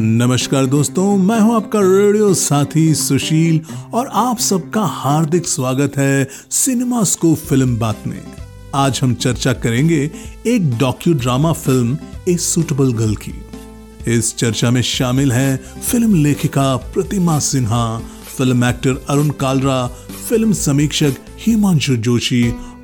नमस्कार 0.00 0.66
दोस्तों, 0.66 1.16
मैं 1.16 1.38
हूँ 1.40 1.54
आपका 1.56 1.80
रेडियो 1.80 2.32
साथी 2.34 2.94
सुशील 2.94 3.60
और 3.94 4.06
आप 4.12 4.38
सबका 4.38 4.82
हार्दिक 4.82 5.46
स्वागत 5.46 5.96
है 5.96 6.28
सिनेमा 6.50 7.02
स्को 7.04 7.34
फ़िल्म 7.34 7.76
बात 7.78 8.06
में। 8.06 8.22
आज 8.74 9.00
हम 9.02 9.12
चर्चा 9.14 9.52
करेंगे 9.52 9.98
एक 10.46 10.70
docudrama 11.14 11.52
film 11.52 11.98
A 12.28 12.36
Suitable 12.36 12.92
Girl 12.92 13.16
की। 13.16 13.34
इस 14.16 14.34
चर्चा 14.36 14.70
में 14.70 14.80
शामिल 14.82 15.32
हैं 15.32 15.80
फ़िल्म 15.80 16.22
लेखिका 16.22 16.76
Pratima 16.94 17.38
Sinha, 17.38 17.98
film 18.36 18.64
actor 18.64 19.04
Arun 19.08 19.28
Kalra, 19.30 19.86
film 20.28 20.52
समीक्षक 20.52 21.20
हिमांशु 21.38 21.96
जोशी 21.98 22.42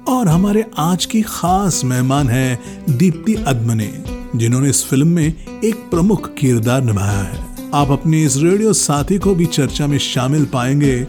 और 0.09 0.29
हमारे 0.29 0.65
आज 0.79 1.05
की 1.05 1.23
खास 1.23 1.81
मेहमान 1.85 2.29
है 2.29 2.59
दीप्ति 2.91 3.35
अदमने। 3.37 4.16
जिन्होंने 4.39 4.71
इस 4.71 4.85
फ़िल्म 4.85 5.09
में 5.09 5.27
एक 5.65 5.75
प्रमुख 5.91 6.35
किरदार 6.35 6.83
निभाया 6.83 7.21
है। 7.21 7.45
आप 7.75 7.91
अपने 7.91 8.23
इस 8.25 8.37
रेडियो 8.37 8.73
साथी 8.73 9.19
को 9.19 9.35
भी 9.35 9.47
चर्चा 9.47 9.87
में 9.87 9.99
शामिल 9.99 10.45
पाएँगे। 10.45 11.07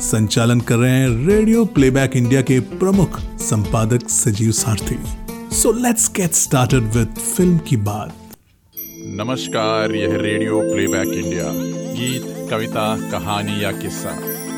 संचालन 0.00 0.60
कर 0.60 0.76
रहे 0.76 0.90
हैं 0.90 1.26
रेडियो 1.26 1.64
प्लेबैक 1.64 2.16
इंडिया 2.16 2.42
के 2.42 2.60
प्रमुख 2.60 3.18
संपादक 3.40 4.08
Sajeev 4.08 4.50
Sarathy. 4.52 4.98
So 5.56 5.72
let's 5.72 6.10
get 6.16 6.32
started 6.32 6.82
with 6.94 7.14
film 7.36 7.58
की 7.58 7.76
बात। 7.76 8.16
नमस्कार 9.20 9.94
यह 9.94 10.16
रेडियो 10.16 10.60
प्लेबैक 10.60 11.14
इंडिया। 11.14 11.44
गीत 11.94 12.50
कविता 12.50 13.10
कहानी 13.10 13.64
या 13.64 13.72
किस्सा 13.72 14.10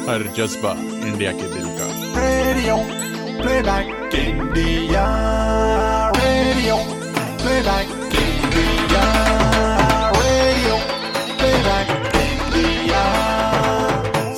हर 0.09 0.33
जज्बा 0.39 0.73
इंडिया 1.07 1.33
के 1.33 1.51
दिल 1.55 1.67
का। 1.71 1.89
Radio 2.19 2.77
playback 3.43 4.15
India. 4.15 5.07
Playback 7.43 7.89
India 7.91 9.05
radio 10.17 10.77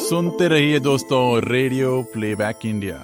सुनते 0.05 0.48
रहिए 0.48 0.78
दोस्तों 0.80 1.20
रेडियो 1.44 1.91
प्लेबैक 2.12 2.64
इंडिया 2.66 2.97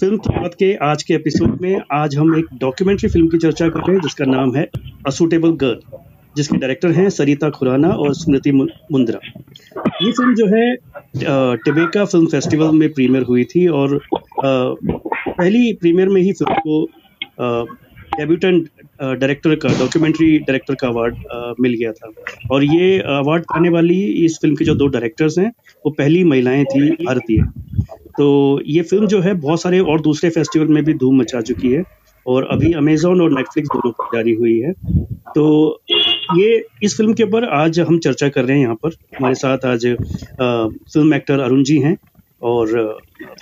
फ़िल्म 0.00 0.16
बात 0.16 0.54
के 0.58 0.72
आज 0.82 1.02
के 1.02 1.14
एपिसोड 1.14 1.60
में 1.62 1.80
आज 1.92 2.16
हम 2.16 2.36
एक 2.38 2.46
डॉक्यूमेंट्री 2.58 3.08
फ़िल्म 3.08 3.28
की 3.28 3.38
चर्चा 3.38 3.68
कर 3.68 3.80
रहे 3.80 3.96
हैं 3.96 4.02
जिसका 4.02 4.24
नाम 4.26 4.54
है 4.56 4.68
असूटेबल 5.06 5.56
गर्ल 5.64 5.98
जिसके 6.36 6.56
डायरेक्टर 6.56 6.92
हैं 6.92 7.08
सरिता 7.10 7.50
खुराना 7.50 7.88
और 8.02 8.14
स्मृति 8.14 8.52
मुंद्रा। 8.52 9.20
ये 10.02 10.12
फ़िल्म 10.12 10.34
जो 10.34 10.46
है 10.56 10.64
टिबेका 11.64 12.04
फ़िल्म 12.04 12.26
फेस्टिवल 12.26 12.78
में 12.78 12.92
प्रीमियर 12.92 13.24
हुई 13.24 13.44
थी 13.54 13.66
और 13.80 14.00
पहली 14.44 15.72
प्रीमियर 15.80 16.08
में 16.08 16.20
ही 16.22 16.32
फ़िल्म 16.32 16.54
को 16.58 16.86
डेब्यूटेंट 17.40 18.68
डायरेक्टर 19.02 19.54
का 19.54 19.68
डॉक्यूमेंट्री 19.68 20.38
डायरेक्टर 20.38 20.74
का 20.74 20.88
अवार्ड 20.88 21.16
मिल 21.60 21.74
गया 21.74 21.92
था। 21.92 22.10
और 22.50 22.64
ये 22.64 22.98
अवार्ड 22.98 23.44
पाने 23.44 23.68
वाली 23.68 24.00
इस 24.24 24.38
फ़िल्म 24.42 24.56
के 24.56 24.64
जो 24.64 24.74
दो 24.74 24.86
डायरेक्टर्स 24.86 25.38
हैं, 25.38 25.50
वो 25.86 25.90
पहली 25.90 26.24
महिलाएँ 26.24 26.64
थी, 26.64 26.90
भारतीय। 27.04 27.42
तो 28.18 28.60
ये 28.66 28.82
फ़िल्म 28.82 29.06
जो 29.06 29.20
है, 29.20 29.34
बहुत 29.34 29.62
सारे 29.62 29.78
और 29.80 30.00
दूसरे 30.00 30.30
फेस्टिवल 30.30 30.66
में 30.66 30.84
भी 30.84 30.94
धूम 30.94 31.20
मचा 31.20 31.40
चुकी 31.40 31.72
है। 31.72 31.82
और 32.26 32.46
अभी 32.50 32.72
अमेजोन 32.72 33.20
और 33.20 33.30
नेटफ्लिक्स 33.32 33.68
दोनों 33.68 33.90
पर 33.92 34.16
जारी 34.16 34.34
हुई 34.34 34.58
है। 34.60 34.72
तो 35.34 35.80
ये, 36.36 36.64
इस 36.82 36.96
फ़िल्म 36.96 37.14
के 37.14 37.22
ऊपर 37.22 37.44
आज 37.54 37.80
हम 37.80 37.98
चर्चा 37.98 38.28
कर 38.28 38.44
रहे 38.44 38.56
हैं 38.56 38.62
यहाँ 38.64 38.74
पर। 38.74 38.90
हमारे 39.16 39.34
साथ 39.34 39.64
आज 39.66 39.86
फ़िल्म 40.42 41.14
एक्टर 41.14 41.40
अरुण 41.40 41.62
जी 41.62 41.78
हैं। 41.78 41.96
और 42.42 42.68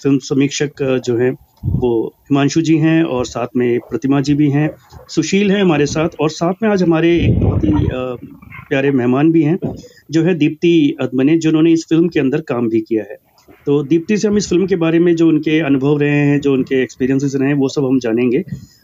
फ़िल्म 0.03 0.19
समीक्षक 0.19 0.83
जो 1.07 1.17
हैं 1.17 1.35
वो 1.65 2.07
हिमांशु 2.23 2.61
जी 2.61 2.77
हैं 2.79 3.03
और 3.05 3.27
साथ 3.27 3.47
में 3.57 3.81
प्रतिमा 3.81 4.21
जी 4.21 4.35
भी 4.35 4.51
हैं, 4.51 4.71
सुशील 5.09 5.51
हैं 5.51 5.63
हमारे 5.63 5.87
साथ 5.87 6.09
और 6.21 6.31
साथ 6.31 6.55
में 6.63 6.69
आज 6.71 6.83
हमारे 6.83 7.17
एक 7.17 7.39
बहुत 7.41 7.65
ही 7.65 7.89
प्यारे 8.71 8.91
मेहमान 8.91 9.33
भी 9.33 9.43
हैं, 9.43 9.59
जो 10.11 10.23
है 10.23 10.35
दीप्ति 10.35 10.97
अदमने, 11.01 11.39
जिन्होंने 11.39 11.73
इस 11.73 11.87
फ़िल्म 11.89 12.09
के 12.09 12.21
अंदर 12.21 12.41
काम 12.41 12.69
भी 12.69 12.81
किया 12.81 13.05
है। 13.05 13.17
तो 13.67 13.83
दीप्ति 13.83 14.17
से 14.17 14.29
हम 14.29 14.37
इस 14.37 14.49
फ़िल्म 14.49 14.67
के 14.67 14.77
बारे 14.77 14.99
में 14.99 15.17
जो 15.17 15.29
उनके 15.29 15.61
अनुभव 15.61 15.99
रहे 15.99 16.11
हैं 16.11 16.41
जो 16.41 16.53
उनके 16.53 16.83
एक्सपीरियंसेस 16.83 17.35
रहे 17.35 17.49
हैं 17.49 17.57
वो 17.57 17.69
सब 17.69 17.85
हम 17.85 17.99
जानेंगे। 17.99 18.39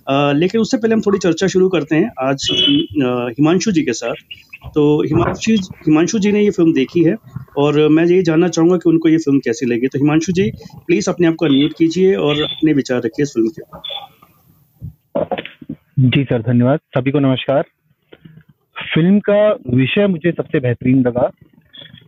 अ, 0.09 0.33
लेकिन 0.33 0.61
उससे 0.61 0.77
पहले 0.77 0.95
हम 0.95 1.01
थोड़ी 1.01 1.19
चर्चा 1.19 1.47
शुरू 1.47 1.69
करते 1.69 1.97
हैं 1.97 2.11
आज 2.21 2.49
हिमांशु 3.39 3.73
जी 3.73 3.83
के 3.83 3.93
साथ। 3.93 4.15
तो 4.75 5.03
हिमांशु 5.03 5.53
हिमांशु 5.77 6.19
जी 6.19 6.33
ने 6.33 6.45
ये 6.45 6.51
फ़िल्म 6.51 6.73
देखी 6.73 7.05
है 7.05 7.17
और 7.59 7.89
मैं 7.89 8.07
ये 8.07 8.23
जानना 8.23 8.49
चाहूँगा 8.49 8.77
कि 8.77 8.91
उनको 8.91 9.09
ये 9.09 9.19
फ़िल्म 9.19 9.39
कैसी 9.39 9.67
लगी। 9.67 9.87
तो 9.87 9.99
हिमांशु 9.99 10.33
जी 10.33 10.51
प्लीज़ 10.77 11.11
अपने 11.11 11.27
आप 11.27 11.35
को 11.35 11.47
अनम्यूट 11.47 11.73
कीजिए 11.79 12.15
और 12.15 12.43
अपने 12.43 12.73
विचार 12.73 12.99
रखिए 12.99 13.23
इस 13.23 13.31
फ़िल्म 13.31 13.49
के। 13.49 13.63
जी 16.09 16.25
सर 16.25 16.43
धन्यवाद। 16.43 16.79
सभी 16.79 17.11
को 17.11 17.19
नमस्कार। 17.19 17.65
फ़िल्म 18.95 19.19
का 19.19 19.59
विषय 19.69 20.07
मुझे 20.07 20.33
सबसे 20.33 20.61
बेहतरीन 20.61 21.03
लगा। 21.03 21.31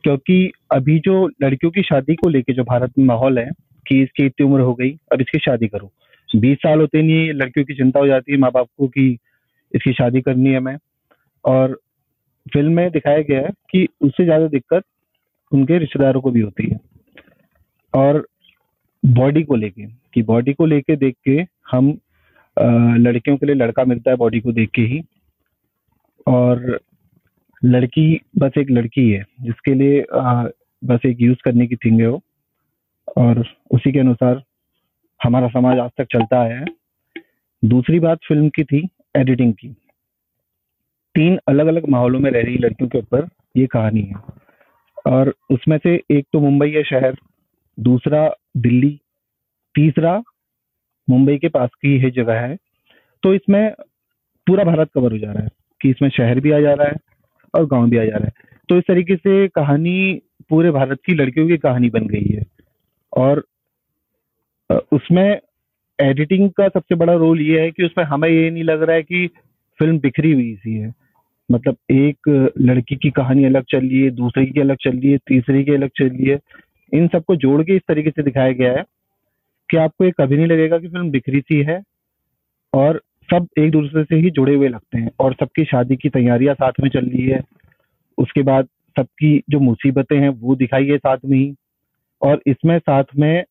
क्योंकि 0.07 0.51
अभी 0.73 0.99
जो 0.99 1.15
लड़कियों 1.43 1.71
की 1.73 1.83
शादी 1.83 2.15
को 2.15 2.29
लेके 2.29 2.53
जो 2.53 2.65
भारत 2.65 2.93
में 2.99 3.05
माहौल 3.05 3.39
है 3.39 3.51
कि 3.87 4.01
इसकी 4.03 4.27
इतनी 4.27 4.47
उम्र 4.47 4.61
हो 4.61 4.75
गई, 4.75 4.91
अब 5.13 5.21
इसकी 5.21 5.39
शादी 5.39 5.69
करो। 5.69 5.91
बीस 6.29 6.59
साल 6.59 6.81
होते 6.81 7.03
नहीं 7.03 7.33
लड़कियों 7.33 7.65
की 7.67 7.75
चिंता 7.75 8.01
हो 8.01 8.07
जाती 8.07 8.33
है 8.33 8.39
माँ 8.39 8.51
बाप 8.53 8.69
को 8.79 8.89
कि 8.89 9.07
इसकी 9.75 9.93
शादी 9.93 10.21
करनी 10.21 10.53
है 10.53 10.61
मैं 10.61 10.77
और 11.45 11.79
फ़िल्म 12.47 12.73
में 12.73 12.91
दिखाया 12.91 13.23
गया 13.23 13.41
है 13.41 13.51
कि 13.71 13.87
उससे 14.01 14.25
ज़्यादा 14.25 14.47
दिक्कत 14.49 14.85
उनके 15.53 15.79
रिश्तेदारों 15.79 16.21
को 16.21 16.31
भी 16.31 16.41
होती 16.41 16.69
है। 16.69 16.79
और 17.95 18.27
बॉडी 19.03 19.43
को 19.43 19.57
लेके, 19.57 19.87
कि 19.87 20.23
बॉडी 20.23 20.53
को 20.53 20.67
लेके 20.67 20.97
देख 20.97 21.17
के 21.29 21.45
हम 21.73 21.97
लड़कियों 23.01 23.37
के 23.37 23.47
लिए 23.47 23.55
लड़का 23.55 23.85
मिलता 23.85 24.11
है 24.11 24.17
बॉडी 24.17 24.41
को 24.41 24.53
देख 24.53 24.71
के 24.75 24.83
ही। 24.83 25.03
और 26.27 26.79
लड़की 27.65 28.21
बस 28.39 28.53
एक 28.59 28.71
लड़की 28.71 29.11
है 29.11 29.25
जिसके 29.41 29.75
लिए 29.75 30.01
अ, 30.01 30.49
बस 30.85 31.01
एक 31.07 31.17
यूज़ 31.21 31.39
करने 31.45 31.67
की 31.67 31.77
थिंग 31.77 32.01
है 32.01 32.07
वो। 32.07 32.23
और 33.17 33.45
उसी 33.71 33.93
के 33.93 33.99
अनुसार 33.99 34.43
हमारा 35.25 35.49
समाज 35.49 35.79
आज 35.79 35.91
तक 35.99 36.05
चलता 36.13 36.41
आया 36.41 36.59
है। 36.59 36.65
दूसरी 37.65 38.01
बात 38.01 38.19
फ़िल्म 38.29 38.49
की 38.49 38.65
थी 38.65 38.89
एडिटिंग 39.17 39.55
की। 39.55 39.69
तीन 41.15 41.39
अलग 41.49 41.67
अलग 41.67 41.89
माहौलों 41.89 42.21
में 42.21 42.31
रह 42.31 42.43
रही 42.43 42.59
लड़कियों 42.59 42.89
के 42.91 42.99
ऊपर 42.99 43.29
ये 43.57 43.67
कहानी 43.67 44.01
है। 44.01 44.15
और 45.07 45.35
उसमें 45.51 45.79
से 45.79 46.03
एक 46.11 46.27
तो 46.33 46.41
मुंबई 46.41 46.71
है 46.71 46.83
शहर 46.83 47.17
दूसरा 47.81 48.35
दिल्ली 48.57 49.01
तीसरा 49.75 50.23
मुंबई 51.11 51.39
के 51.39 51.49
पास 51.49 51.71
की 51.83 51.99
ही 51.99 52.11
जगह 52.11 52.41
है। 52.41 52.57
तो 53.23 53.35
इसमें 53.35 53.73
पूरा 54.47 54.65
भारत 54.65 54.91
कवर 54.95 55.13
हो 55.13 55.19
जा 55.19 55.33
रहा 55.33 55.43
है 55.43 55.49
कि 55.81 55.91
इसमें 55.91 56.09
शहर 56.09 56.41
भी 56.41 56.51
आ 56.51 56.61
जा 56.61 56.75
रहा 56.75 56.89
है 56.89 57.16
और 57.57 57.67
गाँव 57.67 57.85
आ 57.85 58.05
जा 58.05 58.17
रहा 58.17 58.25
है। 58.25 58.33
तो 58.69 58.79
इस 58.79 58.85
तरीके 58.89 59.17
से 59.17 59.49
कहानी 59.49 60.23
पूरे 60.51 60.71
भारत 60.71 60.99
की 61.07 61.15
लड़कियों 61.15 61.49
की 61.49 61.57
कहानी 61.57 61.91
बन 61.91 62.07
गई 62.07 62.25
है। 62.25 62.43
और 63.17 63.45
उसमें 64.93 65.41
एडिटिंग 66.01 66.51
का 66.51 66.69
सबसे 66.69 66.95
बड़ा 66.95 67.15
रोल 67.15 67.41
ये 67.41 67.61
है 67.61 67.71
कि 67.71 67.85
उसमें 67.85 68.05
हमें 68.05 68.29
ये 68.29 68.51
नहीं 68.51 68.65
लग 68.65 68.83
रहा 68.83 68.97
है 68.97 69.03
कि 69.03 69.27
फ़िल्म 69.79 69.99
बिखरी 69.99 70.33
हुई 70.33 70.55
सी 70.55 70.75
है। 70.75 70.95
मतलब 71.53 71.77
एक 71.91 72.51
लड़की 72.61 72.97
की 72.97 73.11
कहानी 73.11 73.45
अलग 73.45 73.65
चल 73.71 73.79
रही 73.79 74.03
है, 74.03 74.11
दूसरी 74.11 74.47
की 74.47 74.61
अलग 74.61 74.77
चल 74.77 74.91
रही 74.91 75.11
है, 75.11 75.19
तीसरी 75.19 75.65
की 75.65 75.73
अलग 75.73 75.91
चल 75.97 76.09
रही 76.09 76.27
है। 76.27 76.39
इन 76.93 77.09
सबको 77.09 77.37
जोड़ 77.37 77.63
के 77.63 77.77
इस 77.77 77.83
तरीके 77.89 78.11
से 78.11 78.23
दिखाया 78.23 78.53
गया 78.53 78.73
है 78.73 78.85
कि 79.71 79.77
आपको 79.77 80.05
ये 80.05 80.11
कभी 80.11 80.37
नहीं 80.37 80.47
लगेगा 80.47 80.79
कि 80.79 80.89
फ़िल्म 80.89 81.11
बिखरी 81.11 81.41
सी 81.41 81.63
है। 81.63 81.83
और 82.75 83.03
सब 83.31 83.47
एक 83.59 83.71
दूसरे 83.71 84.05
से 84.05 84.17
ही 84.17 84.31
जुड़े 84.31 84.55
हुए 84.55 84.69
लगते 84.69 84.99
हैं 84.99 85.11
और 85.21 85.33
सबकी 85.33 85.65
शादी 85.65 85.97
की 85.97 86.09
तैयारियाँ 86.09 86.55
साथ 86.55 86.73
में 86.83 86.91
चल 86.91 87.07
रही 87.07 87.27
है। 87.27 87.41
उसके 88.19 88.43
बाद 88.43 88.65
सबकी 88.67 89.43
जो 89.51 89.61
मुसीबतें 89.61 90.19
हैं, 90.19 90.29
वो 90.29 90.57
दिखाई 90.57 90.87
है 90.87 90.99
साथ 90.99 91.19
में 91.25 91.39
ही। 91.39 91.55
और 92.23 92.43
इसमें 92.47 92.79
साथ 92.79 93.05
में 93.19 93.45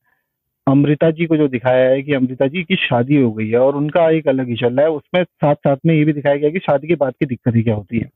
अमृता 0.68 1.12
जी 1.12 1.26
को 1.26 1.38
जो 1.38 1.48
दिखाया 1.48 1.90
है 1.90 2.02
कि 2.02 2.14
अमृता 2.14 2.48
जी 2.48 2.64
की 2.64 2.76
शादी 2.76 3.16
हो 3.16 3.32
गई 3.32 3.50
है 3.50 3.60
और 3.60 3.76
उनका 3.76 4.10
एक 4.10 4.28
अलग 4.28 4.50
ही 4.50 4.56
चल 4.56 4.74
रहा 4.74 4.86
है। 4.86 4.92
उसमें 4.92 5.24
साथ 5.24 5.56
साथ 5.56 5.78
में 5.86 5.96
ये 5.96 6.06
भी 6.06 6.14
दिखाया 6.14 6.36
गया 6.36 6.50
कि 6.50 6.60
शादी 6.60 6.88
के 6.88 6.96
बाद 6.96 7.14
की 7.14 7.26
दिक्कतें 7.26 7.64
क्या 7.64 7.76
होती 7.76 7.98
है। 8.00 8.10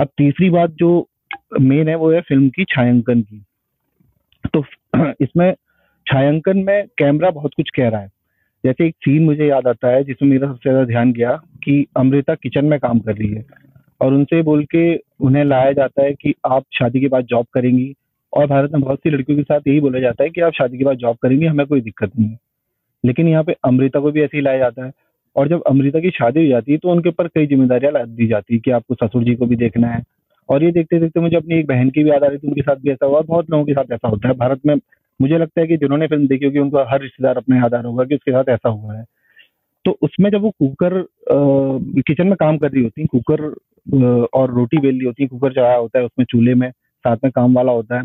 अब 0.00 0.08
तीसरी 0.18 0.50
बात 0.50 0.70
जो 0.70 1.08
मेन 1.60 1.88
है, 1.88 1.94
वो 1.94 2.12
है 2.12 2.20
फ़िल्म 2.20 2.48
की 2.48 2.64
छायांकन 2.64 3.22
की। 3.22 3.44
तो 4.54 4.64
इसमें 5.20 5.54
छायांकन 6.06 6.58
में 6.58 6.86
कैमरा 6.98 7.30
बहुत 7.30 7.50
कुछ 7.56 7.70
कह 7.70 7.88
रहा 7.88 8.00
है। 8.00 8.10
जैसे 8.64 8.86
एक 8.86 8.94
सीन 8.96 9.24
मुझे 9.24 9.46
याद 9.46 9.66
आता 9.66 9.88
है, 9.88 10.04
जिसमें 10.04 10.30
मेरा 10.30 10.48
सबसे 10.48 10.70
ज़्यादा 10.70 10.84
ध्यान 10.84 11.12
गया 11.12 11.30
कि 11.64 11.86
अमृता 11.96 12.34
किचन 12.34 12.64
में 12.64 12.78
काम 12.80 12.98
कर 12.98 13.14
रही 13.14 13.28
है। 13.28 13.44
और 14.00 14.14
उनसे 14.14 14.42
बोल 14.42 14.64
के 14.64 14.94
उन्हें 15.20 15.44
लाया 15.44 15.72
जाता 15.72 16.02
है 16.02 16.12
कि 16.12 16.34
आप 16.46 16.64
शादी 16.78 17.00
के 17.00 17.08
बाद 17.08 17.24
जॉब 17.24 17.46
करेंगी। 17.54 17.94
और 18.32 18.46
भारत 18.46 18.72
में 18.72 18.80
बहुत 18.82 18.98
सी 18.98 19.10
लड़कियों 19.10 19.38
के 19.38 19.42
साथ 19.42 19.68
यही 19.68 19.80
बोला 19.80 20.00
जाता 20.00 20.24
है 20.24 20.30
कि 20.30 20.40
आप 20.40 20.52
शादी 20.52 20.78
के 20.78 20.84
बाद 20.84 20.96
जॉब 20.96 21.16
करेंगी, 21.16 21.46
हमें 21.46 21.66
कोई 21.66 21.80
दिक्कत 21.80 22.10
नहीं 22.18 22.28
है। 22.28 22.38
लेकिन 23.04 23.28
यहाँ 23.28 23.44
पे 23.44 23.54
अमृता 23.64 24.00
को 24.00 24.10
भी 24.10 24.22
ऐसे 24.22 24.36
ही 24.36 24.42
लाया 24.42 24.58
जाता 24.58 24.84
है। 24.84 24.92
और 25.36 25.48
जब 25.48 25.62
अमृता 25.66 26.00
की 26.00 26.10
शादी 26.10 26.40
हो 26.40 26.48
जाती 26.48 26.72
है 26.72 26.78
तो 26.78 26.90
उनके 26.90 27.08
ऊपर 27.08 27.28
कई 27.28 27.46
जिम्मेदारियाँ 27.46 27.92
लाद 27.92 28.08
दी 28.08 28.26
जाती 28.26 28.54
है 28.54 28.60
कि 28.60 28.70
आपको 28.70 28.94
ससुर 28.94 29.24
जी 29.24 29.34
को 29.34 29.46
भी 29.46 29.56
देखना 29.56 29.88
है। 29.88 30.02
और 30.48 30.64
ये 30.64 30.70
देखते 30.72 30.98
देखते 31.00 31.20
मुझे 31.20 31.36
अपनी 31.36 31.58
एक 31.58 31.66
बहन 31.66 31.90
की 31.90 32.04
भी 32.04 32.10
याद 32.10 32.24
आ 32.24 32.26
रही 32.26 32.38
थी, 32.38 32.48
उनके 32.48 32.62
साथ 32.62 32.76
भी 32.76 32.90
ऐसा 32.90 33.06
हुआ, 33.06 33.20
बहुत 33.20 33.50
लोगों 33.50 33.64
के 33.64 33.72
साथ 33.72 33.92
ऐसा 33.92 34.08
होता 34.08 34.28
है। 34.28 34.34
भारत 34.34 34.60
में 34.66 34.76
मुझे 35.20 35.38
लगता 35.38 35.60
है 35.60 35.66
कि 35.66 35.76
जिन्होंने 35.76 36.06
फ़िल्म 36.06 36.26
देखी 36.26 36.44
होगी, 36.44 36.58
उनको 36.58 36.84
हर 36.90 37.00
रिश्तेदार 37.02 37.36
अपने 37.36 37.56
याद 37.56 37.74
आ 37.74 37.78
रहा 37.78 37.88
होगा 37.88 38.04
कि 38.04 38.14
उसके 38.14 38.32
साथ 38.32 38.48
ऐसा 38.50 38.68
हुआ 38.68 38.94
है। 38.94 39.04
तो 39.84 39.96
उसमें 40.02 40.30
जब 40.30 40.42
वो 40.42 40.50
कुकर 40.52 41.00
किचन 42.02 42.26
में 42.26 42.36
काम 42.40 42.58
कर 42.58 42.70
रही 42.70 42.82
होती 42.82 43.06
कुकर 43.06 43.42
और 44.34 44.50
रोटी 44.54 44.78
बेल 44.78 44.94
रही 44.94 45.06
होती 45.06 45.26
कुकर 45.26 45.52
चढ़ाया 45.52 45.76
होता 45.76 45.98
है 45.98 46.04
उसमें 46.04 46.24
चूल्हे 46.30 46.54
में, 46.54 46.70
साथ 46.70 47.16
में 47.24 47.30
काम 47.32 47.54
वाला 47.54 47.72
होता 47.72 47.98
है 47.98 48.04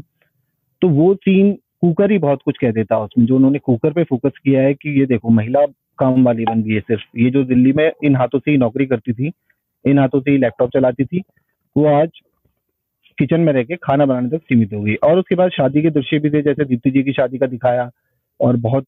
तो 0.81 0.89
वो 0.89 1.13
सीन 1.15 1.51
कुकर 1.81 2.11
ही 2.11 2.17
बहुत 2.19 2.41
कुछ 2.45 2.57
कह 2.57 2.71
देता 2.71 2.95
है 2.95 3.01
उसमें, 3.01 3.25
जो 3.25 3.35
उन्होंने 3.35 3.59
कुकर 3.59 3.94
पे 3.94 4.03
फोकस 4.03 4.38
किया 4.44 4.62
है 4.62 4.73
कि 4.73 5.00
ये 5.00 5.05
देखो, 5.05 5.29
महिला 5.29 5.65
काम 6.00 6.23
वाली 6.25 6.44
बन 6.45 6.62
गई 6.63 6.73
है 6.73 6.79
सिर्फ़। 6.81 7.17
ये 7.17 7.29
जो 7.29 7.44
दिल्ली 7.45 7.73
में 7.73 7.91
इन 8.03 8.15
हाथों 8.15 8.39
से 8.39 8.51
ही 8.51 8.57
नौकरी 8.57 8.85
करती 8.85 9.13
थी, 9.13 9.31
इन 9.85 10.00
हाथों 10.00 10.21
से 10.21 10.31
ही 10.31 10.38
लैपटॉप 10.38 10.69
चलाती 10.73 11.05
थी, 11.05 11.21
वो 11.75 11.85
आज 11.91 12.09
किचन 13.19 13.42
में 13.42 13.51
रह 13.54 13.63
के 13.63 13.75
खाना 13.77 14.06
बनाने 14.06 14.30
तक 14.30 14.44
सीमित 14.44 14.74
हो 14.74 14.81
गई। 14.81 14.95
और 14.95 15.19
उसके 15.19 15.36
बाद 15.36 15.51
शादी 15.51 15.81
के 15.81 15.89
दृश्य 15.92 16.19
भी 16.19 16.30
थे, 16.30 16.42
जैसे 16.42 16.66
दीप्ति 16.66 16.92
जी 16.92 17.04
की 17.04 17.13
शादी 17.13 17.38
का 17.38 17.48
दिखाया 17.48 17.89
और 18.39 18.56
बहुत 18.57 18.86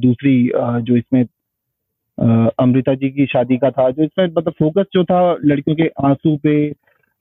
दूसरी 0.00 0.50
जो 0.56 0.96
इसमें 0.96 1.24
अमृता 2.60 2.94
जी 2.94 3.10
की 3.10 3.26
शादी 3.26 3.56
का 3.56 3.70
था, 3.70 3.90
जो 3.90 4.02
इसमें 4.04 4.26
मतलब 4.26 4.52
फोकस 4.58 4.84
जो 4.92 5.04
था 5.04 5.20
लड़कियों 5.44 5.76
के 5.76 5.90
आँसू 6.04 6.36
पे 6.42 6.70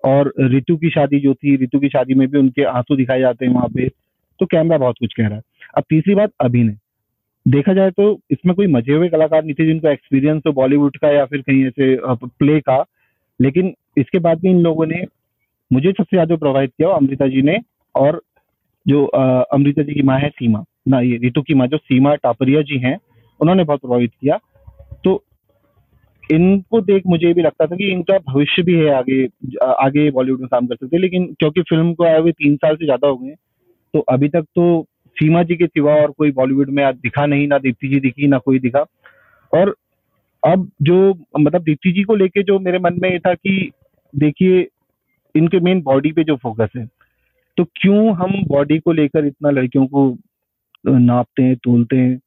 और 0.03 0.31
ऋतु 0.51 0.75
की 0.77 0.89
शादी 0.89 1.19
जो 1.19 1.33
थी 1.33 1.55
ऋतु 1.63 1.79
की 1.79 1.89
शादी 1.89 2.13
में 2.13 2.27
भी 2.27 2.37
उनके 2.39 2.63
आँसू 2.71 2.95
दिखाए 2.95 3.19
जाते 3.19 3.45
हैं 3.45 3.53
वहाँ 3.53 3.67
पे 3.75 3.87
तो 4.39 4.45
कैमरा 4.45 4.77
बहुत 4.77 4.95
कुछ 4.99 5.13
कह 5.13 5.27
रहा 5.27 5.35
है। 5.35 5.41
अब 5.77 5.83
तीसरी 5.89 6.15
बात, 6.15 6.31
अभिनय। 6.41 6.77
देखा 7.45 7.73
जाए 7.73 7.91
तो 7.91 8.19
इसमें 8.31 8.55
कोई 8.55 8.67
मज़े 8.67 8.93
हुए 8.93 9.09
कलाकार 9.09 9.43
नहीं 9.43 9.53
थे 9.53 9.65
जिनको 9.65 9.87
एक्सपीरियंस 9.87 10.41
हो 10.47 10.51
बॉलीवुड 10.53 10.97
का 10.97 11.09
या 11.09 11.25
फिर 11.25 11.41
कहीं 11.41 11.65
ऐसे 11.65 11.95
प्ले 12.15 12.59
का, 12.59 12.83
लेकिन 13.39 13.73
इसके 13.97 14.19
बाद 14.19 14.39
भी 14.39 14.49
इन 14.49 14.61
लोगों 14.61 14.85
ने 14.85 15.03
मुझे 15.71 15.91
सबसे 15.91 16.15
ज़्यादा 16.15 16.35
प्रभावित 16.35 16.71
किया 16.71 16.89
अमृता 16.91 17.27
जी 17.27 17.41
ने 17.41 17.57
और 17.95 18.21
जो 18.85 19.05
अमृता 19.05 19.83
जी 19.83 19.93
की 19.93 20.01
माँ 20.03 20.19
है 20.19 20.29
सीमा, 20.29 20.63
ना, 20.87 20.99
ये 21.01 21.17
रितु 21.17 21.41
की 21.41 21.53
माँ, 21.53 21.67
जो 21.67 21.77
सीमा 21.77 22.15
टापरिया 22.15 22.61
जी 22.63 22.77
हैं, 22.79 22.97
उन्होंने 23.39 23.63
बहुत 23.63 23.81
प्रभावित 23.81 24.11
किया। 24.11 24.37
तो 25.03 25.23
इनको 26.29 26.81
देख 26.81 27.03
मुझे 27.07 27.33
भी 27.33 27.41
लगता 27.41 27.65
था 27.65 27.75
कि 27.75 27.91
इनका 27.91 28.17
भविष्य 28.27 28.63
भी 28.63 28.73
है 28.75 28.93
आगे 28.93 29.23
आगे 29.61 30.09
बॉलीवुड 30.11 30.39
में 30.41 30.47
काम 30.47 30.67
कर 30.67 30.75
सकते 30.75 30.97
लेकिन 30.97 31.25
क्योंकि 31.39 31.61
फ़िल्म 31.61 31.93
को 31.93 32.03
आए 32.03 32.19
हुए 32.19 32.31
तीन 32.33 32.55
साल 32.55 32.75
से 32.75 32.85
ज़्यादा 32.85 33.07
हो 33.07 33.17
गए 33.17 33.35
तो 33.93 33.99
अभी 34.09 34.29
तक 34.29 34.45
तो 34.55 34.85
सीमा 35.17 35.43
जी 35.43 35.55
के 35.55 35.65
सिवा 35.67 35.93
और 35.93 36.11
कोई 36.11 36.31
बॉलीवुड 36.33 36.69
में 36.69 36.85
दिखा 36.93 37.25
नहीं, 37.25 37.47
ना 37.47 37.57
दीप्ति 37.57 37.87
जी 37.87 37.99
दिखी, 37.99 38.27
ना 38.27 38.37
कोई 38.37 38.59
दिखा। 38.59 38.85
और 39.53 39.75
अब 40.43 40.69
जो 40.81 40.97
मतलब 41.39 41.61
दीप्ति 41.63 41.91
जी 41.91 42.03
को 42.03 42.15
लेके 42.15 42.43
जो 42.43 42.59
मेरे 42.59 42.79
मन 42.79 42.99
में 43.01 43.09
ये 43.09 43.19
था 43.19 43.33
कि 43.33 43.71
देखिए 44.13 44.67
इनके 45.35 45.59
मेन 45.59 45.81
बॉडी 45.81 46.11
पे 46.11 46.23
जो 46.23 46.35
फोकस 46.35 46.69
है। 46.77 46.87
तो 47.57 47.63
क्यों 47.75 48.13
हम 48.15 48.33
बॉडी 48.47 48.77
को 48.79 48.91
लेकर 48.91 49.25
इतना 49.25 49.49
लड़कियों 49.49 49.85
को 49.87 50.17
नापते 50.87 51.43
हैं, 51.43 51.55
तोलते 51.55 51.97
हैं? 51.97 52.19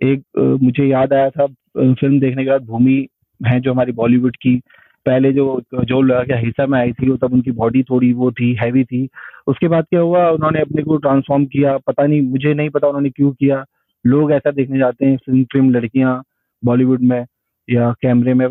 एक 0.00 0.58
मुझे 0.62 0.84
याद 0.86 1.12
आया 1.12 1.30
था 1.30 1.46
फ़िल्म 1.46 2.18
देखने 2.20 2.44
के 2.44 2.50
बाद 2.50 2.64
भूमि 2.66 3.06
है 3.40 3.60
जो 3.60 3.72
हमारी 3.72 3.92
बॉलीवुड 3.92 4.36
की। 4.36 4.60
पहले 5.06 5.32
जो 5.32 5.44
जो 5.74 6.24
क्या 6.24 6.36
हिस्सा 6.36 6.66
में 6.66 6.78
आई 6.78 6.92
थी, 6.92 7.08
वो 7.10 7.16
तब 7.16 7.32
उनकी 7.32 7.50
बॉडी 7.52 7.82
थोड़ी 7.82 8.12
वो 8.12 8.30
थी 8.32 8.52
हैवी 8.54 8.84
थी। 8.84 9.08
उसके 9.46 9.68
बाद 9.68 9.84
क्या 9.84 10.00
हुआ, 10.00 10.28
उन्होंने 10.30 10.60
अपने 10.60 10.82
को 10.82 10.96
ट्रांसफॉर्म 10.96 11.44
किया। 11.46 11.76
पता 11.78 12.06
नहीं, 12.06 12.22
मुझे 12.22 12.54
नहीं 12.54 12.70
पता 12.70 12.88
उन्होंने 12.88 13.10
क्यों 13.10 13.32
किया। 13.32 13.64
लोग 14.04 14.32
ऐसा 14.32 14.50
देखने 14.50 14.78
जाते 14.78 15.06
हैं 15.06 15.16
फ़िल्म 15.16 15.44
फ़िल्म 15.44 15.70
लड़कियाँ 15.70 16.22
बॉलीवुड 16.62 17.02
में 17.02 17.24
या 17.68 17.90
कैमरे 18.02 18.34
में 18.34 18.46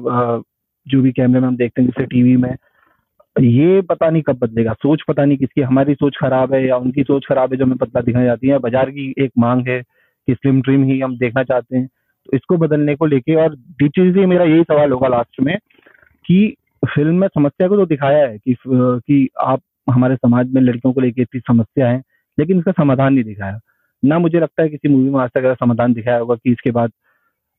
जो 0.87 1.01
भी 1.01 1.11
कैमरे 1.11 1.39
में 1.39 1.47
हम 1.47 1.57
देखते 1.57 1.81
हैं, 1.81 1.89
जैसे 1.89 2.05
टीवी 2.05 2.35
में। 2.37 2.55
ये 3.35 3.81
पता 3.81 4.09
नहीं 4.09 4.21
कब 4.21 4.37
बदलेगा। 4.39 4.73
सोच 4.73 5.01
पता 5.07 5.23
नहीं 5.25 5.37
किसकी, 5.37 5.61
हमारी 5.61 5.93
सोच 5.95 6.17
खराब 6.19 6.53
है 6.53 6.65
या 6.67 6.75
उनकी 6.77 7.03
सोच 7.03 7.25
खराब 7.29 7.51
है 7.51 7.57
जो 7.57 7.65
हमें 7.65 7.77
पता 7.77 8.01
दिखाई 8.01 8.23
जाती 8.25 8.47
है। 8.47 8.57
बाज़ार 8.59 8.89
की 8.91 9.13
एक 9.19 9.31
मांग 9.39 9.67
है 9.67 9.81
कि 9.81 10.33
स्लिम 10.33 10.61
ट्रिम 10.61 10.83
ही 10.83 10.99
हम 10.99 11.17
देखना 11.17 11.43
चाहते 11.43 11.77
हैं। 11.77 11.87
तो 11.87 12.35
इसको 12.35 12.57
बदलने 12.57 12.95
को 12.95 13.05
लेके 13.05 13.35
और 13.35 13.55
डीचर 13.55 14.11
से 14.13 14.25
मेरा 14.25 14.45
यही 14.45 14.63
सवाल 14.63 14.91
होगा 14.91 15.07
लास्ट 15.07 15.41
में 15.41 15.57
कि 16.25 16.55
फ़िल्म 16.85 17.15
में 17.15 17.27
समस्या 17.27 17.67
को 17.67 17.75
तो 17.77 17.85
दिखाया 17.85 18.25
है 18.27 18.37
कि 18.37 18.55
कि 18.65 19.27
आप, 19.41 19.61
हमारे 19.89 20.15
समाज 20.15 20.51
में 20.53 20.61
लड़कियों 20.61 20.93
को 20.93 21.01
लेके 21.01 21.21
इतनी 21.21 21.39
समस्या 21.47 21.87
है, 21.89 22.01
लेकिन 22.37 22.57
इसका 22.59 22.71
समाधान 22.73 23.13
नहीं 23.13 23.23
दिखाया। 23.23 23.59
ना 24.03 24.19
मुझे 24.19 24.39
लगता 24.39 24.63
है 24.63 24.69
किसी 24.69 24.89
मूवी 24.89 25.09
में 25.09 25.19
आज 25.19 25.29
तक 25.29 25.55
समाधान 25.59 25.93
दिखाया 25.93 26.17
होगा 26.17 26.35
कि 26.35 26.51
इसके 26.51 26.71
बाद 26.71 26.91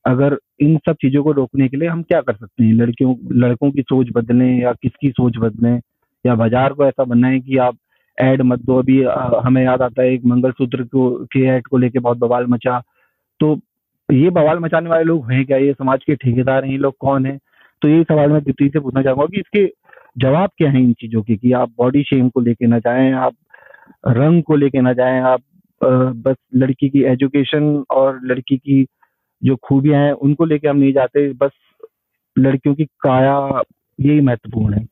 अगर 0.07 0.37
इन 0.61 0.77
सब 0.87 0.97
चीज़ों 1.03 1.23
को 1.25 1.33
रोकने 1.33 1.69
के 1.69 1.77
लिए 1.77 1.89
हम 1.89 2.03
क्या 2.03 2.21
कर 2.21 2.35
सकते 2.35 2.65
हैं? 2.65 2.73
लड़कियों, 2.75 3.15
लड़कों 3.33 3.71
की 3.71 3.83
सोच 3.83 4.09
बदलें 4.15 4.61
या 4.61 4.73
किसकी 4.73 5.11
सोच 5.11 5.37
बदलें? 5.39 5.81
या 6.25 6.35
बाज़ार 6.35 6.73
को 6.73 6.85
ऐसा 6.87 7.05
बनाए 7.05 7.39
कि 7.41 7.57
आप 7.59 7.77
एड 8.19 8.43
मत 8.43 8.61
दो। 8.67 8.79
अभी 8.79 9.03
हमें 9.45 9.63
याद 9.65 9.83
आता 9.83 10.03
है 10.03 10.13
एक 10.13 10.25
मंगलसूत्र 10.27 10.85
को, 10.85 11.11
के 11.25 11.41
एड 11.47 11.67
को 11.67 11.79
लेके 11.79 11.99
बहुत 11.99 12.19
बवाल 12.19 12.47
मचा। 12.49 12.81
तो 13.41 13.59
ये 14.09 14.31
बवाल 14.31 14.59
मचाने 14.59 14.91
वाले 14.91 15.05
लोग 15.05 15.31
हैं 15.33 15.45
क्या? 15.47 15.57
ये 15.59 15.73
समाज 15.73 16.05
के 16.05 16.15
ठेकेदार 16.15 16.65
हैं? 16.65 16.73
ये 16.73 16.79
लोग 16.79 16.97
कौन 17.01 17.27
है? 17.27 17.39
तो 17.83 17.89
ये 17.89 18.03
सवाल 18.05 18.31
मैं 18.33 18.43
दीप्ति 18.45 18.69
से 18.69 18.81
पूछना 18.81 19.03
चाहूँगा 19.03 19.27
कि 19.27 19.41
इसके 19.41 19.67
जवाब 20.17 20.51
क्या 20.59 20.71
है 20.71 20.83
इन 20.83 20.93
चीज़ों 21.01 21.23
के? 21.23 21.37
कि 21.37 21.53
आप 21.53 21.73
बॉडी 21.79 22.03
शेम 22.03 22.29
को 22.29 22.41
लेके 22.41 22.67
ना 22.67 22.79
जाएँ, 22.79 23.13
आप 23.15 23.35
रंग 24.09 24.43
को 24.43 24.57
लेके 24.57 24.81
ना 24.81 24.93
जाएँ, 24.93 25.21
आप 25.23 25.43
बस 25.81 26.37
लड़की 26.55 26.89
की 26.89 27.03
एजुकेशन 27.05 27.65
और 27.91 28.21
लड़की 28.25 28.57
की 28.57 28.87
जो 29.43 29.57
खूबियाँ 29.57 30.05
हैं 30.05 30.13
उनको 30.13 30.45
लेके 30.45 30.69
हम 30.69 30.77
नहीं 30.77 30.93
जाते 30.93 31.33
बस 31.33 31.51
लड़कियों 32.39 32.75
की 32.75 32.85
काया 32.85 33.63
यही 34.01 34.21
महत्वपूर्ण 34.21 34.75
है। 34.75 34.87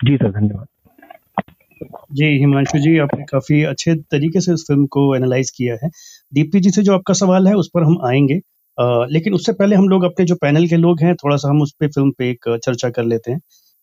जी 0.00 0.16
सर 0.16 0.30
धन्यवाद। 0.30 0.66
जी 2.12 2.24
हिमांशु 2.38 2.78
जी 2.78 2.98
आपने 2.98 3.24
काफ़ी 3.24 3.62
अच्छे 3.62 3.94
तरीके 3.94 4.40
से 4.40 4.52
इस 4.52 4.64
फ़िल्म 4.68 4.86
को 4.86 5.14
एनालाइज 5.16 5.50
किया 5.50 5.76
है। 5.84 5.90
दीप्ति 6.32 6.60
जी 6.60 6.70
से 6.70 6.82
जो 6.82 6.94
आपका 6.94 7.14
सवाल 7.14 7.48
है 7.48 7.54
उस 7.54 7.70
पर 7.74 7.82
हम 7.82 7.98
आएँगे। 8.06 8.40
आ, 8.78 9.04
लेकिन 9.10 9.34
उससे 9.34 9.52
पहले 9.52 9.76
हम 9.76 9.88
लोग 9.88 10.04
अपने 10.04 10.26
जो 10.26 10.34
पैनल 10.34 10.66
के 10.66 10.76
लोग 10.76 11.00
हैं 11.02 11.14
थोड़ा 11.14 11.36
सा 11.36 11.48
हम 11.48 11.62
उस 11.62 11.72
पर 11.72 11.88
फ़िल्म 11.88 12.10
पे 12.18 12.30
एक 12.30 12.58
चर्चा 12.64 12.90
कर 12.90 13.04
लेते 13.04 13.32
हैं। 13.32 13.40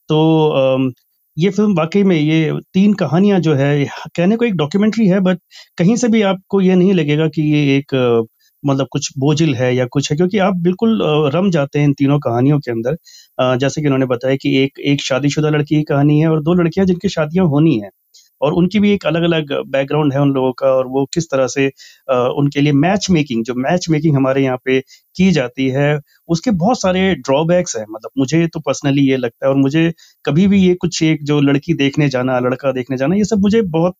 तो 0.09 0.49
आ, 0.51 0.91
ये 1.37 1.49
फ़िल्म 1.49 1.75
वाकई 1.77 2.03
में 2.03 2.15
ये 2.17 2.51
तीन 2.73 2.93
कहानियाँ 2.93 3.39
जो 3.39 3.53
है 3.55 3.85
कहने 4.15 4.35
को 4.37 4.45
एक 4.45 4.55
डॉक्यूमेंट्री 4.55 5.07
है 5.07 5.19
बट 5.19 5.39
कहीं 5.77 5.95
से 5.95 6.07
भी 6.07 6.21
आपको 6.23 6.61
ये 6.61 6.75
नहीं 6.75 6.93
लगेगा 6.93 7.27
कि 7.27 7.41
ये 7.53 7.77
एक 7.77 7.95
मतलब 8.65 8.87
कुछ 8.91 9.09
बोझिल 9.19 9.53
है 9.55 9.73
या 9.75 9.85
कुछ 9.87 10.11
है? 10.11 10.17
क्योंकि 10.17 10.37
आप 10.41 10.55
बिल्कुल 10.63 10.99
रम 11.35 11.49
जाते 11.51 11.79
हैं 11.79 11.85
इन 11.87 11.93
तीनों 11.97 12.19
कहानियों 12.21 12.59
के 12.59 12.71
अंदर। 12.71 12.97
जैसे 13.57 13.81
कि 13.81 13.87
उन्होंने 13.87 14.05
बताया 14.07 14.35
कि 14.37 14.57
एक 14.63 14.79
एक 14.87 15.01
शादीशुदा 15.03 15.49
लड़की 15.49 15.75
की 15.75 15.83
कहानी 15.85 16.19
है 16.19 16.27
और 16.29 16.41
दो 16.43 16.53
लड़कियाँ 16.61 16.85
जिनकी 16.87 17.09
शादियाँ 17.09 17.45
होनी 17.49 17.77
है। 17.79 17.89
और 18.41 18.53
उनकी 18.53 18.79
भी 18.79 18.91
एक 18.93 19.05
अलग 19.05 19.23
अलग 19.23 19.51
बैकग्राउंड 19.67 20.13
है 20.13 20.19
उन 20.21 20.31
लोगों 20.33 20.51
का 20.59 20.67
और 20.69 20.87
वो 20.89 21.05
किस 21.13 21.29
तरह 21.31 21.47
से 21.49 21.67
उनके 22.37 22.61
लिए 22.61 22.73
मैच 22.75 23.07
मेकिंग 23.11 23.43
जो 23.45 23.53
मैच 23.59 23.85
मेकिंग 23.91 24.15
हमारे 24.15 24.43
यहाँ 24.43 24.57
पे 24.65 24.79
की 25.17 25.29
जाती 25.31 25.67
है, 25.69 25.99
उसके 26.29 26.51
बहुत 26.53 26.81
सारे 26.81 27.13
ड्रॉबैक्स 27.17 27.75
हैं। 27.77 27.85
मतलब 27.85 28.09
मुझे 28.17 28.45
तो 28.47 28.59
पर्सनली 28.61 29.01
ये 29.01 29.17
लगता 29.17 29.45
है 29.45 29.51
और 29.51 29.57
मुझे 29.57 29.91
कभी 30.25 30.47
भी 30.47 30.59
ये 30.59 30.73
कुछ 30.75 31.01
एक 31.03 31.23
जो 31.25 31.39
लड़की 31.41 31.73
देखने 31.75 32.09
जाना, 32.09 32.39
लड़का 32.41 32.71
देखने 32.73 32.97
जाना, 32.97 33.15
ये 33.15 33.23
सब 33.25 33.41
मुझे 33.41 33.61
बहुत 33.63 33.95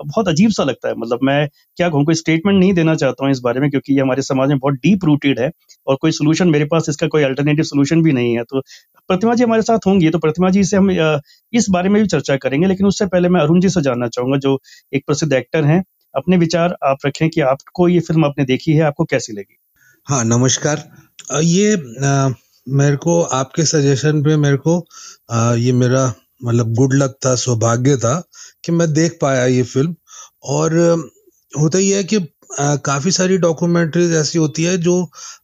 बहुत 0.00 0.28
अजीब 0.28 0.50
सा 0.50 0.64
लगता 0.64 0.88
है। 0.88 0.94
मतलब 0.96 1.18
मैं 1.24 1.48
क्या 1.78 1.88
कहूँ, 1.88 2.04
कोई 2.04 2.14
स्टेटमेंट 2.16 2.58
नहीं 2.58 2.72
देना 2.74 2.94
चाहता 2.96 3.24
हूँ 3.24 3.32
इस 3.32 3.40
बारे 3.44 3.60
में 3.60 3.68
क्योंकि 3.70 3.94
ये 3.94 4.00
हमारे 4.00 4.22
समाज 4.22 4.48
में 4.48 4.58
बहुत 4.58 4.74
डीप 4.76 5.04
रूटेड 5.04 5.40
है 5.40 5.50
और 5.86 5.96
कोई 6.00 6.10
सोल्यूशन 6.12 6.48
मेरे 6.50 6.64
पास, 6.66 6.88
इसका 6.88 7.06
कोई 7.08 7.22
अल्टरनेटिव 7.24 7.64
सोल्यूशन 7.64 8.02
भी 8.02 8.12
नहीं 8.12 8.34
है। 8.36 8.44
तो 8.44 8.60
प्रतिमा 9.08 9.34
जी 9.34 9.44
हमारे 9.44 9.62
साथ 9.62 9.86
होंगी 9.86 10.10
तो 10.10 10.18
प्रतिमा 10.20 10.50
जी 10.50 10.64
से 10.64 10.76
हम 10.76 10.90
इस 11.52 11.66
बारे 11.70 11.88
में 11.88 12.00
भी 12.02 12.08
चर्चा 12.08 12.36
करेंगे, 12.38 12.66
लेकिन 12.66 12.86
उससे 12.86 13.06
पहले 13.06 13.28
मैं 13.28 13.40
अरुण 13.40 13.60
जी 13.60 13.68
से 13.68 13.82
जानना 13.82 14.08
चाहूँगा, 14.08 14.38
जो 14.38 14.58
एक 14.92 15.04
प्रसिद्ध 15.06 15.32
एक्टर 15.34 15.64
हैं, 15.64 15.82
अपने 16.14 16.36
विचार 16.38 16.76
आप 16.84 17.06
रखें 17.06 17.28
कि 17.30 17.40
आपको 17.42 17.88
ये 17.88 18.00
फ़िल्म 18.02 18.24
आपने 18.24 18.44
देखी 18.46 18.72
है, 18.72 18.82
आपको 18.82 19.04
कैसी 19.06 19.32
लगी? 19.32 19.56
हाँ 20.06 20.22
नमस्कार। 20.24 20.82
ये 21.42 21.76
मेरे 22.66 22.96
को 22.96 23.20
आपके 23.34 23.64
सजेशन 23.64 24.22
पे 24.22 24.36
मेरे 24.36 24.56
को 24.66 24.74
ये 25.56 25.72
मेरा 25.72 26.04
मतलब 26.44 26.72
गुड 26.74 26.94
लक 26.94 27.16
था, 27.26 27.34
सौभाग्य 27.34 27.96
था 27.96 28.14
कि 28.64 28.72
मैं 28.72 28.92
देख 28.92 29.18
पाया 29.22 29.44
ये 29.46 29.62
फ़िल्म 29.64 29.94
और 30.48 30.74
होता 31.52 31.78
ही 31.78 31.90
है 31.90 32.02
कि 32.04 32.18
काफ़ी 32.86 33.10
सारी 33.10 33.36
डॉक्यूमेंट्रीज 33.38 34.12
ऐसी 34.14 34.38
होती 34.38 34.62
है 34.64 34.76
जो 34.78 34.94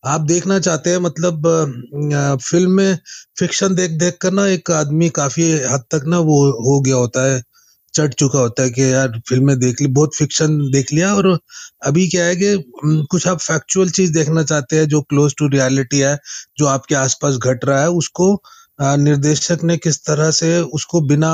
आप 0.06 0.20
देखना 0.26 0.58
चाहते 0.58 0.90
हैं 0.90 0.98
मतलब 1.00 1.46
फ़िल्म 2.42 2.70
में 2.70 2.98
फिक्शन 3.38 3.74
देख 3.74 3.90
देख 4.00 4.18
कर 4.22 4.32
ना 4.32 4.46
एक 4.48 4.70
आदमी 4.72 5.08
काफ़ी 5.20 5.50
हद 5.64 5.84
तक 5.90 6.04
ना 6.06 6.18
वो 6.30 6.40
हो 6.62 6.80
गया 6.80 6.96
होता 6.96 7.24
है। 7.24 7.42
चढ़ 7.96 8.12
चुका 8.14 8.38
होता 8.38 8.62
है 8.62 8.70
कि 8.70 8.82
यार 8.82 9.20
फ़िल्में 9.28 9.58
देख 9.58 9.80
ली 9.80 9.86
बहुत 9.92 10.16
फिक्शन 10.16 10.58
देख 10.70 10.92
लिया 10.92 11.14
और 11.14 11.28
अभी 11.84 12.08
क्या 12.08 12.24
है 12.24 12.36
कि 12.36 12.54
कुछ 13.10 13.26
आप 13.26 13.40
फैक्चुअल 13.40 13.90
चीज़ 13.90 14.12
देखना 14.12 14.42
चाहते 14.44 14.76
हैं 14.76 14.88
जो 14.88 15.00
क्लोज 15.04 15.34
टू 15.38 15.48
रियलिटी 15.48 15.98
है 15.98 16.18
जो 16.58 16.66
आपके 16.66 16.94
आसपास 16.94 17.36
घट 17.36 17.64
रहा 17.64 17.80
है 17.80 17.90
उसको 17.94 18.32
निर्देशक 19.00 19.62
ने 19.64 19.76
किस 19.78 20.04
तरह 20.04 20.30
से 20.30 20.58
उसको 20.74 21.00
बिना 21.06 21.32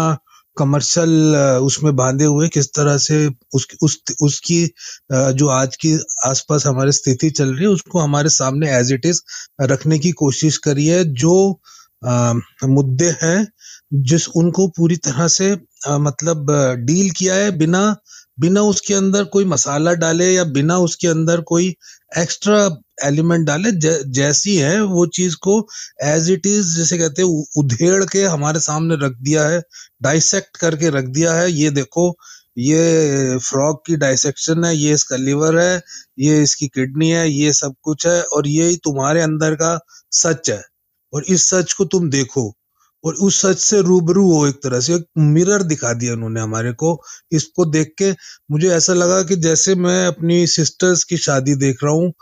कमर्शियल 0.57 1.37
उसमें 1.63 1.95
बांधे 1.97 2.25
हुए 2.25 2.49
किस 2.49 2.73
तरह 2.73 2.97
से 2.99 3.27
उस, 3.55 3.67
उस 3.83 4.03
उसकी 4.23 4.65
जो 5.13 5.49
आज 5.51 5.77
की 5.77 5.95
आसपास 6.27 6.67
हमारी 6.67 6.93
स्थिति 6.93 7.31
चल 7.31 7.55
रही 7.55 7.65
है 7.65 7.71
उसको 7.71 7.99
हमारे 7.99 8.29
सामने 8.31 8.71
एज 8.77 8.93
इट 8.93 9.07
इज़ 9.07 9.21
रखने 9.63 9.99
की 9.99 10.11
कोशिश 10.17 10.59
करी 10.59 10.87
है 10.87 11.05
जो 11.15 11.37
आ, 12.03 12.33
मुद्दे 12.67 13.11
हैं 13.23 13.47
जिस 13.93 14.29
उनको 14.37 14.67
पूरी 14.77 14.97
तरह 14.97 15.29
से 15.29 15.51
आ, 15.89 15.99
मतलब 15.99 16.47
डील 16.87 17.11
किया 17.11 17.35
है 17.35 17.51
बिना 17.59 17.97
बिना 18.41 18.61
उसके 18.63 18.95
अंदर 18.95 19.25
कोई 19.25 19.45
मसाला 19.45 19.93
डाले 19.95 20.33
या 20.33 20.45
बिना 20.45 20.79
उसके 20.79 21.09
अंदर 21.09 21.41
कोई 21.49 21.69
एक्स्ट्रा 22.19 22.59
एलिमेंट 23.05 23.47
डाले 23.47 23.71
ज, 23.73 24.03
जैसी 24.09 24.57
है 24.57 24.81
वो 24.83 25.07
चीज़ 25.17 25.37
को 25.43 25.57
एज 26.05 26.31
इट 26.31 26.47
इज़ 26.47 26.77
जैसे 26.77 26.99
कहते 26.99 27.23
हैं 27.23 27.45
उधेड़ 27.59 28.05
के 28.05 28.23
हमारे 28.25 28.61
सामने 28.61 28.97
रख 29.07 29.17
दिया 29.23 29.45
है 29.49 29.63
डाइसेक्ट 30.03 30.57
करके 30.57 30.91
रख 30.91 31.05
दिया 31.09 31.35
है। 31.35 31.51
ये 31.53 31.71
देखो 31.71 32.09
ये 32.59 33.39
फ्रॉग 33.41 33.85
की 33.87 33.97
डाइसेक्शन 33.97 34.65
है 34.65 34.75
ये 34.77 34.93
इसका 34.95 35.17
लिवर 35.17 35.59
है 35.61 35.81
ये 36.21 36.43
इसकी 36.43 36.69
किडनी 36.69 37.11
है 37.11 37.29
ये 37.31 37.53
सब 37.53 37.75
कुछ 37.83 38.07
है 38.07 38.23
और 38.23 38.49
ये 38.49 38.75
तुम्हारे 38.85 39.23
अंदर 39.23 39.55
का 39.55 39.79
सच 40.13 40.51
है। 40.51 40.63
और 41.13 41.25
इस 41.29 41.47
सच 41.49 41.73
को 41.73 41.85
तुम 41.85 42.11
देखो। 42.11 42.53
और 43.05 43.15
उस 43.15 43.41
सच 43.41 43.59
से 43.59 43.81
रूबरू 43.83 44.25
हो 44.33 44.47
एक 44.47 44.55
तरह 44.55 44.81
से, 44.81 44.95
एक 44.95 45.05
मिरर 45.19 45.63
दिखा 45.63 45.93
दिया 45.93 46.13
उन्होंने 46.13 46.41
हमारे 46.41 46.73
को, 46.73 47.01
इसको 47.33 47.65
देख 47.65 47.95
के। 47.99 48.11
मुझे 48.51 48.69
ऐसा 48.69 48.93
लगा 48.95 49.23
कि 49.23 49.37
जैसे 49.37 49.75
मैं 49.75 50.07
अपनी 50.07 50.47
सिस्टर्स 50.47 51.05
की 51.05 51.17
शादी 51.17 51.55
देख 51.57 51.85
रहा 51.85 51.93
हूँ, 51.93 52.13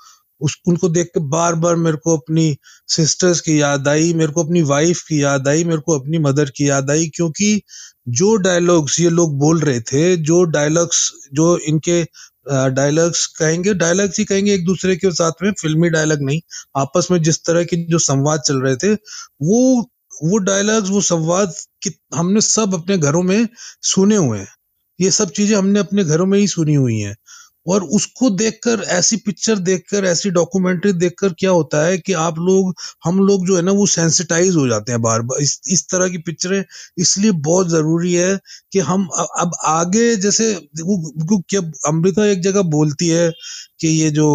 उस, 0.40 0.56
उनको 0.68 0.88
देख 0.88 1.06
के 1.06 1.20
बार 1.20 1.54
बार 1.54 1.76
मेरे 1.76 1.96
को 1.96 2.16
अपनी 2.16 2.56
सिस्टर्स 2.88 3.40
की 3.40 3.60
याद 3.60 3.88
आई, 3.88 4.12
मेरे 4.14 4.32
को 4.32 4.44
अपनी 4.44 4.62
वाइफ 4.62 5.02
की 5.08 5.22
याद 5.22 5.48
आई, 5.48 5.64
मेरे 5.64 5.80
को 5.80 5.98
अपनी 5.98 6.18
मदर 6.18 6.50
की 6.56 6.68
याद 6.68 6.90
आई, 6.90 7.06
क्योंकि 7.08 7.62
जो 8.08 8.34
डायलॉग्स 8.36 9.00
ये 9.00 9.10
लोग 9.10 9.38
बोल 9.38 9.60
रहे 9.60 9.80
थे, 9.80 10.16
जो 10.16 10.42
डायलॉग्स 10.44 11.10
जो 11.34 11.56
इनके 11.58 12.02
डायलॉग्स 12.50 13.26
कहेंगे 13.26 13.74
डायलॉग्स 13.74 14.18
ही 14.18 14.24
कहेंगे 14.24 14.54
एक 14.54 14.64
दूसरे 14.64 14.96
के 14.96 15.10
साथ 15.12 15.42
में, 15.42 15.52
फिल्मी 15.52 15.90
डायलॉग 15.90 16.22
नहीं, 16.22 16.40
आपस 16.76 17.08
में 17.10 17.22
जिस 17.22 17.44
तरह 17.44 17.64
के 17.64 17.76
जो 17.86 17.98
संवाद 17.98 18.40
चल 18.40 18.60
रहे 18.62 18.76
थे, 18.76 18.94
वो 18.94 19.90
वो 20.22 20.38
डायलॉग्स 20.40 20.90
वो 20.90 21.00
संवाद 21.02 21.54
कि 21.82 21.92
हमने 22.14 22.40
सब 22.42 22.74
अपने 22.74 22.98
घरों 22.98 23.22
में 23.22 23.48
सुने 23.84 24.16
हुए 24.16 24.38
हैं। 24.38 24.48
ये 24.98 25.10
सब 25.12 25.30
चीज़ें 25.32 25.56
हमने 25.58 25.80
अपने 25.80 26.04
घरों 26.04 26.26
में 26.26 26.38
ही 26.38 26.46
सुनी 26.48 26.74
हुई 26.74 26.98
हैं। 26.98 27.16
और 27.66 27.84
उसको 27.94 28.28
देखकर, 28.30 28.80
ऐसी 28.90 29.16
पिक्चर 29.18 29.56
देखकर, 29.60 30.04
ऐसी 30.04 30.30
डॉक्यूमेंट्री 30.30 30.92
देखकर 30.94 31.32
क्या 31.40 31.50
होता 31.50 31.82
है 31.84 31.98
कि 31.98 32.12
आप 32.14 32.38
लोग, 32.38 32.74
हम 33.04 33.18
लोग 33.20 33.46
जो 33.46 33.56
है 33.56 33.62
ना, 33.62 33.72
वो 33.72 33.86
सेंसिटाइज 33.88 34.56
हो 34.56 34.66
जाते 34.68 34.92
हैं 34.92 35.00
बार 35.02 35.22
बार 35.22 35.42
इस 35.42 35.60
इस 35.68 35.84
तरह 35.92 36.08
की 36.08 36.18
पिक्चरें 36.20 36.64
इसलिए 36.98 37.30
बहुत 37.42 37.68
ज़रूरी 37.68 38.14
है 38.14 38.38
कि 38.72 38.78
हम 38.82 39.08
अब 39.40 39.52
आगे 39.66 40.14
जैसे 40.18 40.52
वो 40.82 41.42
क्या 41.50 41.60
अमृता 41.88 42.26
एक 42.26 42.42
जगह 42.42 42.62
बोलती 42.70 43.08
है 43.08 43.30
कि 43.80 43.88
ये 43.90 44.10
जो 44.12 44.28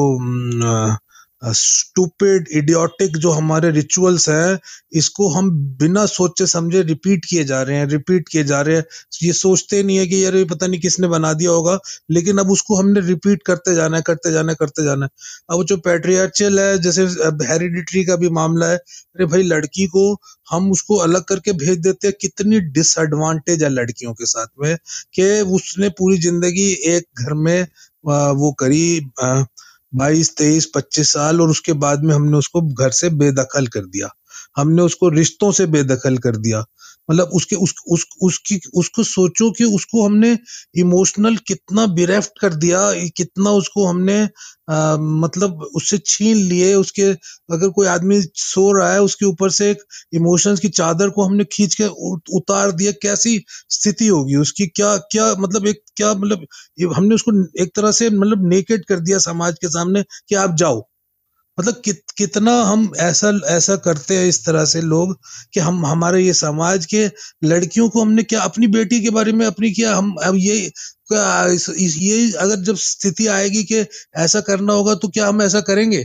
स्टूपिड 1.45 2.47
इडियोटिक 2.51 3.17
जो 3.17 3.31
हमारे 3.31 3.69
रिचुअल्स 3.71 4.27
हैं, 4.29 4.59
इसको 4.93 5.27
हम 5.29 5.49
बिना 5.79 6.05
सोचे 6.05 6.45
समझे 6.47 6.81
रिपीट 6.83 7.25
किए 7.25 7.43
जा 7.43 7.61
रहे 7.61 7.77
हैं 7.77 7.87
रिपीट 7.87 8.29
किए 8.29 8.43
जा 8.43 8.61
रहे 8.61 8.75
हैं। 8.75 8.83
ये 9.23 9.33
सोचते 9.33 9.81
नहीं 9.83 9.97
है 9.97 10.05
कि 10.07 10.23
यार 10.23 10.35
ये 10.35 10.43
पता 10.45 10.67
नहीं 10.67 10.79
किसने 10.81 11.07
बना 11.07 11.33
दिया 11.33 11.51
होगा, 11.51 11.77
लेकिन 12.11 12.37
अब 12.37 12.51
उसको 12.51 12.75
हमने 12.75 13.01
रिपीट 13.01 13.43
करते 13.43 13.75
जाना 13.75 13.97
है, 13.97 14.03
करते 14.03 14.31
जाना 14.31 14.51
है, 14.51 14.55
करते 14.59 14.83
जाना 14.85 15.05
है। 15.05 15.09
अब 15.49 15.63
जो 15.65 15.77
पेट्रियार्चल 15.79 16.59
है, 16.59 16.77
जैसे 16.79 17.03
हेरिडिटरी 17.45 18.03
का 18.05 18.15
भी 18.15 18.29
मामला 18.31 18.67
है, 18.67 18.77
अरे 18.77 19.25
भाई 19.25 19.43
लड़की 19.43 19.85
को 19.87 20.11
हम 20.51 20.71
उसको 20.71 20.95
अलग 20.99 21.23
करके 21.23 21.53
भेज 21.55 21.77
देते 21.79 22.07
हैं, 22.07 22.15
कितनी 22.21 22.59
डिसएडवांटेज 22.71 23.63
है 23.63 23.69
लड़कियों 23.69 24.13
के 24.13 24.25
साथ 24.25 24.47
में, 24.61 24.75
कि 25.13 25.41
उसने 25.55 25.89
पूरी 25.97 26.17
ज़िंदगी 26.19 26.71
एक 26.87 27.05
घर 27.19 27.33
में 27.35 27.67
वो 28.05 28.51
करी 28.59 28.85
बाईस, 29.93 30.37
तेईस, 30.37 30.71
पच्चीस 30.75 31.11
साल 31.13 31.41
और 31.41 31.49
उसके 31.49 31.73
बाद 31.73 32.03
में 32.03 32.15
हमने 32.15 32.37
उसको 32.37 32.61
घर 32.61 32.89
से 32.89 33.09
बेदखल 33.09 33.67
कर 33.67 33.79
दिया। 33.79 34.09
हमने 34.57 34.81
उसको 34.81 35.09
रिश्तों 35.09 35.51
से 35.51 35.65
बेदखल 35.65 36.17
कर 36.17 36.35
दिया। 36.35 36.65
मतलब 37.09 37.29
उसके 37.33 37.55
उस, 37.55 37.73
उस 37.87 38.05
उसकी 38.21 38.59
उसको 38.75 39.03
सोचो 39.03 39.49
कि 39.51 39.63
उसको 39.75 40.05
हमने 40.05 40.37
इमोशनल 40.77 41.35
कितना 41.47 41.85
बिरेफ्ट 41.95 42.39
कर 42.41 42.53
दिया 42.55 42.79
कितना 43.17 43.49
उसको 43.53 43.85
हमने 43.85 44.21
आ, 44.69 44.97
मतलब 44.97 45.61
उससे 45.75 45.97
छीन 46.05 46.37
लिए 46.37 46.73
उसके 46.75 47.03
अगर 47.53 47.69
कोई 47.69 47.87
आदमी 47.87 48.21
सो 48.35 48.71
रहा 48.71 48.91
है 48.93 49.01
उसके 49.01 49.25
ऊपर 49.25 49.49
से 49.51 49.69
एक 49.71 49.83
इमोशंस 50.13 50.59
की 50.59 50.69
चादर 50.69 51.09
को 51.09 51.23
हमने 51.23 51.45
खींच 51.51 51.75
के 51.81 51.87
उतार 52.37 52.71
दिया 52.71 52.91
कैसी 53.01 53.37
स्थिति 53.69 54.07
होगी 54.07 54.35
उसकी? 54.35 54.67
क्या 54.67 54.95
क्या 55.11 55.33
मतलब 55.39 55.67
एक 55.67 55.81
क्या 55.97 56.13
मतलब 56.13 56.93
हमने 56.95 57.15
उसको 57.15 57.31
एक 57.63 57.71
तरह 57.75 57.91
से 57.91 58.09
मतलब 58.09 58.47
नेकेड 58.49 58.85
कर 58.85 58.99
दिया 58.99 59.17
समाज 59.19 59.55
के 59.61 59.69
सामने 59.69 60.03
कि 60.29 60.35
आप 60.35 60.55
जाओ। 60.55 60.81
मतलब 61.57 61.81
कित, 61.85 62.01
कितना 62.17 62.51
हम 62.63 62.91
ऐसा 62.99 63.29
ऐसा 63.49 63.75
करते 63.79 64.17
हैं 64.17 64.25
इस 64.27 64.45
तरह 64.45 64.65
से 64.65 64.81
लोग 64.83 65.15
कि 65.53 65.59
हम 65.59 65.85
हमारे 65.85 66.21
ये 66.21 66.33
समाज 66.35 66.85
के 66.93 67.05
लड़कियों 67.45 67.89
को 67.89 68.01
हमने 68.01 68.23
क्या 68.23 68.41
अपनी 68.43 68.67
बेटी 68.69 68.99
के 69.03 69.09
बारे 69.11 69.31
में 69.33 69.45
अपनी 69.45 69.71
क्या 69.73 69.95
हम 69.95 70.13
अब 70.23 70.35
ये 70.37 70.55
ये 71.11 72.31
अगर 72.37 72.55
जब 72.63 72.75
स्थिति 72.81 73.27
आएगी 73.29 73.63
कि 73.65 73.85
ऐसा 74.19 74.41
करना 74.41 74.73
होगा 74.73 74.95
तो 74.95 75.07
क्या 75.09 75.27
हम 75.27 75.41
ऐसा 75.41 75.61
करेंगे? 75.63 76.03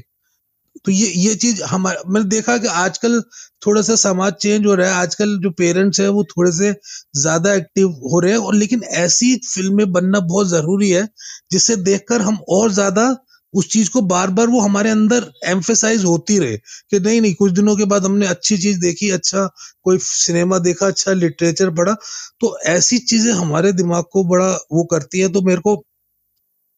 तो 0.84 0.92
ये 0.92 1.08
ये 1.18 1.34
चीज़ 1.36 1.62
हमारा 1.64 2.02
मैंने 2.08 2.28
देखा 2.30 2.56
कि 2.58 2.66
आजकल 2.78 3.20
थोड़ा 3.62 3.82
सा 3.82 3.96
समाज 3.98 4.32
चेंज 4.42 4.66
हो 4.66 4.74
रहा 4.74 4.88
है। 4.88 4.94
आजकल 4.96 5.38
जो 5.42 5.50
पेरेंट्स 5.58 6.00
हैं 6.00 6.08
वो 6.10 6.24
थोड़े 6.26 6.52
से 6.54 6.72
ज़्यादा 7.18 7.54
एक्टिव 7.54 7.88
हो 8.06 8.20
रहे 8.20 8.32
हैं 8.32 8.38
और 8.40 8.54
लेकिन 8.56 8.82
ऐसी 8.98 9.34
फ़िल्में 9.46 9.92
बनना 9.92 10.20
बहुत 10.22 10.48
ज़रूरी 10.48 10.90
है 10.90 11.08
जिससे 11.52 11.76
देखकर 11.84 12.22
हम 12.22 12.38
और 12.50 12.72
ज़्यादा 12.72 13.08
उस 13.54 13.68
चीज़ 13.68 13.90
को 13.90 14.00
बार 14.04 14.30
बार 14.30 14.46
वो 14.48 14.60
हमारे 14.60 14.90
अंदर 14.90 15.30
एम्फेसाइज 15.46 16.04
होती 16.04 16.38
रहे 16.38 16.56
कि 16.90 17.00
नहीं 17.00 17.20
नहीं 17.20 17.34
कुछ 17.34 17.52
दिनों 17.52 17.76
के 17.76 17.84
बाद 17.86 18.04
हमने 18.04 18.26
अच्छी 18.28 18.58
चीज़ 18.58 18.80
देखी 18.80 19.10
अच्छा 19.10 19.46
कोई 19.84 19.98
सिनेमा 20.02 20.58
देखा 20.60 20.86
अच्छा 20.86 21.12
लिटरेचर 21.14 21.70
पढ़ा 21.74 21.94
तो 22.40 22.56
ऐसी 22.68 22.98
चीज़ें 23.00 23.32
हमारे 23.34 23.72
दिमाग 23.74 24.04
को 24.12 24.24
बड़ा 24.26 24.50
वो 24.72 24.84
करती 24.92 25.20
है। 25.20 25.28
तो 25.32 25.42
मेरे 25.42 25.60
को 25.60 25.82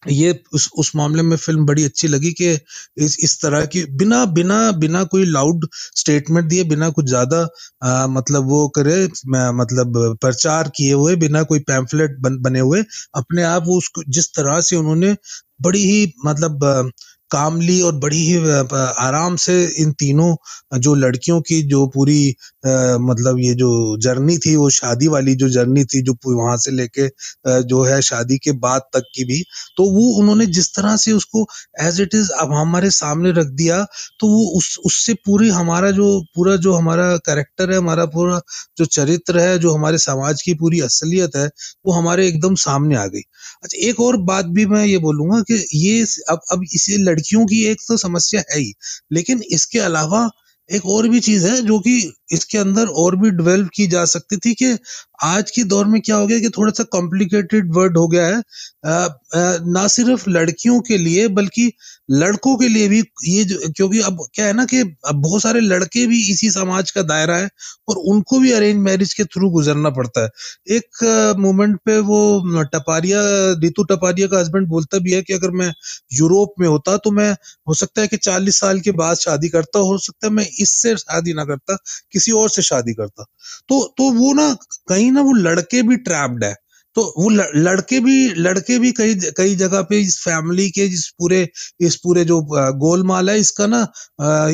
ये 0.03 0.31
उस 0.53 0.69
उस 0.77 0.91
मामले 0.95 1.21
में 1.23 1.35
फ़िल्म 1.37 1.65
बड़ी 1.65 1.83
अच्छी 1.83 2.07
लगी 2.07 2.31
कि 2.33 2.49
इस 2.97 3.17
इस 3.23 3.37
तरह 3.41 3.65
की 3.67 3.83
बिना 3.97 4.23
बिना 4.33 4.57
बिना 4.77 5.03
कोई 5.05 5.25
लाउड 5.25 5.67
स्टेटमेंट 5.73 6.47
दिए 6.47 6.63
बिना 6.65 6.89
कुछ 6.89 7.05
ज़्यादा 7.05 7.41
मतलब 8.09 8.49
वो 8.49 8.67
करे 8.77 8.95
मतलब 9.53 10.17
प्रचार 10.21 10.69
किए 10.77 10.93
हुए 10.93 11.15
बिना 11.17 11.43
कोई 11.43 11.59
पैम्फलेट 11.67 12.17
बन, 12.19 12.37
बने 12.39 12.59
हुए 12.59 12.83
अपने 13.15 13.43
आप 13.45 13.63
वो 13.67 13.77
उसको 13.77 14.03
जिस 14.09 14.29
तरह 14.35 14.59
से 14.61 14.75
उन्होंने 14.75 15.15
बड़ी 15.65 15.83
ही 15.83 16.13
मतलब 16.25 16.59
कामली 17.31 17.81
और 17.81 17.95
बड़ी 17.95 18.17
ही 18.17 18.37
आराम 18.99 19.35
से 19.35 19.53
इन 19.81 19.91
तीनों, 19.99 20.35
जो 20.79 20.93
लड़कियों 20.95 21.39
की 21.41 21.61
जो 21.67 21.85
पूरी 21.87 22.35
अ, 22.63 22.97
मतलब 23.01 23.39
ये 23.39 23.53
जो 23.55 23.69
जर्नी 24.01 24.37
थी 24.39 24.55
वो 24.55 24.69
शादी 24.71 25.07
वाली 25.09 25.35
जो 25.37 25.49
जर्नी 25.49 25.83
थी 25.85 26.01
जो 26.03 26.13
वहाँ 26.27 26.55
से 26.57 26.71
लेके 26.71 27.07
जो 27.65 27.81
है 27.83 28.01
शादी 28.03 28.37
के 28.39 28.51
बाद 28.59 28.81
तक 28.93 29.03
की 29.15 29.23
भी 29.25 29.41
तो 29.77 29.83
वो 29.91 30.07
उन्होंने 30.19 30.45
जिस 30.49 30.69
तरह 30.75 30.95
से 30.97 31.11
उसको 31.13 31.45
एज 31.81 31.99
इट 32.01 32.15
इज़ 32.15 32.29
अब 32.37 32.53
हमारे 32.53 32.89
सामने 32.91 33.31
रख 33.31 33.47
दिया 33.55 33.83
तो 34.19 34.27
वो 34.27 34.45
उस 34.57 34.77
उससे 34.85 35.13
पूरी 35.25 35.49
हमारा 35.51 35.91
जो 35.91 36.07
पूरा 36.35 36.55
जो 36.59 36.73
हमारा 36.73 37.15
करेक्टर 37.25 37.71
है 37.71 37.77
हमारा 37.77 38.05
पूरा 38.07 38.39
जो 38.77 38.85
चरित्र 38.87 39.39
है 39.39 39.57
जो 39.59 39.73
हमारे 39.73 39.97
समाज 39.99 40.41
की 40.41 40.53
पूरी 40.55 40.79
असलियत 40.81 41.35
है 41.35 41.45
वो 41.85 41.93
हमारे 41.93 42.27
एकदम 42.27 42.55
सामने 42.59 42.95
आ 42.97 43.05
गई। 43.07 43.21
अच्छा 43.63 43.77
एक 43.89 43.99
और 43.99 44.17
बात 44.25 44.45
भी 44.55 44.65
मैं 44.67 44.85
ये 44.85 44.97
बोलूँगा 44.99 45.41
कि 45.43 45.63
ये 45.77 46.01
अब 46.29 46.39
अब 46.51 46.63
इसे 46.73 46.97
लड़कियों 46.99 47.45
की 47.47 47.63
एक 47.65 47.81
तो 47.87 47.97
समस्या 47.97 48.43
है 48.51 48.59
ही 48.59 48.73
लेकिन 49.11 49.41
इसके 49.51 49.79
अलावा 49.81 50.29
एक 50.69 50.85
और 50.87 51.07
भी 51.09 51.19
चीज़ 51.21 51.45
है 51.47 51.61
जो 51.63 51.79
कि 51.79 51.93
इसके 52.33 52.57
अंदर 52.57 52.87
और 52.97 53.15
भी 53.15 53.29
डिवेल्प 53.31 53.69
की 53.75 53.87
जा 53.87 54.03
सकती 54.07 54.37
थी 54.37 54.53
कि 54.53 54.77
आज 55.23 55.51
के 55.51 55.63
दौर 55.65 55.85
में 55.85 55.99
क्या 56.01 56.15
हो 56.15 56.27
गया 56.27 56.39
कि 56.39 56.49
थोड़ा 56.49 56.71
सा 56.71 56.83
कॉम्प्लिकेटेड 56.91 57.71
वर्ड 57.75 57.97
हो 57.97 58.07
गया 58.07 58.25
है। 58.27 58.35
अ, 58.35 58.89
अ, 58.89 59.57
ना 59.67 59.87
सिर्फ़ 59.87 60.29
लड़कियों 60.29 60.79
के 60.81 60.97
लिए 60.97 61.27
बल्कि 61.33 61.71
लड़कों 62.11 62.55
के 62.57 62.67
लिए 62.67 62.87
भी 62.87 62.99
ये 63.27 63.43
जो 63.43 63.57
क्योंकि 63.77 63.99
अब 64.01 64.17
क्या 64.33 64.45
है 64.45 64.53
ना 64.53 64.65
कि 64.65 64.79
अब 65.07 65.21
बहुत 65.21 65.41
सारे 65.41 65.59
लड़के 65.59 66.05
भी 66.07 66.21
इसी 66.31 66.49
समाज 66.51 66.91
का 66.91 67.01
दायरा 67.03 67.35
है 67.37 67.49
और 67.89 67.97
उनको 68.07 68.39
भी 68.39 68.51
अरेंज 68.51 68.77
मैरिज 68.81 69.13
के 69.13 69.23
थ्रू 69.25 69.49
गुजरना 69.49 69.89
पड़ता 69.89 70.23
है। 70.23 70.29
एक 70.69 71.03
मोमेंट 71.39 71.77
पे 71.85 71.97
वो 72.01 72.19
टपारिया 72.73 73.21
रितु 73.61 73.83
टपारिया 73.83 74.27
का 74.27 74.39
हस्बैंड 74.39 74.67
बोलता 74.67 74.97
भी 74.99 75.11
है 75.11 75.21
कि 75.21 75.33
अगर 75.33 75.51
मैं 75.53 75.71
यूरोप 76.13 76.53
में 76.59 76.67
होता 76.67 76.95
तो 76.97 77.11
मैं 77.11 77.31
हो 77.67 77.73
सकता 77.73 78.01
है 78.01 78.07
कि 78.07 78.17
चालीस 78.17 78.59
साल 78.59 78.79
के 78.79 78.91
बाद 78.95 79.17
शादी 79.17 79.49
करता 79.49 79.79
हो 79.79 79.97
सकता 79.97 80.27
है 80.27 80.33
मैं 80.33 80.47
इससे 80.59 80.95
शादी 80.97 81.33
ना 81.33 81.45
करता 81.45 81.77
किसी 82.11 82.22
और 82.31 82.49
से 82.49 82.61
शादी 82.63 82.93
करता। 82.93 83.23
तो 83.69 83.83
तो 83.97 84.11
वो 84.13 84.33
ना, 84.33 84.51
कहीं 84.89 85.11
ना 85.11 85.21
वो 85.21 85.33
लड़के 85.33 85.81
भी 85.83 85.97
ट्रैप्ड 85.99 86.43
है। 86.43 86.55
तो 86.95 87.03
वो 87.17 87.29
लड़के 87.57 87.99
भी 87.99 88.15
लड़के 88.37 88.77
भी 88.79 88.91
कई 88.93 89.13
कई 89.37 89.55
जगह 89.55 89.81
पे 89.83 89.99
इस 89.99 90.17
फैमिली 90.19 90.69
के, 90.71 90.81
इस 90.85 91.07
पूरे 91.19 91.47
इस 91.81 91.95
पूरे 92.03 92.25
जो 92.25 92.39
गोलमाल 92.79 93.29
है, 93.29 93.37
इसका 93.39 93.67
ना 93.67 93.81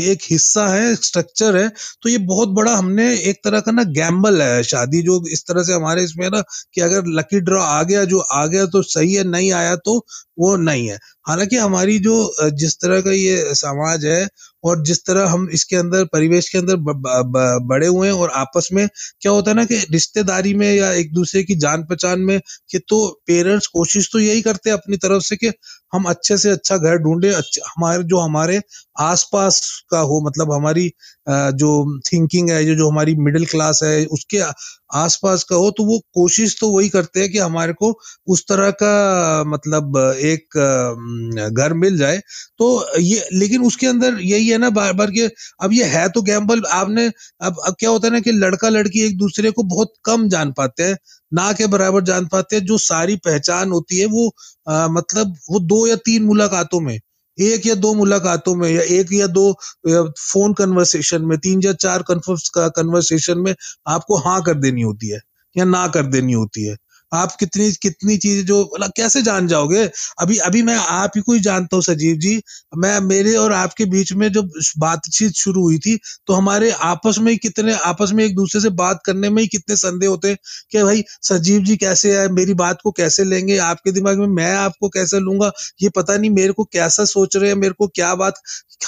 एक 0.04 0.20
हिस्सा 0.32 0.68
है 0.68 0.96
स्ट्रक्चर 0.98 1.58
है। 1.58 1.68
तो 2.04 2.10
ये 2.10 2.18
बहुत 2.26 2.50
बड़ा 2.52 2.76
हमने 2.76 3.12
एक 3.22 3.42
तरह 3.44 3.60
का 3.60 3.72
ना 3.72 3.84
गैम्बल 3.94 4.42
है, 4.42 4.64
शादी 4.64 5.02
जो 5.04 5.22
इस 5.32 5.44
तरह 5.48 5.64
से 5.64 5.74
हमारे 5.74 6.04
इसमें 6.04 6.30
ना, 6.30 6.42
कि 6.74 6.82
अगर 6.82 7.08
लकी 7.20 7.40
ड्रॉ 7.42 7.62
आ 7.64 7.82
गया, 7.84 8.04
जो 8.06 8.20
आ 8.20 8.46
गया 8.48 8.66
तो 8.68 8.82
सही 8.86 9.14
है, 9.14 9.24
नहीं 9.30 9.52
आया 9.54 9.76
तो 9.78 9.98
वो 10.40 10.56
नहीं 10.58 10.88
है। 10.88 10.98
हालाँकि 11.30 11.56
हमारी 11.56 11.98
जो 12.00 12.16
जिस 12.60 12.76
तरह 12.82 13.02
का 13.02 13.12
ये 13.12 13.54
समाज 13.56 14.06
है 14.06 14.28
और 14.64 14.84
जिस 14.84 15.06
तरह 15.06 15.30
हम 15.30 15.48
इसके 15.54 15.76
अंदर 15.76 16.06
परिवेश 16.06 16.50
के 16.50 16.58
अंदर 16.58 16.76
ब, 16.76 16.92
ब, 16.92 17.24
ब, 17.28 17.60
बड़े 17.64 17.88
हुए 17.88 18.08
हैं 18.08 18.14
और 18.16 18.30
आपस 18.36 18.70
में 18.74 18.88
क्या 19.22 19.32
होता 19.32 19.52
है 19.52 19.58
ना 19.58 19.66
कि 19.66 19.78
रिश्तेदारी 19.92 20.54
में 20.54 20.74
या 20.74 20.92
एक 20.94 21.14
दूसरे 21.14 21.44
की 21.44 21.56
जान 21.56 21.84
पहचान 21.84 22.22
में 22.22 22.40
कि 22.72 22.80
तो 22.80 23.08
पेरेंट्स 23.28 23.68
कोशिश 23.68 24.10
तो 24.14 24.20
यही 24.20 24.42
करते 24.42 24.70
हैं 24.70 24.78
अपनी 24.78 24.98
तरफ़ 24.98 25.24
से 25.24 25.36
कि 25.36 25.52
हम 25.94 26.04
अच्छे 26.06 26.38
से 26.38 26.50
अच्छा 26.50 26.78
घर 26.78 26.98
ढूंढे 26.98 27.30
अच्छे 27.34 27.62
हमारे 27.68 28.04
जो 28.04 28.20
हमारे 28.20 28.62
आसपास 29.00 29.62
का 29.92 30.00
हो 30.00 30.22
मतलब 30.26 30.52
हमारी 30.54 30.92
जो 31.30 31.70
थिंकिंग 32.14 32.50
है 32.52 32.64
जो 32.66 32.76
जो 32.76 32.90
हमारी 32.90 33.16
मिडिल 33.16 33.46
क्लास 33.46 33.80
है 33.84 34.06
उसके 34.06 34.38
आसपास 34.96 35.44
का 35.44 35.56
हो 35.56 35.70
तो 35.72 35.84
वो 35.86 35.98
कोशिश 36.14 36.56
तो 36.62 36.70
वही 36.70 36.90
करते 36.90 37.20
हैं 37.20 37.32
कि 37.32 37.38
हमारे 37.38 37.74
को 37.74 37.92
उस 38.28 38.44
तरह 38.44 38.72
का 38.84 39.44
मतलब 39.48 39.98
एक 40.24 40.58
घर 41.54 41.74
मिल 41.74 41.98
जाए। 41.98 42.18
तो 42.58 43.00
ये 43.00 43.28
लेकिन 43.34 43.66
उसके 43.66 43.88
अंदर 43.88 44.20
यही 44.22 44.48
है 44.50 44.58
ना 44.58 44.70
बार 44.70 44.94
बार 44.94 45.12
के 45.12 45.28
अब 45.64 45.74
ये 45.74 45.84
है 45.86 46.08
तो 46.10 46.22
गैम्बल 46.22 46.62
आपने 46.72 47.08
अब 47.42 47.62
अब 47.68 47.76
क्या 47.80 47.90
होता 47.90 48.08
है 48.08 48.14
ना 48.14 48.20
कि 48.20 48.32
लड़का 48.32 48.70
लड़की 48.70 49.06
एक 49.06 49.18
दूसरे 49.18 49.52
को 49.52 49.64
बहुत 49.66 49.94
कम 50.06 50.28
जान 50.30 50.52
पाते 50.52 50.84
हैं 50.84 50.98
ना 51.34 51.52
के 51.54 51.68
बराबर 51.68 52.04
जान 52.04 52.26
पाते 52.28 52.56
हैं 52.56 52.66
जो 52.66 52.78
सारी 52.78 53.16
पहचान 53.16 53.72
होती 53.72 53.98
है 53.98 54.06
वो 54.06 54.28
आ, 54.70 54.88
मतलब 54.88 55.36
वो 55.52 55.60
दो 55.60 55.79
या 55.88 55.96
तीन 55.96 56.24
मुलाकातों 56.24 56.80
में, 56.82 57.00
एक 57.38 57.66
या 57.68 57.76
दो 57.76 57.94
मुलाकातों 57.96 58.56
में, 58.56 58.70
या 58.70 58.82
एक 59.00 59.14
या 59.14 59.28
दो 59.30 59.52
फ़ोन 59.88 60.54
कन्वर्सेशन 60.54 61.26
में, 61.26 61.38
तीन 61.40 61.62
या 61.66 61.74
चार 61.76 62.04
कन्वर्सेशन 62.10 63.40
में 63.40 63.54
आपको 63.88 64.18
हाँ 64.20 64.42
कर 64.44 64.54
देनी 64.60 64.82
होती 64.82 65.10
है 65.10 65.20
या 65.56 65.66
ना 65.66 65.88
कर 65.88 66.04
देनी 66.08 66.34
होती 66.34 66.66
है। 66.66 66.76
आप 67.12 67.36
कितनी 67.40 67.72
कितनी 67.82 68.18
चीज़ें 68.18 68.46
जो 68.46 68.62
मतलब 68.66 68.92
कैसे 68.98 69.22
जान 69.22 69.48
जाओगे? 69.48 69.84
अभी 70.20 70.38
अभी 70.40 70.62
मैं 70.64 70.76
आप 70.78 71.12
ही 71.16 71.22
को 71.22 71.34
ही 71.34 71.40
जानता 71.42 71.76
हूँ, 71.76 71.84
सजीव 71.84 72.16
जी। 72.18 72.36
मैं, 72.78 73.00
मेरे 73.02 73.36
और 73.38 73.54
आपके 73.54 73.86
बीच 73.88 74.14
में 74.14 74.32
जब 74.34 74.50
बातचीत 74.80 75.32
शुरू 75.36 75.62
हुई 75.64 75.78
थी 75.80 75.98
तो 76.28 76.34
हमारे 76.34 76.70
आपस 76.84 77.18
में 77.20 77.32
ही 77.32 77.38
कितने, 77.40 77.74
आपस 77.76 78.12
में 78.14 78.24
एक 78.26 78.36
दूसरे 78.36 78.62
से 78.62 78.70
बात 78.76 79.02
करने 79.06 79.30
में 79.30 79.42
ही 79.42 79.48
कितने 79.50 79.76
संदेह 79.78 80.10
होते 80.10 80.30
हैं 80.30 80.38
कि 80.72 80.84
भाई, 80.84 81.04
सजीव 81.24 81.62
जी 81.64 81.78
कैसे 81.78 82.16
है, 82.18 82.28
मेरी 82.34 82.54
बात 82.56 82.80
को 82.84 82.92
कैसे 82.94 83.24
लेंगे, 83.26 83.58
आपके 83.60 83.92
दिमाग 83.92 84.18
में 84.20 84.28
मैं 84.36 84.52
आपको 84.56 84.90
कैसे 84.90 85.20
लूँगा? 85.20 85.52
ये 85.82 85.90
पता 85.96 86.18
नहीं 86.18 86.30
मेरे 86.32 86.54
को 86.54 86.64
कैसा 86.74 87.06
सोच 87.08 87.36
रहे 87.36 87.50
हैं, 87.50 87.58
मेरे 87.58 87.74
को 87.74 87.88
क्या 87.90 88.14
बात, 88.16 88.34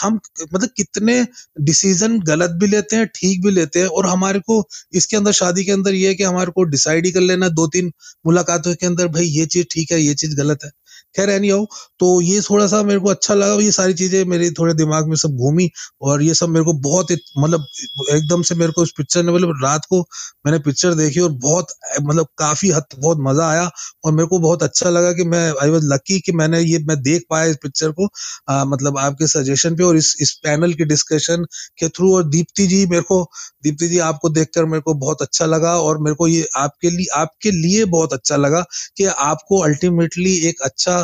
हम 0.02 0.20
मतलब 0.46 0.70
कितने 0.78 1.26
डिसीज़न 1.62 2.20
गलत 2.24 2.52
भी 2.60 2.68
लेते 2.68 2.96
हैं, 2.96 3.06
ठीक 3.16 3.42
भी 3.46 3.52
लेते 3.52 3.80
हैं, 3.80 3.88
और 3.88 4.06
हमारे 4.08 4.40
को, 4.42 4.64
इसके 4.94 5.18
अंदर, 5.18 5.32
शादी 5.34 5.66
के 5.66 5.72
अंदर 5.72 5.94
ये 5.96 6.08
है 6.08 6.16
कि 6.16 6.24
हमारे 6.24 6.52
को 6.52 6.64
डिसाइड 6.66 7.06
ही 7.06 7.12
कर 7.12 7.22
लेना 7.22 7.50
दो 7.52 7.68
तीन 7.68 7.92
मुलाकातों 8.26 8.76
के 8.76 8.86
अंदर 8.86 9.08
भाई 9.10 9.26
ये 9.28 9.46
चीज़ 9.48 9.66
ठीक 9.72 9.92
है 9.92 10.02
ये 10.02 10.14
चीज़ 10.16 10.36
गलत 10.38 10.64
है। 10.66 10.72
खैर 11.16 11.30
एनी 11.30 11.50
हो 11.50 11.66
तो 12.00 12.10
ये 12.22 12.42
थोड़ा 12.42 12.68
सा 12.68 12.82
मेरे 12.84 13.00
को 13.00 13.10
अच्छा 13.10 13.34
लगा। 13.34 13.54
ये 13.56 13.72
सारी 13.72 13.94
चीज़ें 13.94 14.24
मेरे 14.26 14.50
थोड़े 14.52 14.74
दिमाग 14.74 15.08
में 15.08 15.16
सब 15.16 15.36
घूमी 15.38 15.70
और 16.02 16.22
ये 16.24 16.34
सब 16.34 16.50
मेरे 16.50 16.66
को 16.66 16.74
बहुत 16.82 17.12
मतलब 17.40 17.66
एकदम 18.12 18.42
से 18.42 18.56
मेरे 18.56 18.72
को 18.72 18.82
उस 18.82 18.94
पिक्चर 18.98 19.24
ने 19.24 19.32
मतलब 19.32 19.64
रात 19.64 19.86
को 19.90 20.00
मैंने 20.46 20.60
पिक्चर 20.60 20.94
देखी 20.94 21.20
और 21.20 21.32
बहुत 21.42 21.68
मतलब 22.02 22.28
काफ़ी 22.38 22.70
हद 22.72 22.84
बहुत 23.00 23.18
मज़ा 23.22 23.50
आया 23.50 23.70
और 24.06 24.12
मेरे 24.12 24.28
को 24.28 24.40
बहुत 24.40 24.64
अच्छा 24.64 24.90
लगा 24.90 25.12
कि 25.14 25.24
मैं 25.26 25.46
आई 25.64 25.70
वॉज़ 25.70 25.86
लकी 25.94 26.20
कि 26.20 26.32
मैंने 26.34 26.60
ये 26.62 26.80
मैं 26.88 27.02
देख 27.02 27.24
पाया 27.30 27.46
इस 27.46 27.58
पिक्चर 27.64 27.92
को 27.92 28.08
आ, 28.50 28.64
मतलब 28.66 28.98
आपके 28.98 29.28
सजेशन 29.28 29.76
पे 29.76 29.84
और 29.84 29.98
इस 29.98 30.16
इस 30.22 30.32
पैनल 30.44 30.74
के 30.74 30.86
डिस्कशन 30.86 31.46
के 31.80 31.90
थ्रू 31.90 32.16
और 32.16 32.24
दीप्ति 32.30 32.68
जी 32.68 32.86
मेरे 32.86 33.02
को 33.04 33.24
दीप्ति 33.64 33.88
जी 33.88 34.00
आपको 34.02 34.30
देखकर 34.30 34.66
मेरे 34.66 34.82
को 34.82 34.94
बहुत 34.96 35.22
अच्छा 35.22 35.46
लगा 35.46 35.76
और 35.80 35.98
मेरे 36.02 36.16
को 36.16 36.28
ये 36.28 36.48
आपके 36.58 36.90
लिए 36.90 37.06
आपके 37.16 37.52
लिए 37.52 37.86
बहुत 37.88 38.14
अच्छा 38.14 38.36
लगा 38.38 38.64
कि 38.98 39.06
आपको 39.28 39.60
अल्टीमेटली 39.62 40.36
एक 40.50 40.62
अच्छा 40.62 41.01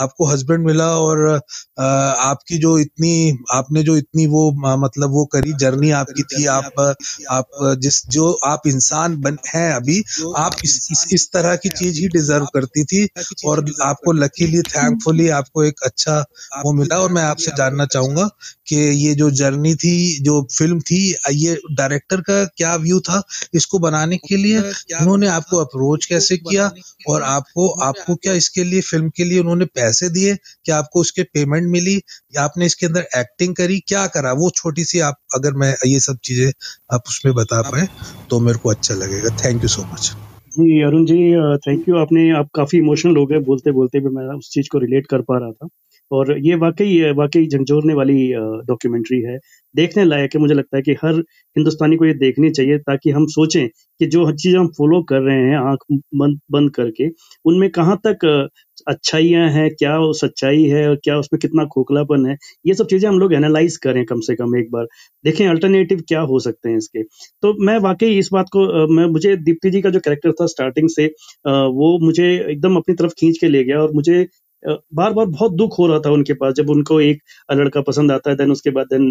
आपको 0.00 0.24
हस्बैंड 0.24 0.66
मिला 0.66 0.86
और 0.86 1.40
आपकी 1.80 2.58
जो 2.58 2.78
इतनी 2.78 3.38
आपने 3.50 3.82
जो 3.82 3.96
इतनी 3.96 4.26
वो 4.26 4.52
मतलब 4.76 5.10
वो 5.10 5.24
करी 5.24 5.52
जर्नी 5.52 5.90
आपकी 5.90 6.22
थी 6.22 6.46
आप 6.46 6.96
आप 7.30 7.48
जिस 7.78 8.06
जो 8.06 8.32
आप 8.32 8.62
इंसान 8.66 9.16
बन 9.16 9.38
हैं 9.54 9.74
अभी 9.74 10.02
आप 10.36 10.56
इस 10.64 10.88
इस, 10.92 11.06
इस 11.12 11.32
तरह 11.32 11.56
की 11.56 11.68
चीज़ 11.68 12.00
ही 12.00 12.08
डिजर्व 12.08 12.44
करती 12.44 12.84
थी 12.84 13.08
और 13.44 13.72
आपको 13.82 14.12
लकीली 14.12 14.62
थैंकफुली 14.62 15.28
आपको 15.28 15.64
एक 15.64 15.74
अच्छा 15.82 16.24
वो 16.64 16.72
मिला 16.72 16.98
और 16.98 17.12
मैं 17.12 17.22
आपसे 17.22 17.50
जानना 17.58 17.86
चाहूँगा 17.86 18.28
कि 18.66 18.76
ये 18.76 19.14
जो 19.14 19.30
जर्नी 19.30 19.74
थी 19.74 20.22
जो 20.22 20.48
फ़िल्म 20.58 20.80
थी 20.80 21.16
ये 21.32 21.58
डायरेक्टर 21.72 22.20
का 22.20 22.44
क्या 22.44 22.74
व्यू 22.74 23.00
था 23.00 23.22
इसको 23.54 23.78
बनाने 23.78 24.16
के 24.16 24.36
लिए? 24.36 24.60
उन्होंने 25.00 25.26
आपको 25.26 25.56
अप्रोच 25.56 26.06
कैसे 26.06 26.36
किया 26.36 26.72
और 27.08 27.22
आपको 27.22 27.68
आपको 27.68 28.14
क्या 28.14 28.32
इसके 28.32 28.64
लिए 28.64 28.80
फ़िल्म 28.90 29.08
के 29.16 29.24
लिए 29.24 29.40
उन्होंने 29.40 29.64
पैसे 29.74 30.08
दिए, 30.10 30.34
क्या 30.64 30.78
आपको 30.78 31.00
उसके 31.00 31.22
पेमेंट 31.34 31.68
मिली 31.70 31.96
या 32.34 32.42
आपने 32.44 32.66
इसके 32.66 32.86
अंदर 32.86 33.06
एक्टिंग 33.18 33.54
करी, 33.56 33.78
क्या 33.88 34.06
करा? 34.08 34.32
वो 34.34 34.50
छोटी 34.56 34.84
सी 34.84 35.00
आप, 35.02 35.16
अगर 35.34 35.52
मैं 35.56 35.74
ये 35.86 36.00
सब 36.00 36.18
चीज़ें 36.24 36.50
आप 36.94 37.02
उसमें 37.08 37.34
बता 37.34 37.62
पाए 37.70 37.86
तो 38.30 38.40
मेरे 38.40 38.58
को 38.58 38.70
अच्छा 38.70 38.94
लगेगा। 38.94 39.30
Thank 39.44 39.62
you 39.64 39.68
so 39.70 39.82
much 39.92 40.10
ji, 40.52 40.80
Arun 40.82 41.04
ji 41.06 41.16
thank 41.66 41.88
you 41.88 41.96
आपने, 41.96 42.30
आप 42.32 42.48
काफ़ी 42.54 42.78
इमोशनल 42.78 43.16
हो 43.16 43.24
गए 43.26 43.38
बोलते 43.42 43.72
बोलते 43.72 44.00
भी 44.00 44.08
मैं 44.16 44.24
उस 44.36 44.50
चीज़ 44.52 44.68
को 44.72 44.78
रिलेट 44.78 45.06
कर 45.06 45.20
पा 45.22 45.38
रहा 45.38 45.50
था। 45.52 45.68
और 46.10 46.36
ये 46.40 46.54
वाकई 46.56 47.00
वाकई 47.14 47.46
झंझोरने 47.48 47.94
वाली 47.94 48.16
डॉक्यूमेंट्री 48.68 49.20
है। 49.22 49.38
देखने 49.74 50.04
लायक 50.04 50.34
है, 50.34 50.40
मुझे 50.40 50.54
लगता 50.54 50.76
है 50.76 50.82
कि 50.82 50.92
हर 51.04 51.14
हिंदुस्तानी 51.56 51.96
को 51.96 52.04
ये 52.06 52.14
देखनी 52.16 52.50
चाहिए 52.50 52.78
ताकि 52.80 53.10
हम 53.10 53.26
सोचें 53.30 53.66
कि 54.00 54.06
जो 54.08 54.30
चीज़ 54.32 54.56
हम 54.56 54.66
फॉलो 54.78 55.02
कर 55.08 55.20
रहे 55.22 55.36
हैं, 55.40 55.56
आँख 55.58 55.84
बंद 55.92 56.38
बंद 56.52 56.70
करके, 56.74 57.08
उनमें 57.44 57.70
कहाँ 57.72 57.96
तक 58.06 58.26
अच्छाइयाँ 58.88 59.48
हैं, 59.50 59.68
क्या 59.72 59.96
सच्चाई 60.14 60.62
है 60.66 60.88
और 60.88 60.94
क्या 61.04 61.16
उसमें 61.18 61.38
कितना 61.40 61.64
खोखलापन 61.74 62.26
है, 62.26 62.36
ये 62.66 62.74
सब 62.74 62.86
चीज़ें 62.90 63.08
हम 63.08 63.18
लोग 63.20 63.32
एनालाइज 63.34 63.76
करें 63.84 64.04
कम 64.06 64.20
से 64.28 64.34
कम 64.36 64.56
एक 64.58 64.70
बार। 64.72 64.86
देखें 65.24 65.46
अल्टरनेटिव 65.48 66.02
क्या 66.08 66.20
हो 66.22 66.38
सकते 66.40 66.70
हैं 66.70 66.76
इसके। 66.78 67.02
तो 67.42 67.52
मैं 67.66 67.78
वाकई 67.80 68.18
इस 68.18 68.28
बात 68.32 68.46
को 68.52 68.86
मैं, 68.88 69.06
मुझे 69.08 69.36
दीप्ति 69.38 69.70
जी 69.70 69.80
का 69.82 69.90
जो 69.90 70.00
कैरेक्टर 70.00 70.32
था 70.40 70.46
स्टार्टिंग 70.48 70.88
से 70.90 71.06
वो 71.46 71.98
मुझे 72.04 72.32
एकदम 72.42 72.76
अपनी 72.76 72.94
तरफ़ 72.96 73.12
खींच 73.20 73.38
के 73.40 73.48
ले 73.48 73.64
गया 73.64 73.80
और 73.82 73.92
मुझे 73.94 74.26
बार 74.62 75.12
बार 75.12 75.26
बहुत 75.28 75.52
दुख 75.54 75.78
हो 75.78 75.86
रहा 75.86 75.98
था 76.00 76.10
उनके 76.12 76.32
पास। 76.34 76.54
जब 76.54 76.70
उनको 76.70 77.00
एक 77.00 77.22
लड़का 77.52 77.80
पसंद 77.82 78.12
आता 78.12 78.30
है 78.30 78.36
देन 78.36 78.50
उसके 78.52 78.70
बाद 78.70 78.86
देन 78.92 79.10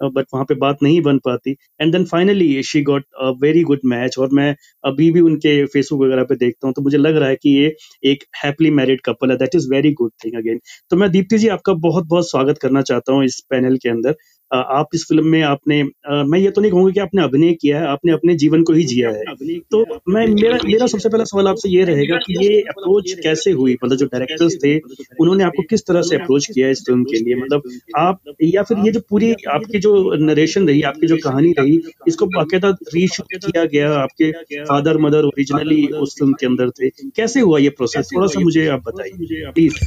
बट 0.00 0.24
वहाँ 0.34 0.44
पे 0.48 0.54
बात 0.56 0.78
नहीं 0.82 1.00
बन 1.02 1.18
पाती। 1.24 1.56
And 1.80 1.92
then 1.92 2.04
finally 2.06 2.62
she 2.64 2.82
got 2.84 3.04
a 3.22 3.30
very 3.42 3.62
good 3.64 3.80
match 3.86 4.18
और 4.18 4.28
मैं 4.34 4.54
अभी 4.84 5.10
भी 5.12 5.20
उनके 5.22 5.64
फेसबुक 5.66 6.00
वगैरह 6.02 6.24
पे 6.24 6.36
देखता 6.36 6.66
हूँ 6.66 6.74
तो 6.74 6.82
मुझे 6.82 6.98
लग 6.98 7.16
रहा 7.16 7.28
है 7.28 7.36
कि 7.42 7.50
ये 7.52 7.74
एक 8.04 8.24
हैप्पीली 8.44 8.70
मैरिड 8.72 9.00
कपल 9.04 9.30
है। 9.30 9.36
That 9.38 9.54
is 9.54 9.68
very 9.72 9.92
good 9.94 10.10
thing 10.24 10.34
again 10.36 10.60
तो 10.90 10.96
मैं 10.96 11.10
दीप्ति 11.10 11.38
जी, 11.38 11.48
आपका 11.48 11.72
बहुत 11.80 12.06
बहुत 12.08 12.30
स्वागत 12.30 12.58
करना 12.62 12.82
चाहता 12.82 13.12
हूँ 13.12 13.24
इस 13.24 13.40
पैनल 13.50 13.76
के 13.82 13.88
अंदर। 13.90 14.14
आप 14.50 14.88
इस 14.94 15.04
फ़िल्म 15.08 15.26
में 15.26 15.40
आपने 15.42 15.82
मैं 15.82 16.38
ये 16.38 16.50
तो 16.50 16.60
नहीं 16.60 16.70
कहूँगा 16.72 16.90
कि 16.92 17.00
आपने 17.00 17.22
अभिनय 17.22 17.52
किया 17.52 17.80
है, 17.80 17.86
आपने 17.86 18.12
अपने 18.12 18.34
जीवन 18.34 18.62
को 18.62 18.72
ही 18.72 18.84
जिया 18.84 19.10
है। 19.10 19.24
तो 19.70 19.80
मैं, 20.08 20.26
मेरा 20.26 20.58
मेरा 20.64 20.86
सबसे 20.86 21.08
पहला 21.08 21.24
सवाल 21.24 21.48
आपसे 21.48 21.68
ये 21.68 21.84
रहेगा 21.84 22.16
कि 22.16 22.36
ये 22.42 22.60
अप्रोच 22.70 23.12
कैसे 23.22 23.50
हुई? 23.50 23.76
मतलब 23.84 23.96
जो 23.96 24.06
डायरेक्टर्स 24.06 24.56
थे, 24.64 24.76
उन्होंने 25.20 25.44
आपको 25.44 25.62
किस 25.70 25.86
तरह 25.86 26.02
से 26.02 26.16
अप्रोच 26.16 26.46
किया 26.46 26.68
इस 26.68 26.82
फ़िल्म 26.86 27.04
के 27.04 27.18
लिए? 27.18 27.34
मतलब 27.34 27.62
आप, 27.98 28.20
या 28.44 28.62
फिर 28.62 28.78
ये 28.78 28.92
जो 28.92 29.00
पूरी 29.10 29.32
आपकी 29.48 29.78
जो 29.78 29.94
नरेशन 30.24 30.68
रही, 30.68 30.82
आपकी 30.84 31.06
जो 31.06 31.16
कहानी 31.24 31.52
रही, 31.58 31.80
इसको 32.08 32.26
बाकायदा 32.28 32.70
रीशूट 32.94 33.34
किया 33.36 33.64
गया? 33.66 33.92
आपके 33.94 34.30
फादर 34.64 34.98
मदर 34.98 35.24
ओरिजिनली 35.24 35.86
उस 35.98 36.14
फ़िल्म 36.18 36.32
के 36.32 36.46
अंदर 36.46 36.70
थे। 36.72 36.88
कैसे 37.16 37.40
हुआ 37.40 37.58
ये 37.58 37.68
प्रोसेस 37.70 38.10
थोड़ा 38.14 38.26
सा 38.26 38.40
मुझे 38.40 38.66
आप 38.68 38.82
बताइए 38.88 39.50
प्लीज़ 39.52 39.78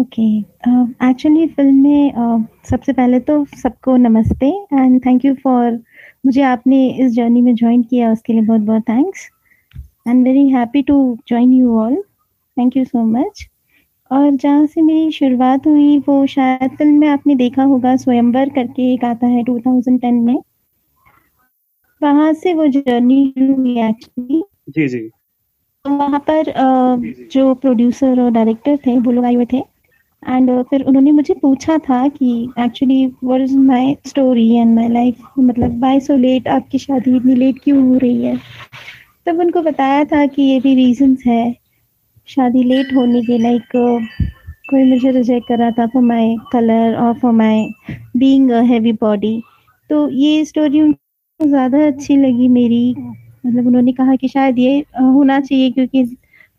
ओके 0.00 0.22
एक्चुअली 1.08 1.46
फ़िल्म 1.46 1.82
में 1.82 2.12
uh, 2.12 2.66
सबसे 2.70 2.92
पहले 2.92 3.20
तो 3.20 3.44
सबको 3.62 3.96
नमस्ते 3.96 4.46
एंड 4.74 5.00
थैंक 5.06 5.24
यू 5.24 5.34
फॉर 5.34 5.72
मुझे 6.26 6.42
आपने 6.42 6.78
इस 6.90 7.12
जर्नी 7.12 7.42
में 7.42 7.54
ज्वाइन 7.54 7.82
किया 7.82 8.12
उसके 8.12 8.32
लिए 8.32 8.42
बहुत 8.42 8.60
बहुत 8.60 8.82
thanks 8.82 9.28
I 9.76 10.12
am 10.14 10.22
very 10.24 10.48
happy 10.48 10.82
to 10.82 11.18
join 11.28 11.52
you 11.52 11.78
all 11.78 11.96
thank 12.56 12.76
you 12.76 12.84
so 12.84 13.04
much 13.04 13.46
और 14.10 14.30
जहाँ 14.30 14.66
से 14.66 14.82
मेरी 14.82 15.10
शुरुआत 15.10 15.66
हुई 15.66 15.98
वो 15.98 16.26
शायद 16.26 16.70
फ़िल्म 16.70 16.98
में 16.98 17.08
आपने 17.08 17.34
देखा 17.34 17.62
होगा 17.64 17.96
स्वयंवर 17.96 18.48
करके 18.48 18.92
एक 18.94 19.04
आता 19.04 19.26
है 19.26 19.42
2010 19.44 20.24
में. 20.24 20.36
वहाँ 22.00 22.32
से 22.32 22.54
वो 22.54 22.66
जर्नी 22.66 23.34
हुई 23.40 23.78
एक्चुअली 23.80 24.42
जी 24.68 24.88
जी। 24.88 25.08
तो 25.84 25.90
वहाँ 25.90 26.20
पर 26.20 26.48
अ, 26.48 26.96
जो 27.32 27.54
प्रोड्यूसर 27.54 28.20
और 28.20 28.30
डायरेक्टर 28.30 28.76
थे 28.76 28.98
वो 28.98 29.12
लोग 29.12 29.24
आए 29.24 29.34
हुए 29.34 29.46
थे। 29.52 29.62
एंड 30.22 30.50
फिर 30.70 30.82
उन्होंने 30.82 31.12
मुझे 31.12 31.34
पूछा 31.34 31.76
था 31.78 32.06
कि 32.08 32.32
actually 32.58 33.06
what 33.24 33.40
is 33.40 33.56
my 33.58 33.96
story 34.06 34.48
and 34.56 34.74
my 34.74 34.88
life 34.88 35.22
मतलब 35.38 35.78
बाई 35.80 36.00
सो 36.00 36.16
लेट 36.16 36.48
आपकी 36.48 36.78
शादी 36.78 37.16
इतनी 37.16 37.34
लेट 37.34 37.58
क्यों 37.64 37.82
हो 37.88 37.96
रही 37.98 38.22
है? 38.24 38.36
तब 39.26 39.38
उनको 39.40 39.62
बताया 39.62 40.04
था 40.04 40.24
कि 40.26 40.42
ये 40.42 40.60
भी 40.60 40.74
रीजंस 40.74 41.22
है। 41.26 41.54
शादी 42.28 42.62
लेट 42.64 42.92
होने 42.94 43.22
के 43.22 43.38
लाइक 43.38 43.62
कोई 44.70 44.84
मुझे 44.84 45.10
रिजेक्ट 45.10 45.48
कर 45.48 45.58
रहा 45.58 45.70
था 45.70 45.86
फॉर 45.86 46.02
माय 46.02 46.34
कलर 46.52 46.94
और 46.96 47.14
for 47.18 47.32
my 47.32 47.64
being 48.16 48.50
a 48.50 48.60
heavy 48.62 48.92
body 49.00 49.40
तो 49.90 50.08
ये 50.10 50.44
स्टोरी 50.44 50.80
उनको 50.82 51.46
ज़्यादा 51.48 51.86
अच्छी 51.86 52.16
लगी 52.16 52.48
मेरी। 52.48 52.94
मतलब 53.46 53.66
उन्होंने 53.66 53.92
कहा 53.92 54.14
कि 54.16 54.28
शायद 54.28 54.58
ये 54.58 54.78
होना 55.00 55.40
चाहिए 55.40 55.70
क्योंकि 55.70 56.04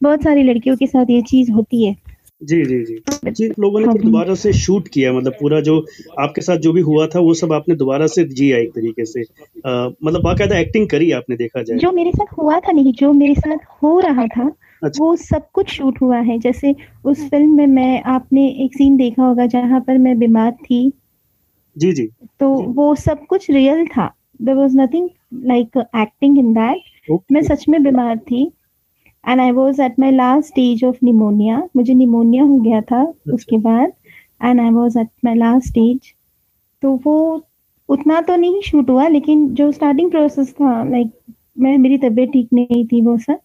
बहुत 0.02 0.24
सारी 0.24 0.43
लड़कियों 0.43 0.76
के 0.78 0.88
साथ 0.88 1.10
ये 1.10 1.21
चीज़ 1.21 1.52
होती 1.52 1.86
है। 1.86 1.95
जी 2.42 2.64
जी 2.66 2.78
जी। 2.86 3.32
जी 3.32 3.48
लोगों 3.60 3.80
ने 3.80 3.88
फिर 3.88 4.02
दोबारा 4.02 4.36
से 4.36 4.52
शूट 4.54 4.88
किया 4.88 5.12
मतलब 5.14 5.34
पूरा 5.40 5.60
जो 5.62 5.78
आपके 6.20 6.42
साथ 6.42 6.58
जो 6.58 6.72
भी 6.74 6.82
हुआ 6.82 7.06
था 7.08 7.20
वो 7.20 7.34
सब 7.34 7.54
आपने 7.54 7.76
दोबारा 7.76 8.08
से 8.08 8.24
जिया 8.24 8.58
एक 8.58 8.72
तरीके 8.76 9.06
से 9.06 9.22
अ, 9.22 9.90
मतलब 10.04 10.22
बाकायदा 10.24 10.58
एक्टिंग 10.58 10.88
करी 10.90 11.12
आपने 11.12 11.36
देखा 11.36 11.62
जाए। 11.64 11.78
जो 11.78 11.92
मेरे 11.92 12.12
साथ 12.12 12.34
हुआ 12.38 12.60
था 12.60 12.72
नहीं 12.72 12.94
जो 12.94 13.12
मेरे 13.14 13.36
साथ 13.36 13.58
हो 13.84 14.00
रहा 14.00 14.26
था 14.28 14.52
अच्छा। 14.84 15.04
वो 15.04 15.16
सब 15.16 15.46
कुछ 15.54 15.70
शूट 15.70 16.02
हुआ 16.02 16.18
है। 16.20 16.38
जैसे 16.40 16.76
उस 17.06 17.30
फ़िल्म 17.30 17.56
में 17.58 17.68
मैं 17.68 18.02
आपने 18.04 18.48
एक 18.64 18.74
सीन 18.74 18.98
देखा 18.98 19.24
होगा 19.24 19.46
जहाँ 19.46 19.80
पर 19.82 19.98
मैं 19.98 20.18
बीमार 20.20 20.52
थी। 20.52 20.92
जी 21.76 21.92
जी। 21.94 22.08
तो 22.40 22.56
जी। 22.62 22.66
वो 22.68 22.94
सब 22.96 23.26
कुछ 23.26 23.50
रियल 23.52 23.86
था। 23.88 24.08
There 24.42 24.56
was 24.56 24.78
nothing 24.78 25.10
like 25.46 25.78
acting 25.78 26.38
in 26.40 26.54
that 26.54 27.22
मैं 27.32 27.42
सच 27.42 27.66
में 27.70 27.84
बीमार 27.84 28.18
थी। 28.18 28.52
And 29.28 29.42
I 29.42 29.52
was 29.52 29.82
at 29.82 30.00
my 30.00 30.12
last 30.12 30.48
stage 30.48 30.84
of 30.84 30.98
pneumonia 31.04 31.62
मुझे 31.76 31.94
निमोनिया 31.94 32.44
हो 32.44 32.58
गया 32.58 32.82
था 32.82 33.04
उसके 33.34 33.58
बाद। 33.58 33.92
And 34.44 34.62
I 34.62 34.70
was 34.70 35.00
at 35.00 35.10
my 35.26 35.36
last 35.36 35.68
stage 35.68 36.14
तो 36.84 37.00
वो 37.06 37.44
उतना 37.90 38.20
तो 38.22 38.36
नहीं 38.36 38.62
शूट 38.62 38.90
हुआ 38.90 39.08
लेकिन 39.08 39.48
जो 39.56 39.72
स्टार्टिंग 39.72 40.12
प्रोसेस 40.12 40.54
था 40.54 40.84
लाइक 40.90 41.12
मैं 41.60 41.78
मेरी 41.78 41.98
तबीयत 41.98 42.32
ठीक 42.32 42.50
नहीं 42.54 42.86
थी 42.88 43.02
वो 43.02 43.18
सब। 43.18 43.40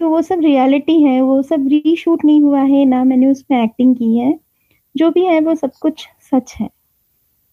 तो 0.00 0.08
वो 0.10 0.20
सब 0.22 0.40
रियलिटी 0.40 1.02
है 1.02 1.20
वो 1.20 1.40
सब 1.42 1.66
रीशूट 1.68 2.24
नहीं 2.24 2.40
हुआ 2.42 2.60
है 2.60 2.84
ना 2.84 3.02
मैंने 3.04 3.26
उसमें 3.26 3.62
एक्टिंग 3.62 3.94
की 3.96 4.16
है। 4.18 4.38
जो 4.94 5.10
भी 5.10 5.24
है 5.26 5.40
वो 5.40 5.54
सब 5.54 5.72
कुछ 5.82 6.06
सच 6.32 6.54
है। 6.60 6.68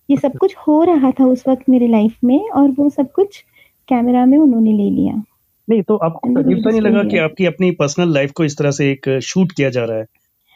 ये 0.10 0.18
सब 0.18 0.38
कुछ 0.38 0.56
हो 0.58 0.82
रहा 0.84 1.12
था 1.12 1.26
उस 1.26 1.44
वक्त 1.48 1.70
मेरे 1.70 1.88
लाइफ 1.88 2.18
में 2.24 2.50
और 2.50 2.70
वो 2.72 2.90
सब 2.90 3.12
कुछ 3.12 3.44
कैमरा 3.88 4.26
में 4.26 4.38
उन्होंने 4.38 4.72
ले 4.74 4.90
लिया। 4.90 5.24
नहीं 5.70 5.82
तो 5.82 5.96
आपको 5.96 6.40
अजीब 6.40 6.58
सा 6.58 6.70
नहीं 6.70 6.82
लगा 6.82 7.04
कि 7.04 7.18
आपकी 7.18 7.46
अपनी 7.46 7.72
पर्सनल 7.72 8.14
लाइफ 8.14 8.32
को 8.32 8.44
इस 8.44 8.58
तरह 8.58 8.72
से 8.72 8.92
एक 8.92 9.20
शूट 9.20 9.52
किया 9.52 9.70
जा 9.70 9.84
रहा 9.84 9.98
है? 9.98 10.04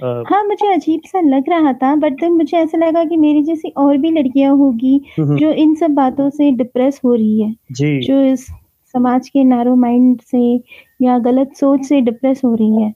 अ, 0.04 0.24
हाँ 0.28 0.44
मुझे 0.44 0.74
अजीब 0.74 1.02
सा 1.06 1.20
लग 1.20 1.50
रहा 1.50 1.74
था 1.74 1.96
बट 1.96 2.14
देन 2.14 2.32
मुझे 2.32 2.58
ऐसा 2.58 2.78
लगा 2.78 3.04
कि 3.04 3.18
मेरी 3.18 3.44
जैसी 3.44 3.70
और 3.70 3.98
भी 3.98 4.12
लड़कियाँ 4.12 4.56
होगी 4.56 5.02
हम्म, 5.20 5.38
जो 5.38 5.52
इन 5.52 5.76
सब 5.76 5.92
बातों 5.92 6.30
से 6.30 6.52
डिप्रेस 6.52 7.02
हो 7.06 7.16
रही 7.16 7.42
है 7.42 7.56
जी। 7.72 8.00
जो 8.00 8.22
इस 8.22 8.48
समाज 8.94 9.30
के 9.30 9.44
नारो 9.44 9.76
माइंड 9.76 10.22
से 10.22 10.64
या 11.02 11.20
गलत 11.20 11.54
सोच 11.56 11.84
से 11.84 12.02
डिप्रेस 12.02 12.42
हो 12.46 12.56
रही 12.56 12.82
है। 12.82 12.94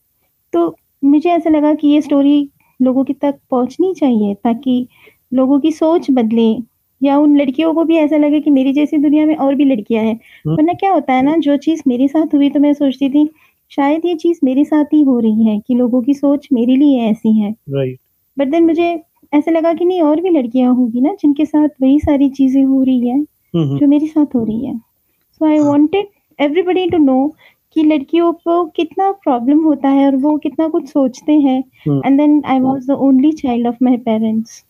तो 0.53 0.75
मुझे 1.03 1.29
ऐसा 1.29 1.49
लगा 1.49 1.73
कि 1.73 1.87
ये 1.87 2.01
स्टोरी 2.01 2.49
लोगों 2.81 3.03
की 3.03 3.13
तक 3.13 3.35
पहुंचनी 3.51 3.93
चाहिए 3.93 4.33
ताकि 4.33 4.87
लोगों 5.33 5.59
की 5.59 5.71
सोच 5.71 6.07
बदले 6.11 6.57
या 7.01 7.17
उन 7.17 7.37
लड़कियों 7.37 7.73
को 7.73 7.83
भी 7.83 7.97
ऐसा 7.97 8.17
लगे 8.17 8.39
कि 8.39 8.51
मेरी 8.51 8.73
जैसी 8.73 8.97
दुनिया 8.97 9.25
में 9.25 9.35
और 9.35 9.55
भी 9.55 9.65
लड़कियाँ 9.65 10.03
हैं। 10.03 10.13
हम्म। 10.13 10.55
वरना 10.55 10.73
क्या 10.73 10.91
होता 10.91 11.13
है 11.13 11.21
ना 11.21 11.35
जो 11.37 11.57
चीज़ 11.57 11.81
मेरे 11.87 12.07
साथ 12.07 12.33
हुई 12.35 12.49
तो 12.49 12.59
मैं 12.59 12.73
सोचती 12.73 13.09
थी 13.09 13.29
शायद 13.71 14.05
ये 14.05 14.15
चीज़ 14.15 14.39
मेरे 14.43 14.63
साथ 14.65 14.93
ही 14.93 15.01
हो 15.01 15.19
रही 15.19 15.45
है 15.45 15.59
कि 15.59 15.75
लोगों 15.75 16.01
की 16.01 16.13
सोच 16.13 16.47
मेरे 16.53 16.75
लिए 16.75 17.09
ऐसी 17.09 17.37
है। 17.39 17.51
राइट 17.69 17.99
बट 18.37 18.47
देन 18.47 18.65
मुझे 18.65 18.89
ऐसा 19.33 19.51
लगा 19.51 19.73
कि 19.73 19.85
नहीं 19.85 20.01
और 20.01 20.21
भी 20.21 20.29
लड़कियाँ 20.29 20.73
होगी 20.75 21.01
ना 21.01 21.13
जिनके 21.13 21.45
साथ 21.45 21.67
वही 21.81 21.99
सारी 21.99 22.29
चीज़ें 22.29 22.63
हो 22.63 22.83
रही 22.83 23.07
है 23.07 23.15
हम्म, 23.15 23.63
हम्म, 23.63 23.77
जो 23.79 23.87
मेरे 23.87 24.07
साथ 24.07 24.35
हो 24.35 24.43
रही 24.43 24.65
है। 24.65 24.77
So 24.77 25.45
I 25.45 25.59
wanted 25.59 26.07
everybody 26.39 26.87
to 26.89 26.97
know 26.97 27.27
कि 27.75 27.83
लड़कियों 27.83 28.31
को 28.33 28.63
कितना 28.65 29.11
प्रॉब्लम 29.23 29.59
होता 29.63 29.89
है 29.89 30.05
और 30.05 30.15
वो 30.15 30.37
कितना 30.37 30.67
कुछ 30.67 30.87
सोचते 30.89 31.33
हैं। 31.33 31.59
And 32.05 32.17
then 32.17 32.41
I 32.45 32.59
was 32.59 32.87
the 32.87 32.97
only 32.99 33.31
child 33.31 33.67
of 33.67 33.75
my 33.83 33.97
parents 33.97 34.63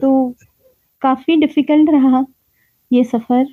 तो 0.00 0.10
काफ़ी 1.04 1.36
डिफ़िकल्ट 1.36 1.90
रहा 1.90 2.24
ये 2.90 3.04
सफ़र। 3.04 3.46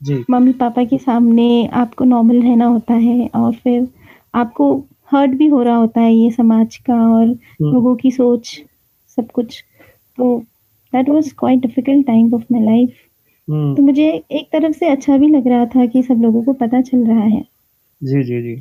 जी। 0.00 0.24
मम्मी 0.30 0.52
पापा 0.52 0.84
के 0.84 0.98
सामने 0.98 1.66
आपको 1.74 2.04
नॉर्मल 2.04 2.42
रहना 2.42 2.66
होता 2.66 2.94
है 2.94 3.26
और 3.34 3.54
फिर 3.54 3.88
आपको 4.34 4.74
हर्ट 5.12 5.30
भी 5.30 5.46
हो 5.46 5.62
रहा 5.62 5.76
होता 5.76 6.00
है 6.00 6.14
ये 6.14 6.30
समाज 6.30 6.76
का 6.76 6.94
और 7.16 7.26
लोगों 7.62 7.94
की 7.96 8.10
सोच 8.10 8.60
सब 9.18 9.30
कुछ। 9.30 9.62
तो 10.18 10.38
that 10.92 11.08
was 11.08 11.32
quite 11.38 11.60
difficult 11.60 12.06
time 12.06 12.34
of 12.34 12.44
my 12.52 12.62
life 12.62 12.96
hmm, 13.48 13.74
तो 13.74 13.82
मुझे 13.82 14.08
एक 14.30 14.48
तरफ़ 14.52 14.72
से 14.72 14.88
अच्छा 14.88 15.16
भी 15.16 15.28
लग 15.28 15.48
रहा 15.48 15.66
था 15.66 15.86
कि 15.86 16.02
सब 16.02 16.22
लोगों 16.22 16.42
को 16.42 16.52
पता 16.52 16.80
चल 16.80 17.04
रहा 17.06 17.24
है। 17.24 17.44
जी 18.02 18.22
जी 18.24 18.42
जी। 18.42 18.60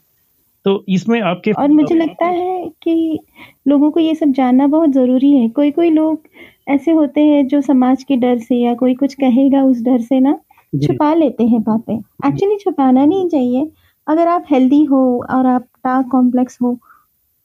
तो 0.65 0.83
इसमें 0.89 1.21
आपके 1.21 1.51
और 1.51 1.67
मुझे 1.67 1.95
लगता 1.95 2.25
है 2.25 2.69
कि 2.81 3.19
लोगों 3.67 3.91
को 3.91 3.99
ये 3.99 4.15
सब 4.15 4.31
जानना 4.31 4.67
बहुत 4.67 4.89
ज़रूरी 4.89 5.31
है। 5.31 5.49
कोई 5.49 5.71
कोई 5.71 5.89
लोग 5.89 6.23
ऐसे 6.67 6.91
होते 6.91 7.21
हैं 7.21 7.45
जो 7.47 7.61
समाज 7.61 8.03
के 8.03 8.15
डर 8.15 8.37
से 8.39 8.55
या 8.55 8.73
कोई 8.73 8.93
कुछ 8.95 9.13
कहेगा 9.13 9.63
उस 9.63 9.81
डर 9.81 10.01
से 10.01 10.19
ना 10.19 10.37
जी। 10.73 10.87
छुपा 10.87 11.13
लेते 11.13 11.43
हैं 11.47 11.61
बातें। 11.63 11.95
एक्चुअली 11.95 12.57
छुपाना 12.57 13.05
नहीं 13.05 13.27
चाहिए। 13.29 13.69
अगर 14.07 14.27
आप 14.27 14.45
हेल्दी 14.51 14.83
हो 14.83 15.01
और 15.35 15.45
आप 15.45 15.61
डार्क 15.85 16.07
कॉम्प्लेक्स 16.11 16.57
हो 16.61 16.77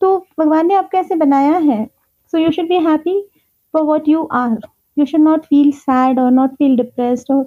तो 0.03 0.17
भगवान 0.41 0.67
ने 0.67 0.75
आपको 0.75 0.99
ऐसे 0.99 1.15
बनाया 1.15 1.57
है। 1.59 1.85
So 2.33 2.39
you 2.39 2.51
should 2.51 2.69
be 2.69 2.77
happy 2.85 3.21
for 3.75 3.83
what 3.83 4.09
you 4.09 4.29
are 4.33 4.57
you 4.97 5.07
should 5.07 5.21
not 5.21 5.45
feel 5.45 5.71
sad 5.73 6.19
और 6.19 6.31
नॉट 6.33 6.51
फील 6.51 6.77
डिप्रेस्ड 6.77 7.33
और 7.33 7.45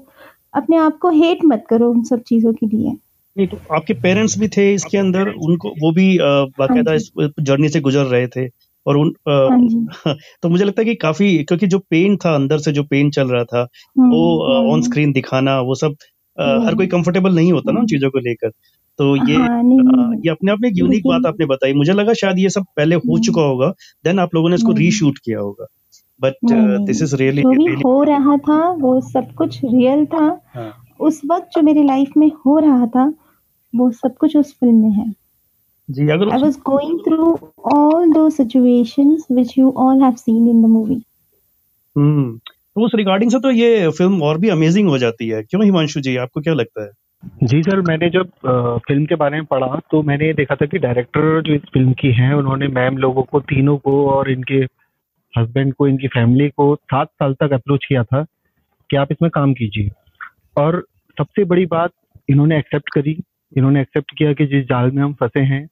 अपने 0.54 0.78
आप 0.78 0.98
को 0.98 1.10
हेट 1.10 1.40
मत 1.46 1.66
करो 1.70 1.90
उन 1.92 2.04
सब 2.04 2.22
चीज़ों 2.22 2.54
के 2.54 2.66
लिए। 2.66 2.92
नहीं 3.38 3.48
तो 3.48 3.58
आपके 3.76 3.94
पेरेंट्स 3.94 4.38
भी 4.40 4.48
थे 4.48 4.74
इसके 4.74 4.98
अंदर 4.98 5.30
उनको 5.30 5.70
वो 5.82 5.92
भी 5.92 6.18
अ, 6.18 6.26
बाकायदा 6.60 6.92
हाँ 6.92 6.98
इस 6.98 7.12
जर्नी 7.40 7.70
से 7.70 7.80
गुजर 7.82 8.06
रहे 8.06 8.28
थे। 8.28 8.46
और 8.86 8.98
उन 8.98 9.10
अ, 9.28 9.32
हाँ 9.32 9.58
तो 10.44 10.50
मुझे 10.50 10.64
लगता 10.66 10.82
है 10.82 10.86
कि 10.86 10.96
काफ़ी 10.96 11.44
क्योंकि 11.44 11.68
जो 11.68 11.80
पेन 11.90 12.18
था 12.18 12.34
अंदर 12.36 12.58
से 12.58 12.72
जो 12.72 12.84
पेन 12.84 13.10
चल 13.12 13.28
रहा 13.28 13.44
था 13.44 13.62
वो 14.00 14.24
ऑन 14.48 14.70
हम्म, 14.72 14.82
स्क्रीन 14.82 15.12
दिखाना 15.12 15.60
वो 15.62 15.76
सब 15.76 15.96
अ, 16.38 16.44
हम्म। 16.44 16.66
हर 16.68 16.76
कोई 16.76 16.88
कंफर्टेबल 16.88 17.36
नहीं 17.36 17.52
होता 17.52 17.72
ना 17.72 17.80
उन 17.80 17.86
चीज़ों 17.86 18.10
को 18.10 18.20
लेकर। 18.20 18.50
तो 19.00 19.16
ये 19.30 19.36
हाँ 19.36 19.62
ये 20.26 20.30
अपने 20.30 20.52
आप 20.52 20.58
में 20.62 20.70
एक 20.70 20.78
यूनिक 20.78 21.08
बात 21.08 21.26
आपने 21.26 21.46
बताई। 21.46 21.74
मुझे 21.74 21.94
लगा 21.94 22.14
शायद 22.14 22.40
ये 22.40 22.50
सब 22.50 22.66
पहले 22.78 22.96
हो 22.96 23.02
हम्म। 23.06 23.22
चुका 23.22 23.42
होगा 23.42 23.70
देन 24.06 24.20
आप 24.20 24.36
लोगों 24.36 24.50
ने 24.50 24.56
इसको 24.56 24.72
रीशूट 24.72 25.18
किया 25.18 25.40
होगा। 25.40 25.66
But 26.22 26.34
this 26.86 27.02
is 27.02 27.16
really 27.16 27.42
really 27.48 27.74
हो 27.86 28.02
रहा 28.04 28.38
था 28.38 28.58
वो 28.72 29.00
सब 29.02 29.34
कुछ 29.34 29.60
रियल 29.66 30.06
था। 30.06 30.26
हाँ। 30.56 30.72
उस 31.00 31.22
वक्त 31.32 31.48
जो 31.56 31.62
मेरी 31.62 31.84
लाइफ 31.84 32.12
में 32.18 32.32
हो 32.46 32.58
रहा 32.60 32.86
था 32.88 33.14
वो 33.74 33.92
सब 33.92 34.16
कुछ 34.16 34.38
उस 34.38 34.54
फ़िल्म 34.54 34.76
में 34.76 34.92
है। 34.92 35.12
जी 35.90 36.10
अगर 36.10 36.30
I 36.30 36.42
was 36.42 36.58
going 36.66 37.00
through 37.00 37.32
all 37.74 38.12
those 38.14 38.30
situations 38.30 39.28
which 39.32 39.58
you 39.58 39.74
all 39.78 40.02
have 40.04 40.16
seen 40.16 40.48
in 40.50 40.62
the 40.64 40.66
movie 40.66 41.02
hmm 41.96 42.38
तो 42.38 42.86
उस 42.86 42.92
रिगार्डिंग 42.96 43.32
से 43.32 43.40
तो 43.40 43.52
ये 43.52 43.90
फ़िल्म 43.90 44.22
और 44.24 44.38
भी 44.38 44.50
अमेजिंग 44.50 44.88
हो 44.90 44.98
जाती 44.98 45.28
है। 45.28 45.42
क्यों 45.44 45.64
हिमांशु 45.64 46.00
जी 46.02 46.16
आपको 46.18 46.42
क्या 46.42 46.54
लगता 46.54 46.84
है? 46.84 46.90
जी 47.44 47.62
सर 47.64 47.82
मैंने 47.82 48.10
जब 48.10 48.30
फ़िल्म 48.88 49.06
के 49.06 49.16
बारे 49.16 49.38
में 49.38 49.46
पढ़ा 49.46 49.80
तो 49.92 50.02
मैंने 50.04 50.28
ये 50.28 50.34
देखा 50.34 50.56
था 50.56 50.66
कि 50.66 50.78
डायरेक्टर 50.78 51.42
जो 51.42 51.54
इस 51.54 51.62
फ़िल्म 51.74 51.94
की 51.94 52.12
हैं 52.12 52.34
उन्होंने 52.34 52.68
मैम 52.68 52.98
लोगों 52.98 53.24
को 53.24 53.40
तीनों 53.42 53.78
को 53.78 53.94
और 54.12 54.32
इनके 54.32 54.60
हस्बैंड 55.34 55.74
को 55.74 55.88
इनकी 55.88 56.08
फैमिली 56.08 56.50
को 56.50 56.76
सात 56.76 57.08
साल 57.10 57.34
तक 57.34 57.54
अप्रोच 57.54 57.86
किया 57.86 58.04
था 58.04 58.24
कि 58.90 58.98
आप 58.98 59.12
इसमें 59.12 59.30
काम 59.32 59.54
कीजिए। 59.54 59.90
और 60.58 60.84
सबसे 61.18 61.44
बड़ी 61.44 61.66
बात 61.66 61.92
इन्होंने 62.30 62.58
एक्सेप्ट 62.60 62.90
करी। 62.94 63.18
इन्होंने 63.58 63.82
एक्सेप्ट 63.82 64.12
किया 64.18 64.34
कि 64.34 64.46
जिस 64.46 64.66
जाल 64.66 64.92
में 64.92 65.04
हम 65.04 65.14
फंसे 65.14 65.40
हैं 65.40 65.68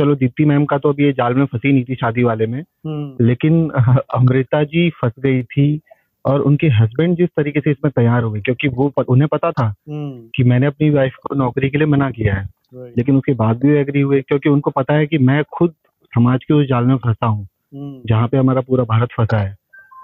चलो 0.00 0.14
दीप्ति 0.14 0.44
मैम 0.44 0.64
का 0.64 0.78
तो 0.78 0.88
अभी 0.88 1.04
ये 1.04 1.12
जाल 1.12 1.34
में 1.34 1.44
फंसी 1.44 1.72
नहीं 1.72 1.84
थी 1.84 1.94
शादी 1.94 2.22
वाले 2.22 2.46
में। 2.46 2.64
हम्म। 2.86 3.26
लेकिन 3.26 3.70
अमृता 4.14 4.64
जी 4.64 4.90
फंस 4.90 5.12
गई 5.18 5.42
थी 5.42 5.80
और 6.26 6.40
उनके 6.40 6.68
हस्बैंड 6.68 7.16
जिस 7.16 7.28
तरीके 7.28 7.60
से 7.60 7.70
इसमें 7.70 7.92
तैयार 7.96 8.22
हुए 8.22 8.40
क्योंकि 8.40 8.68
वो 8.68 8.88
प- 8.88 9.04
उन्हें 9.08 9.28
पता 9.28 9.50
था 9.50 9.74
हम्म। 9.88 10.22
कि 10.34 10.44
मैंने 10.44 10.66
अपनी 10.66 10.90
वाइफ 10.90 11.14
को 11.14 11.34
नौकरी 11.34 11.70
के 11.70 11.78
लिए 11.78 11.86
मना 11.86 12.10
किया 12.10 12.34
है। 12.34 12.48
लेकिन 12.74 13.16
उसके 13.16 13.34
बाद 13.34 13.56
भी 13.56 13.68
एग्री 13.68 14.00
हुए 14.00 14.22
क्योंकि 14.22 14.48
उनको 14.48 14.70
पता 14.70 14.94
है 14.94 15.06
कि 15.06 15.18
मैं 15.18 15.44
खुद 15.44 15.70
समाज 16.14 16.44
के 16.44 16.54
उस 16.54 16.66
जाल 16.66 16.84
में 16.84 16.96
फंसा 16.96 17.26
हूँ 17.26 17.48
हम्म। 17.74 18.00
जहाँ 18.06 18.28
पे 18.28 18.36
हमारा 18.36 18.60
पूरा 18.60 18.84
भारत 18.84 19.08
फंसा 19.16 19.38
है। 19.38 19.56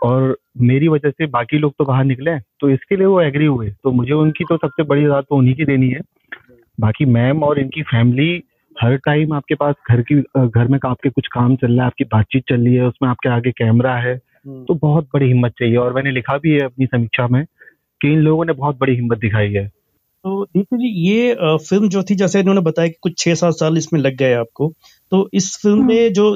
और 0.03 0.39
मेरी 0.61 0.89
वजह 0.89 1.11
से 1.11 1.27
बाकी 1.27 1.59
लोग 1.59 1.75
तो 1.79 1.85
बाहर 1.85 2.05
निकले 2.05 2.39
तो 2.39 2.71
इसके 2.71 2.97
लिए 2.97 3.07
वो 3.07 3.21
एग्री 3.21 3.47
हुए। 3.47 3.71
तो 3.71 3.93
मुझे 3.93 4.13
उनकी 4.13 4.45
तो 4.45 4.57
सबसे 4.57 4.83
बड़ी 4.83 5.07
बात 5.07 5.25
तो 5.25 5.37
उन्हीं 5.37 5.55
की 5.55 5.65
देनी 5.65 5.89
है। 5.89 6.01
बाकी 6.81 7.05
मैम 7.05 7.43
और 7.43 7.59
इनकी 7.59 7.83
फैमिली 7.83 8.43
हर 8.77 8.97
टाइम 8.97 9.33
आपके 9.33 9.55
पास 9.55 9.75
घर 9.91 10.01
की 10.03 10.15
घर 10.39 10.69
में 10.69 10.79
आपके 10.87 11.09
कुछ 11.09 11.27
काम 11.27 11.55
चल 11.57 11.69
रहा 11.69 11.81
है 11.81 11.87
आपकी 11.87 12.05
बातचीत 12.05 12.45
चल 12.49 12.65
रही 12.65 12.75
है 12.75 12.87
उसमें 12.87 13.09
आपके 13.11 13.29
आगे 13.29 13.51
कैमरा 13.53 13.95
है 13.99 14.15
हम्म। 14.15 14.65
तो 14.65 14.75
बहुत 14.75 15.09
बड़ी 15.15 15.27
हिम्मत 15.27 15.53
चाहिए। 15.59 15.77
और 15.77 15.93
मैंने 15.95 16.11
लिखा 16.11 16.37
भी 16.39 16.53
है 16.53 16.61
अपनी 16.61 16.87
समीक्षा 16.87 17.27
में 17.29 17.45
कि 18.01 18.13
इन 18.13 18.19
लोगों 18.21 18.45
ने 18.45 18.53
बहुत 18.55 18.79
बड़ी 18.81 18.95
हिम्मत 18.95 19.19
दिखाई 19.19 19.53
है। 19.53 19.67
तो 20.25 20.45
दीप्ति 20.47 20.77
जी 20.77 20.89
ये 21.09 21.35
फ़िल्म 21.61 21.89
जो 21.89 22.03
थी 22.03 22.15
जैसे 22.15 22.41
इन्होंने 22.41 22.61
बताया 22.61 22.89
कि 22.89 22.95
कुछ 23.03 23.13
छह 23.19 23.35
सात 23.35 23.55
साल 23.55 23.77
इसमें 23.79 24.01
लग 24.01 24.17
गए 24.17 24.33
आपको 24.35 24.69
तो 25.13 25.29
इस 25.35 25.51
फ़िल्म 25.63 25.77
हम्म। 25.77 25.89
में 25.89 26.13
जो 26.13 26.33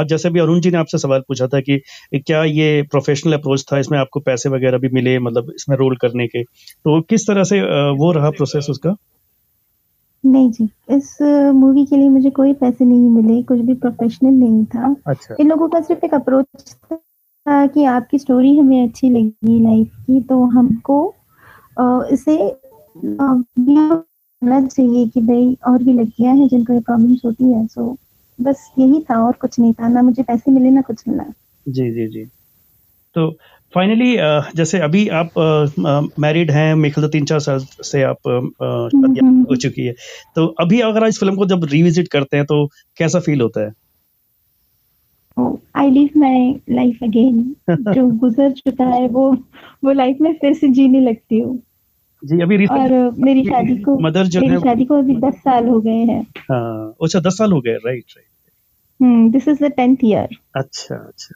आज 0.00 0.06
जैसे 0.08 0.30
भी 0.30 0.40
अरुण 0.40 0.60
जी 0.60 0.70
ने 0.70 0.78
आपसे 0.78 0.98
सवाल 0.98 1.20
पूछा 1.20 1.46
था 1.46 1.60
कि 1.60 1.80
क्या 2.16 2.42
ये 2.44 2.82
प्रोफेशनल 2.90 3.32
अप्रोच 3.32 3.64
था? 3.72 3.78
इसमें 3.78 3.98
आपको 3.98 4.20
पैसे 4.20 4.48
वगैरह 4.48 4.78
भी 4.78 4.88
मिले 4.92 5.18
मतलब 5.20 5.52
इसमें 5.54 5.76
रोल 5.76 5.96
करने 5.96 6.26
के? 6.26 6.42
तो 6.42 7.00
किस 7.02 7.26
तरह 7.26 7.44
से 7.44 7.60
वो 7.96 8.12
रहा 8.12 8.30
प्रोसेस 8.32 8.66
उसका? 8.70 8.94
नहीं 10.24 10.50
जी 10.50 10.68
इस 10.90 11.16
मूवी 11.54 11.84
के 11.86 11.96
लिए 11.96 12.08
मुझे 12.08 12.30
कोई 12.30 12.52
पैसे 12.52 12.84
नहीं 12.84 13.10
मिले 13.10 13.42
कुछ 13.42 13.58
भी 13.58 13.74
प्रोफेशनल 13.74 14.32
नहीं 14.32 14.64
था। 14.64 14.94
अच्छा। 15.06 15.36
इन 15.40 15.48
लोगों 15.48 15.68
का 15.68 15.80
सिर्फ़ 15.80 16.04
एक 16.04 16.14
अप्रोच 16.14 16.74
था 16.92 17.66
कि 17.66 17.84
आपकी 17.84 18.18
स्टोरी 18.18 18.56
हमें 18.58 18.88
अच्छी 18.88 19.10
लगी 19.10 19.60
लाइफ 19.64 19.92
की 20.06 20.20
तो 20.20 20.44
हमको 20.44 21.14
इसे 22.12 22.36
चाहिए 24.66 25.06
कि 25.08 25.20
भाई 25.20 25.56
और 25.66 25.82
भी 25.82 25.92
लड़कियाँ 25.92 26.34
हैं 26.36 26.48
जिनको 26.48 26.72
ये 26.72 26.80
प्रॉब्लम्स 26.80 27.24
होती 27.24 27.52
है 27.52 27.66
सो 27.66 27.96
बस 28.40 28.70
यही 28.78 29.00
था 29.00 29.22
और 29.26 29.32
कुछ 29.32 29.58
नहीं 29.60 29.72
था 29.72 29.88
ना 29.88 30.02
मुझे 30.02 30.22
पैसे 30.22 30.50
मिले 30.50 30.70
ना 30.70 30.80
कुछ 30.80 31.02
मिला। 31.08 31.24
जी 31.68 31.90
जी 31.90 32.06
जी। 32.08 32.24
तो 33.14 33.30
फाइनली 33.74 34.16
जैसे 34.56 34.78
अभी 34.78 35.08
आप 35.08 35.32
मैरिड 36.18 36.50
हैं 36.50 36.74
मेरे 36.74 36.92
ख्याल 36.94 37.08
तीन 37.08 37.24
चार 37.24 37.40
साल 37.40 37.58
से 37.82 38.02
आप 38.02 38.28
अ, 38.28 38.40
शादी 38.88 39.20
हम्म, 39.20 39.42
हो 39.42 39.56
चुकी 39.56 39.86
है। 39.86 39.94
तो 40.34 40.46
अभी 40.60 40.80
अगर 40.80 41.06
इस 41.06 41.18
फ़िल्म 41.20 41.36
को 41.36 41.46
जब 41.46 41.64
रिविजिट 41.64 42.08
करते 42.08 42.36
हैं 42.36 42.46
तो 42.46 42.66
कैसा 42.98 43.20
फील 43.20 43.40
होता 43.40 43.60
है? 43.60 43.72
I 45.76 45.90
live 45.90 46.10
my 46.16 46.54
life 46.70 46.98
again 47.02 47.42
जो 47.70 48.06
गुजर 48.18 48.52
चुका 48.52 48.84
है 48.84 49.06
वो 49.08 49.30
वो 49.84 49.92
लाइफ 49.92 50.18
में 50.20 50.32
फिर 50.34 50.54
से 50.54 50.68
जीने 50.68 51.00
लगती 51.00 51.38
हूँ। 51.38 51.58
जी 52.22 52.40
अभी 52.40 52.66
और 52.66 52.92
मेरी 53.18 53.44
शादी 53.44 53.76
को 53.76 53.98
मदर 53.98 54.26
जो 54.26 54.40
मेरी 54.40 54.56
शादी 54.56 54.84
को 54.84 54.98
अभी 54.98 55.16
दस 55.16 55.34
साल 55.34 55.68
हो 55.68 55.80
गए 55.80 56.04
हैं। 56.04 56.20
हाँ 56.50 56.94
अच्छा 57.02 57.20
दस 57.20 57.38
साल 57.38 57.52
हो 57.52 57.60
गए 57.60 57.72
right 57.72 58.04
right 58.16 58.24
hmm 59.00 59.30
this 59.30 59.48
is 59.48 59.64
the 59.64 59.70
tenth 59.70 59.96
year 60.04 60.36
अच्छा 60.56 60.94
अच्छा। 60.94 61.34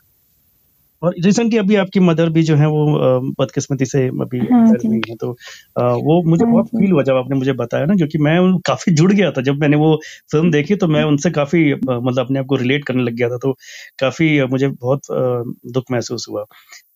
और 1.03 1.15
रिसेंटली 1.25 1.59
अभी 1.59 1.77
आपकी 1.77 2.01
मदर 2.01 2.29
भी 2.31 2.43
जो 2.43 2.57
है 2.57 2.67
वो 2.69 2.85
बदकिस्मती 3.41 3.85
से 3.87 4.07
अभी 4.23 4.39
हाँ 4.45 4.63
एक्सपायर 4.67 5.11
है 5.11 5.17
तो 5.17 5.31
वो 6.03 6.23
मुझे 6.25 6.45
हाँ 6.45 6.53
बहुत 6.53 6.67
फील 6.69 6.93
हुआ 6.93 7.03
जब 7.03 7.17
आपने 7.17 7.37
मुझे 7.37 7.53
बताया 7.55 7.85
ना 7.87 7.95
क्योंकि 7.97 8.19
मैं 8.19 8.37
काफ़ी 8.67 8.93
जुड़ 8.95 9.13
गया 9.13 9.31
था। 9.33 9.43
जब 9.43 9.61
मैंने 9.61 9.77
वो 9.77 9.95
फ़िल्म 10.33 10.51
देखी 10.51 10.77
तो 10.77 10.89
मैं 10.89 11.05
उनसे 11.05 11.31
काफ़ी 11.33 11.65
मतलब 11.75 12.19
अपने 12.21 12.39
आप 12.39 12.47
को 12.47 12.57
रिलेट 12.57 12.85
करने 12.85 13.03
लग 13.03 13.15
गया 13.15 13.29
था 13.29 13.39
तो 13.39 13.53
काफ़ी 13.99 14.31
मुझे 14.47 14.69
बहुत 14.71 15.03
दुख 15.73 15.85
महसूस 15.93 16.27
हुआ। 16.31 16.45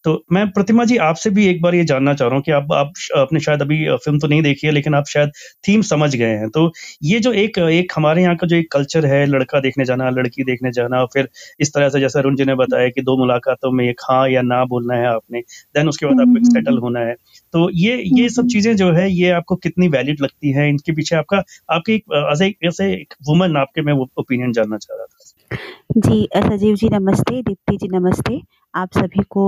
तो 0.04 0.24
मैं 0.32 0.46
प्रतिमा 0.50 0.84
जी 0.84 0.96
आपसे 0.96 1.30
भी 1.30 1.46
एक 1.46 1.60
बार 1.62 1.74
ये 1.74 1.84
जानना 1.84 2.12
चाह 2.14 2.28
रहा 2.28 2.36
हूँ 2.36 2.42
कि 2.44 2.52
आप 2.52 2.72
आप 2.72 2.92
आपने 3.16 3.40
शायद 3.40 3.62
अभी 3.62 3.76
फ़िल्म 3.96 4.18
तो 4.18 4.28
नहीं 4.28 4.42
देखी 4.42 4.66
है 4.66 4.72
लेकिन 4.72 4.94
आप 4.94 5.04
शायद 5.08 5.30
थीम 5.68 5.82
समझ 5.82 6.14
गए 6.16 6.30
हैं। 6.30 6.48
तो 6.48 6.70
ये 7.02 7.20
जो 7.20 7.32
एक 7.32 7.58
एक 7.58 7.92
हमारे 7.96 8.22
यहाँ 8.22 8.36
का 8.36 8.46
जो 8.46 8.56
एक 8.56 8.70
कल्चर 8.72 9.06
है 9.06 9.24
लड़का 9.26 9.60
देखने 9.60 9.84
जाना 9.84 10.10
लड़की 10.10 10.44
देखने 10.44 10.72
जाना 10.72 11.00
और 11.00 11.06
फिर 11.14 11.28
इस 11.60 11.72
तरह 11.74 11.88
से 11.88 12.00
जैसे 12.00 12.18
अरुण 12.18 12.36
जी 12.36 12.44
ने 12.44 12.54
बताया 12.54 12.88
कि 12.88 13.02
दो 13.02 13.16
मुलाकातों 13.18 13.70
में 13.72 13.84
एक 13.88 14.00
हाँ 14.10 14.28
या 14.28 14.42
ना 14.42 14.64
बोलना 14.64 14.94
है 14.94 15.06
आपने 15.06 15.40
देन 15.40 15.88
उसके 15.88 16.06
बाद 16.06 16.20
आपको 16.20 16.30
हम्म, 16.30 16.50
सेटल 16.50 16.78
होना 16.78 17.00
है। 17.00 17.14
तो 17.54 17.68
ये 17.74 17.96
ये 17.96 18.28
सब 18.28 18.40
हम्म। 18.40 18.48
चीज़ें 18.48 18.76
जो 18.76 18.90
है 18.92 19.10
ये 19.12 19.30
आपको 19.30 19.56
कितनी 19.56 19.88
वैलिड 19.88 20.20
लगती 20.20 20.50
है? 20.50 20.68
इनके 20.68 20.92
पीछे 20.92 21.16
आपका 21.16 21.42
आपके 21.70 21.94
एक 21.94 22.58
एज 22.64 22.80
एक 22.80 23.14
वुमन 23.28 23.56
आपके 23.56 23.82
मैं 23.82 23.92
वो 23.92 24.08
ओपिनियन 24.18 24.52
जानना 24.52 24.78
चाह 24.78 24.96
रहा 24.96 25.06
था। 25.06 25.58
जी 25.98 26.28
सजीव 26.36 26.74
जी 26.76 26.88
नमस्ते 26.88 27.42
दीप्ति 27.42 27.76
जी 27.76 27.88
नमस्ते। 27.88 28.40
आप 28.74 28.88
सभी 28.92 29.22
को 29.30 29.44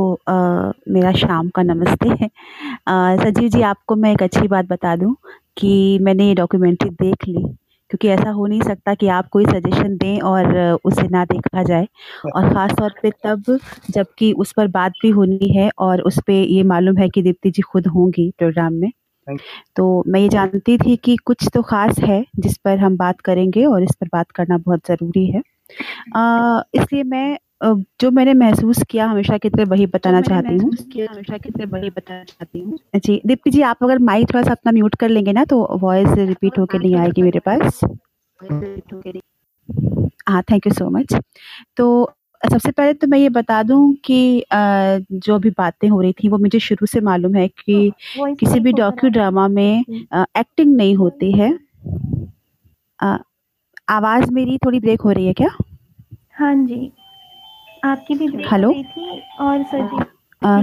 मेरा 0.88 1.12
शाम 1.12 1.48
का 1.48 1.62
नमस्ते 1.62 2.08
है। 2.20 2.28
सजीव 3.18 3.48
जी 3.48 3.62
आपको 3.64 3.94
मैं 3.96 4.12
एक 4.12 4.22
अच्छी 4.22 4.48
बात 4.48 4.64
बता 4.66 4.94
दूँ 4.96 5.14
कि 5.56 5.98
मैंने 6.02 6.26
ये 6.28 6.34
डॉक्यूमेंट्री 6.34 6.90
देख 6.92 7.26
ली 7.28 7.42
क्योंकि 7.90 8.08
ऐसा 8.08 8.30
हो 8.30 8.46
नहीं 8.46 8.60
सकता 8.62 8.94
कि 8.94 9.08
आप 9.10 9.28
कोई 9.28 9.44
सजेशन 9.46 9.96
दें 9.96 10.20
और 10.22 10.58
उसे 10.84 11.06
ना 11.08 11.24
देखा 11.24 11.62
जाए। 11.62 11.86
और 12.26 12.48
ख़ास 12.52 12.72
तौर 12.78 12.94
पे 13.02 13.10
तब 13.24 13.58
जबकि 13.90 14.32
उस 14.34 14.52
पर 14.52 14.66
बात 14.68 14.92
भी 15.02 15.10
होनी 15.10 15.48
है 15.50 15.70
और 15.78 16.00
उस 16.02 16.18
पर 16.18 16.32
ये 16.32 16.62
मालूम 16.64 16.98
है 16.98 17.08
कि 17.08 17.22
दीप्ति 17.22 17.50
जी 17.50 17.62
खुद 17.62 17.86
होंगी 17.86 18.30
प्रोग्राम 18.38 18.72
में। 18.74 18.90
तो 19.76 20.02
मैं 20.06 20.20
ये 20.20 20.28
जानती 20.28 20.76
थी 20.78 20.96
कि 20.96 21.16
कुछ 21.18 21.48
तो 21.54 21.62
ख़ास 21.62 21.98
है 22.00 22.24
जिस 22.38 22.56
पर 22.58 22.78
हम 22.78 22.96
बात 22.96 23.20
करेंगे 23.20 23.64
और 23.66 23.82
इस 23.82 23.94
पर 24.00 24.08
बात 24.12 24.30
करना 24.30 24.58
बहुत 24.58 24.86
ज़रूरी 24.88 25.26
है। 25.26 25.42
इसलिए 26.74 27.02
मैं 27.04 27.38
जो 27.60 28.10
मैंने 28.10 28.34
महसूस 28.34 28.82
किया 28.90 29.06
हमेशा 29.06 29.38
की 29.38 29.48
तरह 29.50 29.64
वही 29.64 29.86
बताना 29.86 30.20
चाहती 30.20 30.54
हूँ। 30.54 30.70
हमेशा 31.06 31.38
की 31.38 31.50
तरह 31.50 31.66
वही 31.72 31.90
बताना 31.90 32.24
चाहती 32.24 32.60
हूँ। 32.60 32.78
जी 32.96 33.20
दीप्ति 33.26 33.50
जी 33.50 33.62
आप 33.62 33.84
अगर 33.84 33.98
माइक 33.98 34.28
थोड़ा 34.28 34.42
सा 34.42 34.50
अपना 34.50 34.72
म्यूट 34.72 34.94
कर 34.94 35.08
लेंगे 35.08 35.32
ना 35.32 35.44
तो 35.44 35.78
वॉइस 35.80 36.08
रिपीट 36.18 36.58
होकर 36.58 36.78
नहीं 36.78 36.94
आएगी 36.96 37.22
मेरे 37.22 37.38
पास। 37.38 37.80
हाँ 40.28 40.42
थैंक 40.42 40.66
यू 40.66 40.72
सो 40.72 40.88
मच 40.90 41.14
तो 41.76 42.12
सबसे 42.42 42.70
पहले 42.70 42.94
तो 42.94 43.06
मैं 43.06 43.18
ये 43.18 43.28
बता 43.28 43.62
दूँ 43.62 43.94
कि 44.04 44.44
जो 44.52 45.38
भी 45.38 45.50
बातें 45.50 45.88
हो 45.88 46.00
रही 46.00 46.12
थी 46.12 46.28
वो 46.28 46.38
मुझे 46.38 46.58
शुरू 46.60 46.86
से 46.86 47.00
मालूम 47.00 47.34
है 47.34 47.46
कि 47.48 47.92
किसी 48.18 48.60
भी 48.60 48.72
डॉक्यू 48.72 49.10
ड्रामा 49.10 49.46
में 49.48 49.84
एक्टिंग 50.12 50.76
नहीं 50.76 50.94
होती 50.96 51.32
है। 51.32 51.50
आवाज़ 53.88 54.30
मेरी 54.32 54.58
थोड़ी 54.58 54.80
ब्रेक 54.80 55.00
हो 55.00 55.10
रही 55.10 55.26
है 55.26 55.32
क्या? 55.32 55.48
हाँ 56.32 56.54
जी। 56.66 56.92
आपकी 57.90 58.14
भी 58.14 58.26
हेलो? 58.52 58.72
थी 58.72 59.20
और 59.40 59.62
हो 59.62 59.76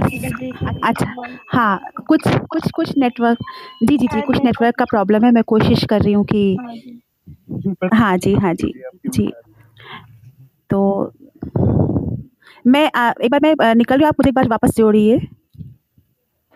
रही 0.06 0.52
थी। 0.52 0.80
अच्छा 0.84 1.14
हाँ 1.52 1.78
कुछ 2.08 2.28
कुछ 2.28 2.70
कुछ 2.70 2.92
नेटवर्क 2.98 3.38
जी 3.82 3.96
जी 3.96 4.06
जी 4.06 4.20
कुछ 4.20 4.36
नेटवर्क 4.44 4.74
का 4.78 4.84
प्रॉब्लम 4.84 5.24
है 5.24 5.30
मैं 5.30 5.42
कोशिश 5.42 5.84
कर 5.84 6.02
रही 6.02 6.12
हूँ 6.12 6.24
कि 6.24 6.56
हाँ 6.60 6.74
जी। 6.76 7.00
हाँ 7.94 8.16
जी 8.16 8.34
हाँ 8.34 8.54
जी 8.54 9.32
तो 10.70 11.12
मैं 12.66 12.90
आ, 12.94 13.12
एक 13.22 13.30
बार 13.30 13.40
मैं 13.42 13.74
निकल 13.74 13.94
रही 13.94 14.02
हूँ 14.04 14.08
आप 14.08 14.14
मुझे 14.20 14.28
एक 14.28 14.34
बार 14.34 14.48
वापस 14.48 14.76
जोड़िए 14.76 15.16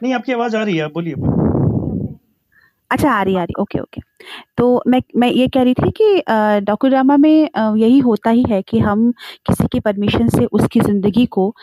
नहीं 0.02 0.14
आपकी 0.14 0.32
आवाज़ 0.32 0.56
आ 0.56 0.62
रही 0.62 0.76
है 0.76 0.86
बोलिए। 0.88 1.14
अच्छा 2.90 3.10
आ 3.10 3.22
रही 3.22 3.34
आ 3.36 3.42
रही 3.42 3.60
ओके 3.60 3.78
ओके। 3.78 4.00
तो 4.58 4.82
मैं 4.88 5.00
मैं 5.16 5.28
ये 5.30 5.46
कह 5.48 5.62
रही 5.62 5.74
थी 5.74 5.90
कि 6.00 6.22
डॉक्यूड्रामा 6.66 7.16
में 7.16 7.30
यही 7.76 7.98
होता 8.00 8.30
ही 8.30 8.44
है 8.50 8.60
कि 8.62 8.78
हम 8.80 9.10
किसी 9.46 9.66
की 9.72 9.80
परमिशन 9.80 10.28
से 10.28 10.44
उसकी 10.46 10.80
ज़िंदगी 10.80 11.26
को 11.28 11.54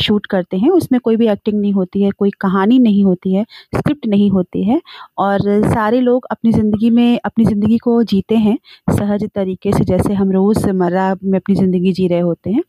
शूट 0.00 0.26
करते 0.26 0.56
हैं। 0.56 0.70
उसमें 0.70 1.00
कोई 1.00 1.16
भी 1.16 1.28
एक्टिंग 1.28 1.60
नहीं 1.60 1.72
होती 1.72 2.02
है, 2.02 2.10
कोई 2.12 2.30
कहानी 2.40 2.78
नहीं 2.78 3.04
होती 3.04 3.34
है 3.34 3.44
स्क्रिप्ट 3.76 4.06
नहीं 4.06 4.30
होती 4.30 4.64
है। 4.64 4.80
और 5.18 5.40
सारे 5.64 6.00
लोग 6.00 6.26
अपनी 6.30 6.52
ज़िंदगी 6.52 6.90
में, 6.90 7.18
अपनी 7.24 7.44
ज़िंदगी 7.44 7.78
को 7.78 8.02
जीते 8.04 8.36
हैं, 8.36 8.58
सहज 8.90 9.28
तरीके 9.34 9.72
से। 9.72 9.84
जैसे 9.86 10.14
हम 10.14 10.32
रोज़मर्रा 10.32 11.14
में 11.24 11.38
अपनी 11.38 11.54
ज़िंदगी 11.56 11.92
जी 11.92 12.08
रहे 12.08 12.20
होते 12.20 12.50
हैं। 12.50 12.62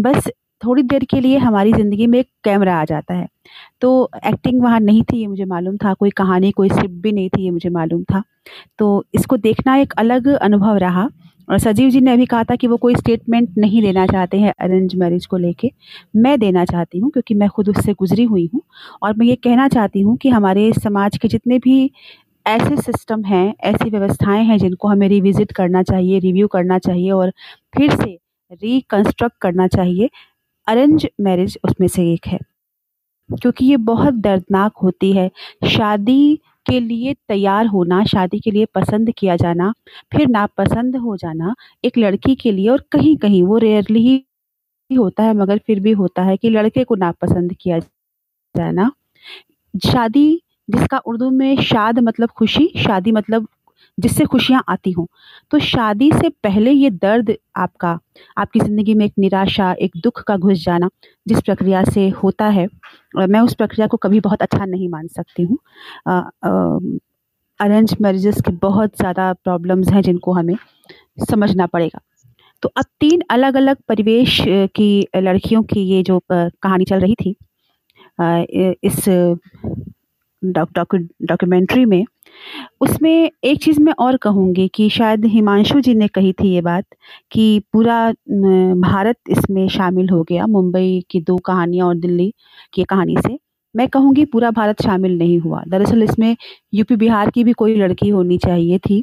बस 0.00 0.28
थोड़ी 0.64 0.82
देर 0.82 1.04
के 1.04 1.20
लिए 1.20 1.38
हमारी 1.38 1.72
ज़िंदगी 1.72 2.06
में 2.06 2.18
एक 2.18 2.28
कैमरा 2.44 2.76
आ 2.76 2.84
जाता 2.84 3.14
है। 3.14 3.26
तो 3.80 4.10
एक्टिंग 4.26 4.62
वहाँ 4.62 4.80
नहीं 4.80 5.02
थी, 5.02 5.18
ये 5.18 5.26
मुझे 5.26 5.44
मालूम 5.44 5.76
था। 5.76 5.92
कोई 5.94 6.10
कहानी, 6.12 6.50
कोई 6.50 6.68
स्क्रिप्ट 6.68 7.02
भी 7.02 7.12
नहीं 7.12 7.28
थी, 7.28 7.42
ये 7.44 7.50
मुझे 7.50 7.68
मालूम 7.70 8.02
था। 8.04 8.22
तो 8.78 9.04
इसको 9.14 9.36
देखना 9.38 9.76
एक 9.76 9.92
अलग 9.98 10.28
अनुभव 10.28 10.76
रहा 10.78 11.08
और 11.48 11.58
सजीव 11.58 11.90
जी 11.90 12.00
ने 12.00 12.12
अभी 12.12 12.26
कहा 12.26 12.44
था 12.44 12.56
कि 12.56 12.66
वो 12.66 12.76
कोई 12.76 12.94
स्टेटमेंट 12.96 13.56
नहीं 13.58 13.80
देना 13.82 14.06
चाहते 14.06 14.38
हैं 14.40 14.52
अरेंज 14.60 14.94
मैरिज 14.96 15.26
को 15.26 15.36
लेके। 15.36 15.70
मैं 16.16 16.38
देना 16.40 16.64
चाहती 16.64 16.98
हूँ 16.98 17.10
क्योंकि 17.10 17.34
मैं 17.34 17.48
खुद 17.48 17.68
उससे 17.68 17.92
गुजरी 17.92 18.24
हुई 18.24 18.48
हूँ 18.54 18.62
और 19.02 19.14
मैं 19.16 19.26
ये 19.26 19.36
कहना 19.36 19.68
चाहती 19.68 20.00
हूँ 20.00 20.16
कि 20.16 20.28
हमारे 20.28 20.72
समाज 20.74 21.18
के 21.18 21.28
जितने 21.28 21.58
भी 21.58 21.90
ऐसे 22.46 22.76
सिस्टम 22.76 23.22
हैं, 23.24 23.54
ऐसी 23.60 23.90
व्यवस्थाएँ 23.90 24.44
हैं 24.44 24.58
जिनको 24.58 24.88
हमें 24.88 25.08
रिविजिट 25.08 25.52
करना 25.52 25.82
चाहिए 25.82 26.18
रिव्यू 26.18 26.48
करना 26.48 26.78
चाहिए 26.78 27.10
और 27.10 27.32
फिर 27.76 27.94
से 27.96 28.18
रिकंस्ट्रक्ट 28.52 29.36
करना 29.40 29.66
चाहिए। 29.66 30.08
अरेंज 30.66 31.06
मैरिज 31.20 31.58
उसमें 31.64 31.88
से 31.88 32.12
एक 32.12 32.26
है। 32.26 32.38
क्योंकि 33.30 33.66
ये 33.66 33.76
बहुत 33.78 34.14
दर्दनाक 34.14 34.72
होती 34.76 35.12
है। 35.12 35.30
शादी 35.68 36.36
के 36.66 36.80
लिए 36.80 37.14
तैयार 37.28 37.66
होना, 37.66 38.04
शादी 38.04 38.40
के 38.40 38.50
लिए 38.50 38.64
पसंद 38.74 39.10
किया 39.18 39.36
जाना, 39.36 39.72
फिर 40.16 40.28
नापसंद 40.28 40.96
हो 40.96 41.16
जाना 41.16 41.54
एक 41.84 41.98
लड़की 41.98 42.34
के 42.34 42.52
लिए 42.52 42.68
और 42.68 42.84
कहीं 42.92 43.16
कहीं 43.16 43.42
वो 43.42 43.58
रेयरली 43.58 44.02
ही 44.90 44.96
होता 44.96 45.22
है, 45.22 45.34
मगर 45.34 45.58
फिर 45.58 45.80
भी 45.80 45.92
होता 45.92 46.22
है 46.22 46.36
कि 46.36 46.50
लड़के 46.50 46.84
को 46.84 46.94
नापसंद 46.94 47.54
किया 47.60 47.78
जाना। 48.54 48.90
शादी 49.74 50.42
जिसका 50.70 50.98
उर्दू 50.98 51.30
में 51.30 51.56
शाद 51.62 51.98
मतलब 51.98 52.30
खुशी, 52.30 52.72
शादी 52.78 53.12
मतलब 53.12 53.48
जिससे 53.98 54.24
खुशियाँ 54.26 54.62
आती 54.68 54.90
हों। 54.92 55.06
तो 55.50 55.58
शादी 55.60 56.10
से 56.12 56.28
पहले 56.42 56.70
ये 56.72 56.90
दर्द 56.92 57.34
आपका, 57.56 57.98
आपकी 58.38 58.60
ज़िंदगी 58.60 58.94
में 58.94 59.04
एक 59.06 59.12
निराशा, 59.18 59.72
एक 59.74 59.92
दुख 59.96 60.22
का 60.22 60.36
घुस 60.36 60.64
जाना, 60.64 60.88
जिस 61.26 61.40
प्रक्रिया 61.40 61.84
से 61.84 62.08
होता 62.22 62.46
है 62.48 62.66
मैं 63.16 63.40
उस 63.40 63.54
प्रक्रिया 63.54 63.86
को 63.86 63.96
कभी 63.98 64.20
बहुत 64.20 64.42
अच्छा 64.42 64.64
नहीं 64.64 64.88
मान 64.88 65.06
सकती 65.08 65.42
हूँ। 65.42 65.58
अरेंज 67.60 67.96
मैरिजेस 68.02 68.40
के 68.40 68.52
बहुत 68.60 68.96
ज़्यादा 68.96 69.32
प्रॉब्लम्स 69.34 69.88
हैं 69.92 70.02
जिनको 70.02 70.32
हमें 70.32 70.56
समझना 71.30 71.66
पड़ेगा। 71.66 72.00
तो 72.62 72.68
अब 72.76 72.84
तीन 73.00 73.22
अलग 73.30 73.56
अलग 73.56 73.76
परिवेश 73.88 74.38
की 74.76 75.06
लड़कियों 75.16 75.62
की 75.64 75.80
ये 75.84 76.02
जो 76.02 76.18
कहानी 76.30 76.84
चल 76.84 77.00
रही 77.00 77.14
थी 77.14 77.34
इस 78.82 79.04
डॉक्यूमेंट्री 80.42 81.84
में 81.84 82.04
उसमें 82.80 83.30
एक 83.44 83.62
चीज़ 83.64 83.80
मैं 83.80 83.92
और 84.00 84.16
कहूँगी 84.18 84.68
कि 84.74 84.88
शायद 84.90 85.24
हिमांशु 85.26 85.80
जी 85.80 85.94
ने 85.94 86.08
कही 86.08 86.32
थी 86.34 86.48
ये 86.48 86.60
बात 86.62 86.84
कि 87.32 87.60
पूरा 87.72 87.98
भारत 88.82 89.16
इसमें 89.30 89.66
शामिल 89.68 90.08
हो 90.10 90.22
गया, 90.24 90.46
मुंबई 90.48 91.02
की 91.10 91.20
दो 91.22 91.36
कहानियाँ 91.46 91.86
और 91.88 91.96
दिल्ली 91.96 92.32
की 92.74 92.84
कहानी 92.84 93.16
से। 93.26 93.38
मैं 93.74 93.88
कहूँगी 93.88 94.24
पूरा 94.26 94.50
भारत 94.52 94.82
शामिल 94.82 95.18
नहीं 95.18 95.38
हुआ। 95.40 95.62
दरअसल 95.68 96.02
इसमें 96.02 96.36
यूपी 96.74 96.96
बिहार 96.96 97.30
की 97.30 97.44
भी 97.44 97.52
कोई 97.54 97.74
लड़की 97.76 98.08
होनी 98.08 98.38
चाहिए 98.38 98.78
थी, 98.80 99.02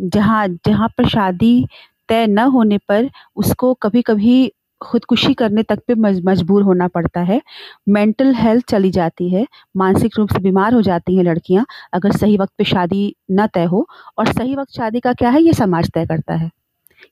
जहाँ 0.00 0.46
जहाँ 0.66 0.88
पर 0.98 1.08
शादी 1.08 1.66
तय 2.08 2.26
न 2.26 2.38
होने 2.48 2.78
पर 2.88 3.10
उसको 3.36 3.72
कभी 3.82 4.02
कभी 4.02 4.52
खुदकुशी 4.80 5.32
करने 5.34 5.62
तक 5.62 5.78
पे 5.88 5.94
मजबूर 5.94 6.62
होना 6.62 6.88
पड़ता 6.88 7.20
है। 7.22 7.40
मेंटल 7.88 8.34
हेल्थ 8.34 8.64
चली 8.70 8.90
जाती 8.90 9.28
है 9.28 9.46
मानसिक 9.76 10.18
रूप 10.18 10.32
से 10.32 10.38
बीमार 10.38 10.74
हो 10.74 10.82
जाती 10.82 11.16
हैं 11.16 11.24
लड़कियाँ 11.24 11.66
अगर 11.94 12.12
सही 12.12 12.36
वक्त 12.36 12.52
पे 12.58 12.64
शादी 12.64 13.14
न 13.30 13.46
तय 13.46 13.64
हो 13.64 13.86
और 14.18 14.32
सही 14.32 14.54
वक्त 14.56 14.76
शादी 14.76 15.00
का 15.00 15.12
क्या 15.12 15.30
है 15.30 15.42
ये 15.42 15.52
समाज 15.54 15.90
तय 15.94 16.06
करता 16.06 16.34
है 16.34 16.50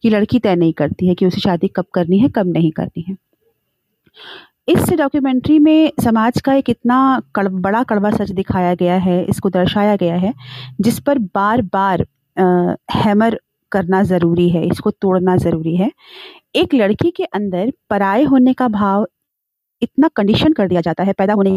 कि 0.02 0.10
लड़की 0.10 0.38
तय 0.38 0.56
नहीं 0.56 0.72
करती 0.72 1.08
है 1.08 1.14
कि 1.14 1.26
उसे 1.26 1.40
शादी 1.40 1.68
कब 1.68 1.84
करनी 1.94 2.18
है 2.18 2.28
कब 2.28 2.52
नहीं 2.52 2.70
करनी 2.72 3.04
है। 3.08 3.16
इस 4.68 4.92
डॉक्यूमेंट्री 4.92 5.58
में 5.58 5.92
समाज 6.02 6.40
का 6.40 6.54
एक 6.54 6.70
इतना 6.70 7.22
कड़, 7.34 7.48
बड़ा 7.48 7.82
कड़वा 7.82 8.10
सच 8.10 8.30
दिखाया 8.32 8.74
गया 8.74 8.94
है 8.98 9.22
इसको 9.24 9.50
दर्शाया 9.50 9.96
गया 9.96 10.14
है 10.16 10.32
जिस 10.80 10.98
पर 11.00 11.18
बार 11.34 11.62
बार 11.62 12.06
आ, 12.36 12.74
हैमर 12.94 13.38
करना 13.72 14.02
ज़रूरी 14.02 14.48
है 14.50 14.66
इसको 14.66 14.90
तोड़ना 14.90 15.36
ज़रूरी 15.36 15.76
है। 15.76 15.90
एक 16.54 16.74
लड़की 16.74 17.10
के 17.10 17.24
अंदर 17.24 17.72
पराए 17.90 18.22
होने 18.24 18.52
का 18.54 18.68
भाव 18.68 19.06
इतना 19.82 20.08
कंडीशन 20.16 20.52
कर 20.52 20.68
दिया 20.68 20.80
जाता 20.80 21.04
है 21.04 21.12
पैदा 21.12 21.34
होने 21.34 21.50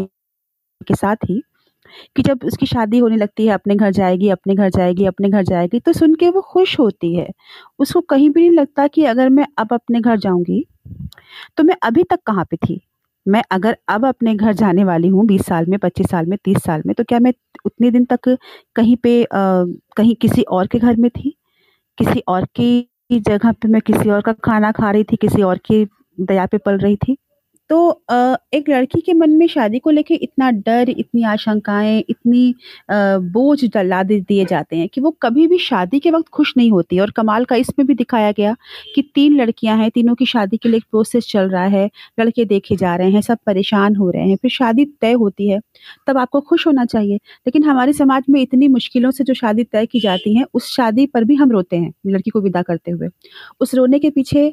के 0.86 0.94
साथ 0.94 1.16
ही 1.30 1.42
कि 2.16 2.22
जब 2.22 2.40
उसकी 2.44 2.66
शादी 2.66 2.98
होने 2.98 3.16
लगती 3.16 3.46
है 3.46 3.54
अपने 3.54 3.76
घर 3.76 3.92
जाएगी 3.92 4.28
अपने 4.30 4.54
घर 4.54 4.70
जाएगी 4.70 5.06
अपने 5.06 5.28
घर 5.30 5.44
जाएगी 5.44 5.80
तो 5.80 5.92
सुन 5.92 6.14
के 6.14 6.30
वो 6.30 6.40
खुश 6.42 6.78
होती 6.80 7.14
है। 7.16 7.28
उसको 7.78 8.00
कहीं 8.02 8.30
भी 8.30 8.40
नहीं 8.42 8.58
लगता 8.58 8.86
कि 8.88 9.04
अगर 9.06 9.28
मैं 9.30 9.46
अब 9.58 9.68
अपने 9.72 10.00
घर 10.00 10.18
जाऊँगी 10.18 10.64
तो 11.58 11.64
मैं 11.64 11.76
अभी 11.82 12.04
तक 12.04 12.20
कहाँ 12.26 12.44
पे 12.50 12.56
थी? 12.58 12.80
मैं 13.26 13.42
अगर 13.52 13.78
अब 13.88 14.06
अपने 14.06 14.34
घर 14.34 14.54
जाने 14.54 14.84
वाली 14.84 15.08
हूँ 15.08 15.26
बीस 15.26 15.46
साल 15.46 15.66
में 15.66 15.78
पच्चीस 15.80 16.10
साल 16.10 16.26
में 16.26 16.38
तीस 16.44 16.62
साल 16.64 16.82
में 16.86 16.94
तो 16.96 17.04
क्या 17.04 17.20
मैं 17.20 17.32
उतने 17.66 17.90
दिन 17.90 18.04
तक 18.12 18.36
कहीं 18.76 18.96
पे 18.96 19.22
आ, 19.24 19.28
कहीं 19.96 20.16
किसी 20.16 20.42
और 20.44 20.66
के 20.68 20.78
घर 20.78 20.96
में 20.96 21.10
थी? 21.12 21.36
किसी 21.98 22.20
और 22.28 22.44
की 22.56 22.88
जगह 23.10 23.52
पे 23.52 23.68
मैं 23.68 23.80
किसी 23.80 24.10
और 24.10 24.20
का 24.20 24.32
खाना 24.44 24.70
खा 24.72 24.90
रही 24.90 25.04
थी, 25.04 25.16
किसी 25.16 25.42
और 25.42 25.58
की 25.58 25.84
दया 26.18 26.46
पे 26.46 26.58
पल 26.58 26.78
रही 26.78 26.96
थी। 26.96 27.16
तो 27.70 27.78
एक 28.54 28.68
लड़की 28.68 29.00
के 29.00 29.12
मन 29.14 29.30
में 29.30 29.46
शादी 29.48 29.78
को 29.78 29.90
लेके 29.90 30.14
इतना 30.14 30.50
डर, 30.50 30.90
इतनी 30.90 31.22
आशंकाएँ, 31.24 31.98
इतनी 32.08 32.54
बोझ 32.90 33.64
डला 33.66 34.02
दिए 34.02 34.44
जाते 34.44 34.76
हैं 34.76 34.88
कि 34.88 35.00
वो 35.00 35.10
कभी 35.22 35.46
भी 35.46 35.58
शादी 35.58 35.98
के 36.00 36.10
वक़्त 36.10 36.28
खुश 36.32 36.52
नहीं 36.56 36.70
होती 36.70 36.98
और 36.98 37.10
कमाल 37.10 37.44
का 37.44 37.56
इसमें 37.56 37.86
भी 37.86 37.94
दिखाया 37.94 38.30
गया 38.32 38.54
कि 38.94 39.02
3 39.14 39.36
लड़कियाँ 39.36 39.76
हैं, 39.78 39.90
तीनों 39.90 40.14
की 40.14 40.26
शादी 40.26 40.56
के 40.56 40.68
लिए 40.68 40.76
एक 40.78 40.84
प्रोसेस 40.90 41.26
चल 41.30 41.48
रहा 41.50 41.64
है, 41.66 41.88
लड़के 42.20 42.44
देखे 42.44 42.76
जा 42.76 42.94
रहे 42.96 43.10
हैं, 43.10 43.20
सब 43.22 43.38
परेशान 43.46 43.96
हो 43.96 44.10
रहे 44.10 44.28
हैं, 44.28 44.36
फिर 44.36 44.50
शादी 44.50 44.84
तय 45.00 45.12
होती 45.14 45.48
है, 45.48 45.60
तब 46.06 46.18
आपको 46.18 46.40
खुश 46.42 46.66
होना 46.66 46.84
चाहिए। 46.86 47.16
लेकिन 47.16 47.64
हमारे 47.64 47.92
समाज 47.92 48.24
में 48.30 48.40
इतनी 48.42 48.68
मुश्किलों 48.70 49.10
से 49.10 49.24
जो 49.24 49.34
शादी 49.34 49.64
तय 49.64 49.86
की 49.86 50.00
जाती 50.00 50.34
है, 50.36 50.44
उस 50.54 50.74
शादी 50.76 51.06
पर 51.06 51.24
भी 51.24 51.34
हम 51.34 51.52
रोते 51.52 51.76
हैं, 51.76 51.92
लड़की 52.06 52.30
को 52.30 52.40
विदा 52.40 52.62
करते 52.62 52.90
हुए। 52.90 53.08
उस 53.60 53.74
रोने 53.74 53.98
के 53.98 54.10
पीछे 54.10 54.52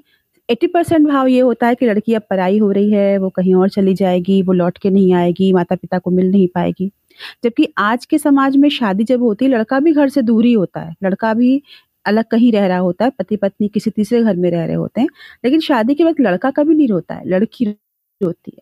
एट्टी 0.49 0.67
परसेंट 0.67 1.07
भाव 1.07 1.27
ये 1.27 1.39
होता 1.39 1.67
है 1.67 1.75
कि 1.75 1.85
लड़की 1.85 2.13
अब 2.13 2.21
पराई 2.29 2.57
हो 2.57 2.69
रही 2.71 2.91
है, 2.91 3.17
वो 3.17 3.29
कहीं 3.29 3.53
और 3.55 3.69
चली 3.69 3.93
जाएगी, 3.93 4.41
वो 4.41 4.53
लौट 4.53 4.77
के 4.77 4.89
नहीं 4.89 5.13
आएगी 5.13 5.51
माता 5.53 5.75
पिता 5.75 5.99
को 5.99 6.11
मिल 6.11 6.29
नहीं 6.31 6.47
पाएगी। 6.47 6.91
जबकि 7.43 7.67
आज 7.77 8.05
के 8.05 8.17
समाज 8.17 8.57
में 8.57 8.69
शादी 8.69 9.03
जब 9.03 9.21
होती 9.21 9.45
है, 9.45 9.51
लड़का 9.51 9.79
भी 9.79 9.91
घर 9.93 10.09
से 10.09 10.21
दूर 10.21 10.45
ही 10.45 10.53
होता 10.53 10.81
है। 10.81 10.93
लड़का 11.03 11.33
भी 11.33 11.61
अलग 12.05 12.25
कहीं 12.25 12.51
रह 12.51 12.67
रहा 12.67 12.77
होता 12.77 13.05
है 13.05 13.11
पति 13.19 13.35
पत्नी 13.35 13.67
किसी 13.67 13.89
तीसरे 13.89 14.23
घर 14.23 14.35
में 14.35 14.49
रह 14.51 14.65
रहे 14.65 14.75
होते 14.75 15.01
हैं, 15.01 15.07
लेकिन 15.45 15.59
शादी 15.59 15.95
के 15.95 16.03
वक्त 16.03 16.21
लड़का 16.21 16.51
कभी 16.51 16.75
नहीं 16.75 16.87
रोता 16.87 17.15
है, 17.15 17.21
लड़की 17.25 17.65
रोती 17.65 18.51
है। 18.55 18.61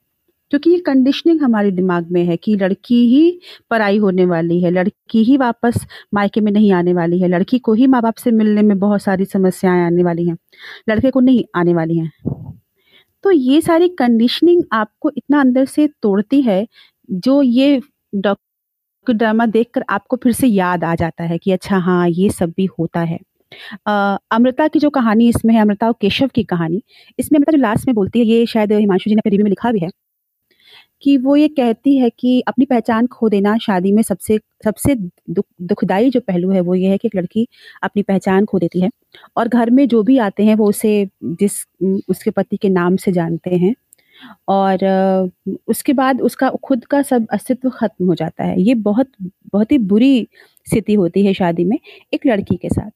क्योंकि 0.53 0.69
ये 0.69 0.77
कंडीशनिंग 0.79 1.41
हमारे 1.41 1.69
दिमाग 1.71 2.09
में 2.11 2.23
है 2.25 2.35
कि 2.37 2.55
लड़की 2.55 2.95
ही 3.07 3.39
पराई 3.71 3.97
होने 3.97 4.25
वाली 4.25 4.59
है, 4.61 4.71
लड़की 4.71 5.23
ही 5.23 5.37
वापस 5.37 5.85
मायके 6.13 6.41
में 6.41 6.51
नहीं 6.51 6.71
आने 6.71 6.93
वाली 6.93 7.19
है, 7.19 7.27
लड़की 7.27 7.59
को 7.59 7.73
ही 7.73 7.87
माँ 7.87 8.01
बाप 8.01 8.15
से 8.15 8.31
मिलने 8.31 8.61
में 8.61 8.77
बहुत 8.79 9.01
सारी 9.01 9.25
समस्याएँ 9.25 9.85
आने 9.85 10.03
वाली 10.03 10.27
हैं, 10.27 10.37
लड़के 10.89 11.11
को 11.11 11.19
नहीं 11.19 11.43
आने 11.55 11.73
वाली 11.73 11.97
हैं। 11.97 12.11
तो 13.23 13.31
ये 13.31 13.59
सारी 13.61 13.87
कंडीशनिंग 13.89 14.63
आपको 14.73 15.11
इतना 15.17 15.39
अंदर 15.41 15.65
से 15.65 15.87
तोड़ती 16.03 16.41
है, 16.41 16.65
जो 17.09 17.41
ये 17.41 17.81
डॉक्टर 18.13 19.13
ड्रामा 19.13 19.45
देखकर 19.47 19.83
आपको 19.89 20.17
फिर 20.23 20.33
से 20.33 20.47
याद 20.47 20.83
आ 20.83 20.93
जाता 20.95 21.23
है 21.23 21.37
कि 21.37 21.51
अच्छा 21.51 21.77
हाँ 21.79 22.07
ये 22.09 22.29
सब 22.31 22.53
भी 22.57 22.65
होता 22.79 23.01
है। 23.01 23.19
अमृता 23.87 24.67
की 24.67 24.79
जो 24.79 24.89
कहानी, 24.91 25.29
इसमें 25.29 25.53
है 25.55 25.61
अमृता 25.61 25.87
और 25.87 25.95
केशव 26.01 26.29
की 26.35 26.43
कहानी, 26.45 26.81
इसमें 27.19 27.39
अमृता 27.39 27.51
जो 27.51 27.61
लास्ट 27.61 27.87
में 27.87 27.95
बोलती 27.95 28.19
है, 28.19 28.25
ये 28.25 28.45
शायद 28.45 28.71
हिमांशु 28.73 29.09
जी 29.09 29.15
ने 29.15 29.19
अपने 29.19 29.31
रिव्यू 29.31 29.43
में 29.45 29.51
लिखा 29.51 29.71
भी 29.71 29.79
है 29.79 29.89
कि 31.03 31.17
वो 31.17 31.35
ये 31.35 31.47
कहती 31.47 31.97
है 31.97 32.09
कि 32.09 32.41
अपनी 32.41 32.65
पहचान 32.65 33.07
खो 33.07 33.29
देना 33.29 33.57
शादी 33.57 33.91
में 33.91 34.03
सबसे 34.03 34.39
सबसे 34.65 34.95
दुख, 34.95 35.45
दुखदाई 35.61 36.09
जो 36.09 36.19
पहलू 36.19 36.51
है 36.51 36.61
वो 36.61 36.75
ये 36.75 36.89
है 36.89 36.97
कि 36.97 37.07
एक 37.07 37.15
लड़की 37.15 37.47
अपनी 37.83 38.03
पहचान 38.03 38.45
खो 38.45 38.59
देती 38.59 38.81
है 38.81 38.89
और 39.37 39.47
घर 39.47 39.69
में 39.69 39.87
जो 39.87 40.03
भी 40.03 40.17
आते 40.17 40.45
हैं 40.45 40.55
वो 40.55 40.69
उसे, 40.69 41.09
जिस, 41.23 41.65
उसके 42.09 42.31
पति 42.31 42.57
के 42.57 42.69
नाम 42.69 42.95
से 42.95 43.11
जानते 43.11 43.55
हैं 43.55 43.75
और 44.47 44.85
उसके 45.67 45.93
बाद 45.93 46.21
उसका 46.21 46.49
खुद 46.63 46.85
का 46.85 47.01
सब 47.01 47.27
अस्तित्व 47.31 47.69
खत्म 47.69 48.05
हो 48.07 48.15
जाता 48.15 48.43
है। 48.43 48.61
ये 48.61 48.75
बहुत 48.75 49.11
बहुत 49.53 49.71
ही 49.71 49.77
बुरी 49.77 50.27
स्थिति 50.67 50.93
होती 50.93 51.25
है 51.25 51.33
शादी 51.33 51.65
में 51.65 51.79
एक 52.13 52.27
लड़की 52.27 52.55
के 52.55 52.69
साथ। 52.69 52.91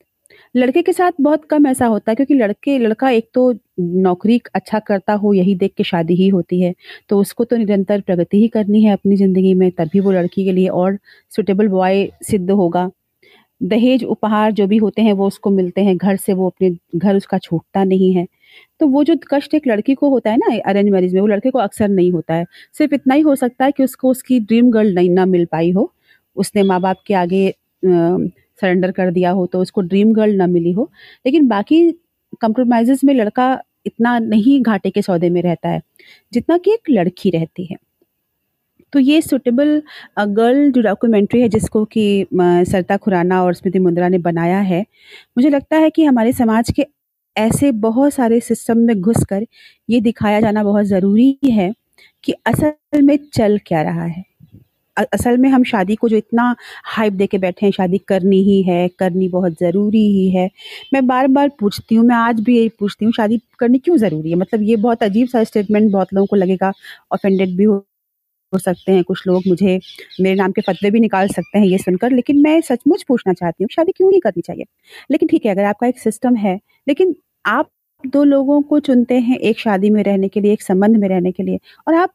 लड़के 0.58 0.82
के 0.82 0.94
साथ 0.94 1.12
बहुत 1.22 1.44
कम 1.46 1.68
ऐसा 1.68 1.86
होता 1.88 2.12
है, 2.12 2.16
क्योंकि 2.16 2.34
लड़के, 2.34 2.78
लड़का 2.80 3.10
एक 3.12 3.30
तो 3.34 3.54
नौकरी 3.80 4.42
अच्छा 4.56 4.80
करता 4.82 5.14
हो, 5.16 5.34
यही 5.34 5.56
देख 5.56 5.74
के 5.78 5.84
शादी 5.84 6.16
ही 6.16 6.28
होती 6.30 6.62
है 6.62 6.74
तो 7.10 7.20
उसको 7.20 7.44
तो 7.44 7.58
निरंतर 7.58 8.02
प्रगति 8.02 8.38
ही 8.38 8.48
करनी 8.50 8.84
है 8.84 8.94
अपनी 8.94 9.16
ज़िंदगी 9.18 9.54
में 9.54 9.70
तभी 9.74 10.00
वो 10.00 10.12
लड़की 10.12 10.46
के 10.46 10.52
लिए 10.52 10.68
और 10.70 10.98
सुटेबल 11.32 11.68
बॉय 11.70 12.08
सिद्ध 12.24 12.50
होगा। 12.52 12.90
दहेज, 13.62 14.04
उपहार 14.06 14.52
जो 14.54 14.68
भी 14.68 14.78
होते 14.78 15.02
हैं, 15.02 15.14
वो 15.14 15.28
उसको 15.28 15.50
मिलते 15.52 15.82
हैं, 15.82 15.96
घर 15.98 16.16
से 16.18 16.34
वो 16.34 16.48
अपने, 16.50 16.70
घर 16.96 17.16
उसका 17.18 17.38
छूटता 17.40 17.84
नहीं 17.86 18.14
है। 18.14 18.26
तो 18.80 18.88
वो 18.88 19.04
जो 19.04 19.16
कष्ट 19.32 19.54
एक 19.56 19.68
लड़की 19.68 19.96
को 19.96 20.10
होता 20.10 20.32
है 20.32 20.38
ना 20.40 20.58
अरेंज 20.66 20.90
मैरिज 20.92 21.14
में, 21.14 21.22
वो 21.22 21.28
लड़के 21.28 21.50
को 21.52 21.60
अक्सर 21.60 21.90
नहीं 21.90 22.12
होता 22.12 22.34
है। 22.34 22.46
सिर्फ़ 22.78 22.94
इतना 22.96 23.14
ही 23.16 23.22
हो 23.22 23.36
सकता 23.38 23.66
है 23.66 23.72
कि 23.72 23.84
उसको 23.84 24.12
उसकी 24.12 24.40
ड्रीम 24.42 24.72
गर्ल 24.72 24.94
नहीं 24.96 25.10
ना 25.12 25.26
मिल 25.28 25.46
पाई 25.52 25.72
हो, 25.72 25.92
उसने 26.38 26.64
माँ 26.64 26.80
बाप 26.82 27.04
के 27.08 27.14
आगे 27.16 27.48
सरेंडर 28.62 28.92
कर 28.94 29.12
दिया 29.12 29.32
हो 29.32 29.46
तो 29.48 29.62
उसको 29.62 29.82
ड्रीम 29.84 30.14
गर्ल 30.14 30.36
ना 30.38 30.48
मिली 30.48 30.72
हो। 30.74 30.90
लेकिन 31.26 31.48
बाकी 31.48 31.90
कंप्रोमाइज़ 32.42 33.06
में 33.06 33.14
लड़का 33.16 33.52
इतना 33.86 34.18
नहीं 34.22 34.62
घाटे 34.64 34.90
के 34.90 35.02
सौदे 35.02 35.30
में 35.30 35.42
रहता 35.42 35.70
है, 35.70 35.82
जितना 36.34 36.58
कि 36.58 36.72
एक 36.74 36.90
लड़की 36.92 37.30
रहती 37.32 37.66
है। 37.66 37.78
तो 38.94 39.00
ये 39.00 39.22
सुटेबल 39.22 39.82
गर्ल 40.20 40.72
जो 40.72 40.82
डॉक्यूमेंट्री 40.82 41.42
है 41.42 41.48
जिसको 41.50 41.84
कि 41.88 42.26
सरता 42.34 42.98
खुराना 42.98 43.42
और 43.44 43.54
स्मृति 43.54 43.80
मुंद्रा 43.80 44.08
ने 44.10 44.18
बनाया 44.20 44.60
है, 44.62 44.82
मुझे 45.38 45.50
लगता 45.50 45.78
है 45.78 45.90
कि 45.90 46.06
हमारे 46.06 46.34
समाज 46.34 46.72
के 46.76 46.86
ऐसे 47.36 47.72
बहुत 47.82 48.14
सारे 48.14 48.40
सिस्टम 48.42 48.78
में 48.80 49.00
घुसकर 49.02 49.46
ये 49.90 50.02
दिखाया 50.02 50.40
जाना 50.42 50.64
बहुत 50.64 50.86
ज़रूरी 50.86 51.38
है 51.46 51.74
कि 52.24 52.34
असल 52.48 53.02
में 53.04 53.18
चल 53.34 53.60
क्या 53.68 53.82
रहा 53.84 54.06
है। 54.06 54.24
असल 54.98 55.38
में 55.38 55.50
हम 55.50 55.64
शादी 55.64 55.96
को 55.96 56.10
जो 56.10 56.18
इतना 56.18 56.56
हाइप 56.88 57.14
दे 57.14 57.28
के 57.28 57.38
बैठे 57.38 57.66
हैं, 57.66 57.72
शादी 57.74 57.98
करनी 58.08 58.42
ही 58.44 58.62
है, 58.64 58.88
करनी 59.00 59.28
बहुत 59.30 59.54
ज़रूरी 59.60 60.06
ही 60.12 60.30
है। 60.32 60.50
मैं 60.94 61.06
बार 61.08 61.28
बार 61.30 61.50
पूछती 61.60 61.96
हूँ, 61.96 62.06
मैं 62.06 62.16
आज 62.16 62.40
भी 62.40 62.58
यही 62.58 62.70
पूछती 62.80 63.06
हूँ, 63.06 63.14
शादी 63.14 63.42
करनी 63.60 63.80
क्यों 63.80 63.98
ज़रूरी 63.98 64.30
है? 64.30 64.36
मतलब 64.36 64.62
ये 64.64 64.76
बहुत 64.78 65.04
अजीब 65.04 65.28
सा 65.28 65.44
स्टेटमेंट 65.44 65.92
बहुत 65.92 66.14
लोगों 66.14 66.28
को 66.28 66.36
लगेगा 66.36 66.72
ऑफेंडेड 67.14 67.58
भी 67.58 67.64
हो 67.64 67.86
हो 68.54 68.60
सकते 68.60 68.92
हैं, 68.92 69.04
कुछ 69.04 69.24
लोग 69.28 69.44
मुझे 69.48 69.80
मेरे 70.22 70.36
नाम 70.36 70.52
के 70.52 70.62
फतवे 70.62 70.92
भी 70.92 71.00
निकाल 71.00 71.28
सकते 71.28 71.60
हैं 71.60 71.66
ये 71.66 71.78
सुनकर, 71.78 72.12
लेकिन 72.12 72.42
मैं 72.44 72.60
सचमुच 72.62 73.04
पूछना 73.04 73.34
चाहती 73.34 73.64
हूँ, 73.64 73.70
शादी 73.72 73.92
क्यों 73.92 74.10
नहीं 74.10 74.22
करनी 74.22 74.42
चाहिए? 74.42 74.66
लेकिन 75.12 75.30
ठीक 75.30 75.46
है, 75.46 75.52
अगर 75.52 75.64
आपका 75.64 75.88
एक 75.88 76.00
सिस्टम 76.00 76.36
है, 76.36 76.60
लेकिन 76.88 77.16
आप 77.46 77.70
दो 78.04 78.24
लोगों 78.24 78.62
को 78.62 78.80
चुनते 78.80 79.20
हैं 79.20 79.38
एक 79.40 79.60
शादी 79.60 79.90
में 79.90 80.04
रहने 80.04 80.28
के 80.28 80.42
लिए, 80.42 80.54
एक 80.54 80.62
संबंध 80.62 80.98
में 80.98 81.08
रहने 81.10 81.32
के 81.32 81.44
लिए, 81.44 81.60
और 81.88 81.94
आप 81.96 82.14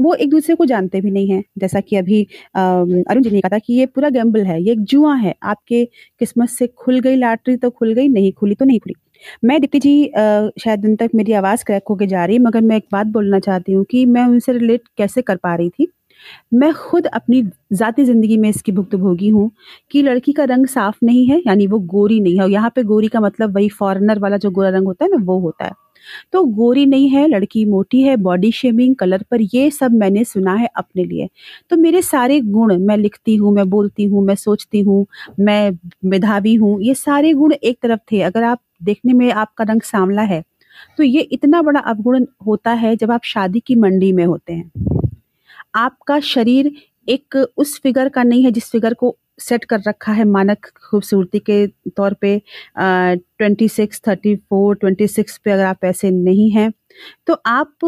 वो 0.00 0.14
एक 0.14 0.30
दूसरे 0.30 0.54
को 0.54 0.64
जानते 0.66 1.00
भी 1.00 1.10
नहीं 1.10 1.30
है। 1.30 1.42
जैसा 1.58 1.80
कि 1.80 1.96
अभी 1.96 2.22
अरुण 2.54 3.22
जी 3.22 3.30
ने 3.30 3.40
कहा 3.40 3.48
था 3.50 3.58
कि 3.58 3.74
ये 3.74 3.86
पूरा 3.86 4.08
गैम्बल 4.10 4.44
है 4.46 4.62
ये 4.62 4.72
एक 4.72 4.80
जुआ 4.84 5.14
है। 5.16 5.34
आपके 5.44 5.84
किस्मत 6.20 6.48
से 6.50 6.66
खुल 6.68 7.00
गई 7.00 7.16
लॉटरी 7.16 7.56
तो 7.56 7.70
खुल 7.70 7.92
गई 7.94 8.08
नहीं 8.10 8.32
खुली 8.32 8.54
तो 8.54 8.64
नहीं 8.64 8.80
खुली। 8.80 8.94
मैं 9.44 9.60
दीप्ति 9.60 9.78
जी 9.80 10.06
आ, 10.08 10.48
शायद 10.60 10.80
दिन 10.80 10.96
तक 10.96 11.10
मेरी 11.14 11.32
आवाज़ 11.34 11.64
क्रैक 11.64 11.82
होके 11.90 12.06
जा 12.06 12.24
रही 12.24 12.36
है 12.36 12.42
मगर 12.42 12.60
मैं 12.62 12.76
एक 12.76 12.84
बात 12.92 13.06
बोलना 13.08 13.38
चाहती 13.40 13.72
हूँ 13.72 13.84
कि 13.90 14.04
मैं 14.06 14.24
उनसे 14.26 14.52
रिलेट 14.52 14.82
कैसे 14.98 15.22
कर 15.22 15.36
पा 15.38 15.54
रही 15.54 15.70
थी। 15.70 15.86
मैं 16.54 16.72
खुद 16.74 17.06
अपनी 17.08 17.42
ज़ाती 17.72 18.04
ज़िंदगी 18.04 18.36
में 18.36 18.48
इसकी 18.48 18.72
भुगतभोगी 18.72 19.28
हूँ 19.28 19.50
कि 19.92 20.02
लड़की 20.02 20.32
का 20.32 20.44
रंग 20.46 20.66
साफ़ 20.68 20.96
नहीं 21.04 21.26
है 21.26 21.38
यानी 21.46 21.66
वो 21.66 21.78
गोरी 21.88 22.20
नहीं 22.20 22.36
है। 22.36 22.42
और 22.42 22.50
यहाँ 22.50 22.72
पे 22.76 22.82
गोरी 22.84 23.08
का 23.08 23.20
मतलब 23.20 23.54
वही 23.56 23.68
फॉरेनर 23.70 24.18
वाला 24.18 24.36
जो 24.36 24.50
गोरा 24.50 24.68
रंग 24.70 24.86
होता 24.86 25.04
है 25.04 25.10
ना 25.10 25.24
वो 25.24 25.38
होता 25.40 25.64
है। 25.64 25.72
तो 26.32 26.44
गोरी 26.44 26.86
नहीं 26.86 27.08
है, 27.10 27.26
लड़की 27.28 27.64
मोटी 27.64 28.02
है 28.02 28.16
बॉडी 28.18 28.52
शेमिंग 28.52 28.94
कलर 28.96 29.24
पर 29.30 29.40
ये 29.54 29.70
सब 29.70 29.92
मैंने 29.94 30.24
सुना 30.24 30.54
है 30.54 30.68
अपने 30.76 31.04
लिए। 31.04 31.28
तो 31.70 31.76
मेरे 31.76 32.02
सारे 32.02 32.40
गुण 32.40 32.76
मैं 32.78 32.96
लिखती 32.96 33.36
हूँ, 33.36 33.54
मैं 33.54 33.68
बोलती 33.70 34.04
हूँ, 34.04 34.24
मैं 34.24 34.34
सोचती 34.36 34.80
हूँ, 34.80 35.06
मैं 35.40 35.70
मेधावी 36.04 36.54
हूँ, 36.54 36.80
ये 36.82 36.94
सारे 36.96 37.32
गुण 37.32 37.52
एक 37.54 37.78
तरफ़ 37.82 38.00
थे। 38.12 38.20
अगर 38.22 38.42
आप 38.44 38.60
देखने 38.82 39.12
में 39.12 39.30
आपका 39.32 39.64
रंग 39.64 39.82
सांवला 39.82 40.22
है 40.22 40.42
तो 40.98 41.02
ये 41.02 41.20
इतना 41.22 41.60
बड़ा 41.62 41.80
अवगुण 41.80 42.24
होता 42.46 42.72
है 42.72 42.94
जब 42.96 43.10
आप 43.10 43.24
शादी 43.24 43.60
की 43.60 43.74
मंडी 43.74 44.12
में 44.12 44.24
होते 44.24 44.52
हैं। 44.52 44.70
आपका 45.74 46.18
शरीर 46.20 46.70
एक 47.08 47.36
उस 47.56 47.78
फिगर 47.80 48.08
का 48.08 48.22
नहीं 48.22 48.44
है 48.44 48.50
जिस 48.50 48.70
फिगर 48.70 48.94
को 48.94 49.16
सेट 49.40 49.64
कर 49.64 49.80
रखा 49.88 50.12
है 50.12 50.24
मानक 50.26 50.66
खूबसूरती 50.90 51.38
के 51.50 51.66
तौर 51.96 52.14
पे 52.20 52.38
twenty 52.78 53.68
six 53.68 54.00
thirty 54.08 54.34
four 54.50 54.76
twenty 54.76 55.06
six 55.08 55.38
पे 55.44 55.50
अगर 55.50 55.64
आप 55.64 55.84
ऐसे 55.84 56.10
नहीं 56.10 56.50
हैं 56.52 56.70
तो 57.26 57.34
आप 57.46 57.78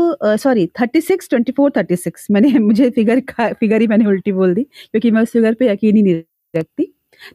sorry 0.40 0.66
thirty 0.80 1.00
six 1.00 1.28
twenty 1.30 1.52
four 1.52 1.72
thirty 1.76 1.96
six 1.96 2.26
मैंने 2.30 2.58
मुझे 2.60 2.90
फिगर 2.90 3.20
का 3.30 3.52
फिगर 3.60 3.80
ही 3.80 3.86
मैंने 3.88 4.06
उल्टी 4.06 4.32
बोल 4.32 4.54
दी, 4.54 4.62
क्योंकि 4.64 5.10
मैं 5.10 5.22
उस 5.22 5.32
फिगर 5.32 5.54
पे 5.54 5.70
यकीन 5.72 5.96
ही 5.96 6.02
नहीं 6.02 6.14
रखती। 6.54 6.92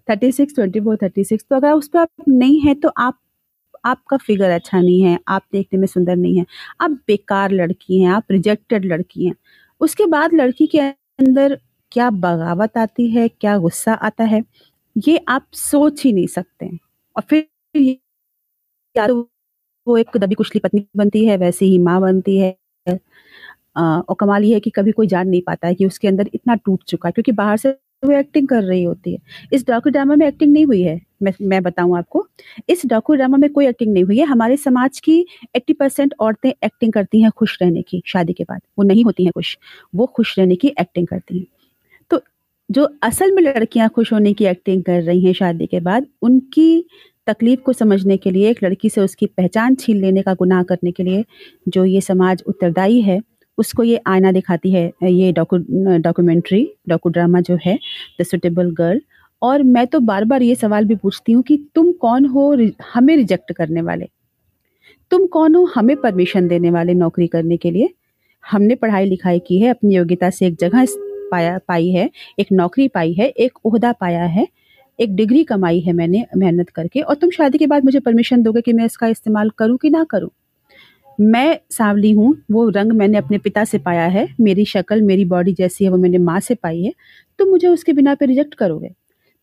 Thirty 0.09 0.31
six 0.31 0.55
twenty 0.55 0.79
four 0.81 0.97
thirty 1.03 1.23
six 1.25 1.45
तो 1.49 1.55
अगर 1.55 1.71
उस 1.73 1.87
पर 1.89 1.99
आप 1.99 2.09
नहीं 2.29 2.59
हैं 2.61 2.75
तो 2.81 2.89
आप, 2.99 3.19
आपका 3.85 4.17
फिगर 4.17 4.49
अच्छा 4.51 4.79
नहीं 4.81 5.01
है, 5.03 5.19
आप 5.29 5.43
देखने 5.53 5.79
में 5.79 5.87
सुंदर 5.87 6.15
नहीं 6.17 6.37
है, 6.39 6.45
आप 6.81 6.91
बेकार 7.07 7.51
लड़की 7.53 8.01
हैं, 8.01 8.11
आप 8.13 8.31
रिजेक्टेड 8.31 8.85
लड़की 8.85 9.25
हैं। 9.27 9.35
उसके 9.81 10.05
बाद 10.07 10.33
लड़की 10.35 10.67
के 10.67 10.79
अंदर 10.79 11.57
क्या 11.91 12.09
बगावत 12.11 12.77
आती 12.77 13.07
है, 13.11 13.27
क्या 13.29 13.57
गुस्सा 13.57 13.93
आता 13.93 14.23
है, 14.23 14.43
ये 14.95 15.17
आप 15.29 15.45
सोच 15.53 16.03
ही 16.05 16.11
नहीं 16.13 16.27
सकते। 16.27 16.69
और 17.15 17.23
फिर 17.29 17.47
या 18.95 19.07
तो 19.07 19.15
वो 19.87 19.97
एक 19.97 20.17
दबी 20.17 20.35
कुचली 20.35 20.59
पत्नी 20.59 20.85
बनती 20.97 21.25
है, 21.25 21.37
वैसे 21.37 21.65
ही 21.65 21.77
माँ 21.79 21.99
बनती 22.01 22.37
है। 22.37 22.55
और 23.77 24.15
कमाल 24.19 24.43
ये 24.43 24.53
है 24.53 24.59
कि 24.59 24.69
कभी 24.69 24.91
कोई 24.91 25.07
जान 25.07 25.27
नहीं 25.29 25.41
पाता 25.41 25.67
है 25.67 25.75
कि 25.75 25.85
उसके 25.85 26.07
अंदर 26.07 26.29
इतना 26.33 26.55
टूट 26.57 26.83
चुका 26.85 27.07
है, 27.09 27.11
क्योंकि 27.13 27.31
बाहर 27.33 27.57
से 27.57 27.69
वो 28.03 28.11
एक्टिंग 28.13 28.47
कर 28.47 28.63
रही 28.63 28.83
होती 28.83 29.13
है। 29.13 29.19
इस 29.53 29.65
डॉक्यू 29.67 29.91
ड्रामा 29.91 30.15
में 30.15 30.25
एक्टिंग 30.27 30.51
नहीं 30.53 30.65
हुई 30.65 30.81
है, 30.83 30.99
मैं 31.23 31.33
मैं 31.43 31.61
बताऊँ 31.63 31.97
आपको। 31.97 32.27
इस 32.69 32.85
डॉक्यू 32.85 33.15
ड्रामा 33.15 33.37
में 33.37 33.49
कोई 33.53 33.67
एक्टिंग 33.67 33.93
नहीं 33.93 34.03
हुई 34.03 34.17
है। 34.19 34.25
हमारे 34.27 34.57
समाज 34.57 34.99
की 34.99 35.25
80 35.55 35.73
परसेंट 35.73 36.13
औरतें 36.21 36.49
एक्टिंग 36.51 36.93
करती 36.93 37.21
हैं 37.21 37.31
खुश 37.31 37.57
रहने 37.61 37.81
की, 37.81 38.01
शादी 38.07 38.33
के 38.33 38.43
बाद। 38.43 38.61
वो 38.79 38.83
नहीं 38.85 39.03
होती 39.05 39.23
हैं 39.25 39.31
खुश, 39.33 39.57
वो 39.95 40.05
खुश 40.07 40.37
रहने 40.39 40.55
की 40.55 40.73
एक्टिंग 40.81 41.07
करती 41.07 41.39
हैं। 41.39 41.45
जो 42.69 42.87
असल 43.03 43.31
में 43.31 43.41
लड़कियाँ 43.43 43.89
खुश 43.89 44.11
होने 44.13 44.33
की 44.33 44.45
एक्टिंग 44.45 44.83
कर 44.83 45.01
रही 45.01 45.23
हैं 45.25 45.33
शादी 45.33 45.65
के 45.67 45.79
बाद, 45.79 46.05
उनकी 46.21 46.85
तकलीफ़ 47.27 47.61
को 47.61 47.73
समझने 47.73 48.17
के 48.17 48.31
लिए, 48.31 48.49
एक 48.49 48.63
लड़की 48.63 48.89
से 48.89 49.01
उसकी 49.01 49.25
पहचान 49.27 49.75
छीन 49.75 49.97
लेने 49.97 50.21
का 50.21 50.33
गुनाह 50.33 50.63
करने 50.63 50.91
के 50.91 51.03
लिए 51.03 51.23
जो 51.67 51.85
ये 51.85 52.01
समाज 52.01 52.43
उत्तरदायी 52.47 53.01
है, 53.01 53.21
उसको 53.57 53.83
ये 53.83 54.01
आईना 54.07 54.31
दिखाती 54.31 54.71
है, 54.71 54.91
ये 55.03 55.31
डॉक्यू 55.31 55.97
डॉक्यूमेंट्री 55.99 56.67
डॉक्यू 56.89 57.11
ड्रामा 57.11 57.41
जो 57.41 57.57
है 57.65 57.77
द 58.21 58.23
सुटेबल 58.23 58.71
गर्ल 58.71 59.01
और 59.41 59.63
मैं 59.63 59.85
तो 59.87 59.99
बार 59.99 60.25
बार 60.25 60.43
ये 60.43 60.55
सवाल 60.55 60.85
भी 60.85 60.95
पूछती 60.95 61.31
हूँ 61.31 61.43
कि 61.43 61.57
तुम 61.75 61.91
कौन 61.91 62.25
हो 62.25 62.53
हमें 62.93 63.15
रिजेक्ट 63.15 63.51
करने 63.53 63.81
वाले? 63.81 64.07
तुम 65.11 65.25
कौन 65.27 65.55
हो 65.55 65.63
हमें 65.75 65.95
परमिशन 65.97 66.47
देने 66.47 66.71
वाले 66.71 66.93
नौकरी 66.93 67.27
करने 67.27 67.57
के 67.57 67.71
लिए? 67.71 67.89
हमने 68.43 68.75
पढ़ाई 68.75 69.05
लिखाई 69.05 69.39
की 69.39 69.59
है, 69.59 69.69
अपनी 69.69 69.95
योग्यता 69.95 70.29
से 70.29 70.47
एक 70.47 70.55
जगह 70.59 70.85
पाया, 71.31 71.57
पाई 71.67 71.89
है, 71.89 72.09
एक 72.39 72.47
नौकरी 72.51 72.87
पाई 72.89 73.13
है, 73.13 73.27
एक 73.27 73.65
उहदा 73.65 73.91
पाया 73.91 74.23
है, 74.25 74.47
एक 74.99 75.15
डिग्री 75.15 75.43
कमाई 75.43 75.79
है 75.79 75.93
मैंने 75.93 76.25
मेहनत 76.37 76.69
करके 76.69 77.01
और 77.01 77.15
तुम 77.15 77.29
शादी 77.29 77.57
के 77.57 77.67
बाद 77.67 77.85
मुझे 77.85 77.99
परमिशन 77.99 78.43
दोगे 78.43 78.61
कि 78.61 78.73
मैं 78.73 78.85
इसका 78.85 79.07
इस्तेमाल 79.07 79.49
करूँ 79.59 79.77
कि 79.77 79.89
ना 79.89 80.03
करूँ? 80.05 80.29
मैं 81.19 81.59
सांवली 81.71 82.11
हूँ, 82.11 82.35
वो 82.51 82.67
रंग 82.69 82.91
मैंने 82.93 83.17
अपने 83.17 83.37
पिता 83.37 83.63
से 83.65 83.77
पाया 83.79 84.05
है, 84.07 84.27
मेरी 84.41 84.65
शक्ल, 84.65 85.01
मेरी 85.01 85.25
बॉडी 85.25 85.53
जैसी 85.53 85.83
है, 85.83 85.89
वो 85.91 85.97
मैंने 85.97 86.17
माँ 86.19 86.39
से 86.39 86.55
पाई 86.55 86.81
है 86.83 86.93
तो 87.39 87.45
मुझे 87.45 87.67
उसके 87.67 87.93
बिना 87.93 88.15
पे 88.15 88.25
रिजेक्ट 88.25 88.53
करोगे। 88.55 88.89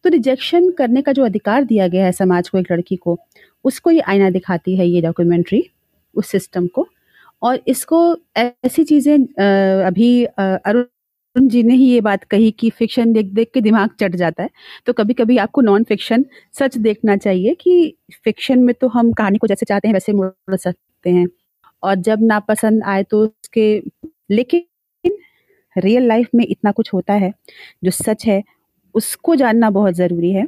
तो 0.05 0.11
रिजेक्शन 0.11 0.71
करने 0.71 1.03
का 1.03 1.13
जो 1.13 1.25
अधिकार 1.25 1.65
दिया 1.65 1.87
गया 1.89 2.05
है 2.05 2.13
समाज 2.13 2.49
को, 2.49 2.59
एक 2.59 2.73
लड़की 2.73 2.97
को, 2.97 3.19
उसको 3.65 3.91
ये 3.91 4.01
आईना 4.01 4.31
दिखाती 4.31 4.77
है 4.77 4.87
ये 4.89 5.01
डॉक्यूमेंट्री 5.03 5.63
उस 6.15 6.29
सिस्टम 6.29 6.67
को 6.67 6.87
और 7.43 7.61
इसको 7.69 8.01
ऐसी 8.37 8.85
चीज़ें 8.85 9.15
अभी 9.15 10.25
अरुण 10.25 10.85
जी 11.37 11.63
ने 11.63 11.75
ही 11.75 11.85
ये 11.85 12.01
बात 12.01 12.25
कही 12.25 12.51
कि 12.53 12.69
फिक्शन 12.71 13.13
देख 13.13 13.27
देख 13.35 13.51
के 13.55 13.61
दिमाग 13.61 13.91
चट 14.01 14.15
जाता 14.17 14.43
है। 14.43 14.51
तो 14.87 14.93
कभी 14.93 15.15
कभी 15.15 15.37
आपको 15.39 15.61
नॉन 15.61 15.85
फिक्शन 15.85 16.25
सच 16.55 16.77
देखना 16.79 17.17
चाहिए 17.17 17.55
कि 17.61 17.95
फिक्शन 18.25 18.59
में 18.59 18.75
तो 18.81 18.89
हम 18.89 19.13
कहानी 19.13 19.39
को 19.39 19.47
जैसे 19.47 19.67
चाहते 19.67 19.89
हैं, 19.89 19.93
वैसे 19.95 20.13
मोड़ 20.13 20.57
सकते 20.57 21.11
हैं। 21.11 21.27
और 21.83 21.95
जब 21.97 22.23
नापसंद 22.23 22.83
आए 22.85 23.03
तो 23.05 23.21
उसके, 23.25 23.83
लेकिन 24.31 24.65
रियल 25.77 26.07
लाइफ 26.09 26.29
में 26.35 26.45
इतना 26.47 26.73
कुछ 26.73 26.93
होता 26.95 27.15
है 27.15 27.33
जो 27.85 27.91
सच 27.93 28.27
है, 28.27 28.43
उसको 28.95 29.35
जानना 29.37 29.71
बहुत 29.73 29.95
ज़रूरी 29.95 30.33
है 30.33 30.47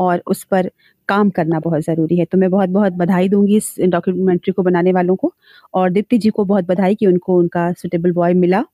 और 0.00 0.22
उस 0.26 0.44
पर 0.44 0.70
काम 1.08 1.30
करना 1.30 1.60
बहुत 1.60 1.82
ज़रूरी 1.82 2.18
है। 2.18 2.24
तो 2.26 2.38
मैं 2.38 2.50
बहुत 2.50 2.68
बहुत 2.70 2.92
बधाई 2.94 3.28
दूँगी 3.28 3.56
इस 3.56 3.74
डॉक्यूमेंट्री 3.82 4.52
को 4.52 4.62
बनाने 4.62 4.92
वालों 4.92 5.16
को 5.16 5.32
और 5.74 5.90
दीप्ति 5.92 6.18
जी 6.18 6.30
को 6.30 6.44
बहुत 6.46 6.64
बधाई 6.66 6.94
कि 6.94 7.06
उनको 7.06 7.38
उनका 7.38 7.72
सुटेबल 7.74 8.12
बॉय 8.14 8.34
मिला। 8.36 8.64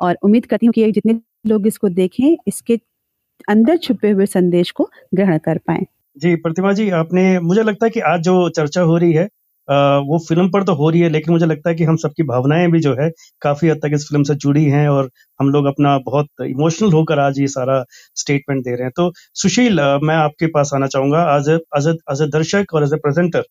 और 0.00 0.18
उम्मीद 0.22 0.46
करती 0.46 0.66
हूँ 0.66 0.72
कि 0.72 0.90
जितने 0.92 1.18
लोग 1.46 1.66
इसको 1.66 1.88
देखें, 1.90 2.36
इसके 2.48 2.78
अंदर 3.48 3.76
छुपे 3.78 4.10
हुए 4.10 4.26
संदेश 4.28 4.70
को 4.70 4.90
ग्रहण 5.14 5.38
कर 5.40 5.58
पाए। 5.58 5.86
जी, 6.16 6.34
प्रतिमा 6.36 6.72
जी, 6.72 6.90
आपने, 6.92 7.38
मुझे 7.40 7.62
लगता 7.62 7.86
है 7.86 7.90
कि 7.90 8.00
आज 8.02 8.20
जो 8.22 8.48
चर्चा 8.50 8.80
हो 8.82 8.96
रही 8.98 9.12
है 9.12 9.28
वो 9.68 10.18
फ़िल्म 10.20 10.48
पर 10.50 10.62
तो 10.64 10.72
हो 10.74 10.88
रही 10.90 11.00
है, 11.00 11.08
लेकिन 11.08 11.32
मुझे 11.32 11.46
लगता 11.46 11.70
है 11.70 11.74
कि 11.76 11.84
हम 11.84 11.96
सबकी 11.96 12.22
भावनाएँ 12.22 12.66
भी 12.70 12.80
जो 12.80 12.92
है, 12.94 13.08
काफ़ी 13.42 13.68
हद 13.68 13.78
तक 13.82 13.90
इस 13.94 14.04
फ़िल्म 14.08 14.22
से 14.24 14.34
जुड़ी 14.36 14.64
हैं 14.64 14.88
और 14.88 15.08
हम 15.40 15.50
लोग 15.50 15.66
अपना 15.66 15.96
बहुत 16.06 16.26
इमोशनल 16.42 16.92
होकर 16.92 17.18
आज 17.20 17.38
ये 17.40 17.46
सारा 17.48 17.82
स्टेटमेंट 18.16 18.62
दे 18.64 18.70
रहे 18.70 18.82
हैं। 18.82 18.92
तो 18.96 19.10
सुशील 19.34 19.80
मैं 20.02 20.14
आपके 20.16 20.46
पास 20.48 20.70
आना 20.74 20.86
चाहूँगा 20.86 21.22
आज 21.30 21.48
एज 21.50 21.88
एज 21.88 22.22
ए 22.22 22.26
दर्शक 22.28 22.74
और 22.74 22.84
एज 22.84 22.92
ए 22.94 22.96
प्रेजेंटर 22.98 23.44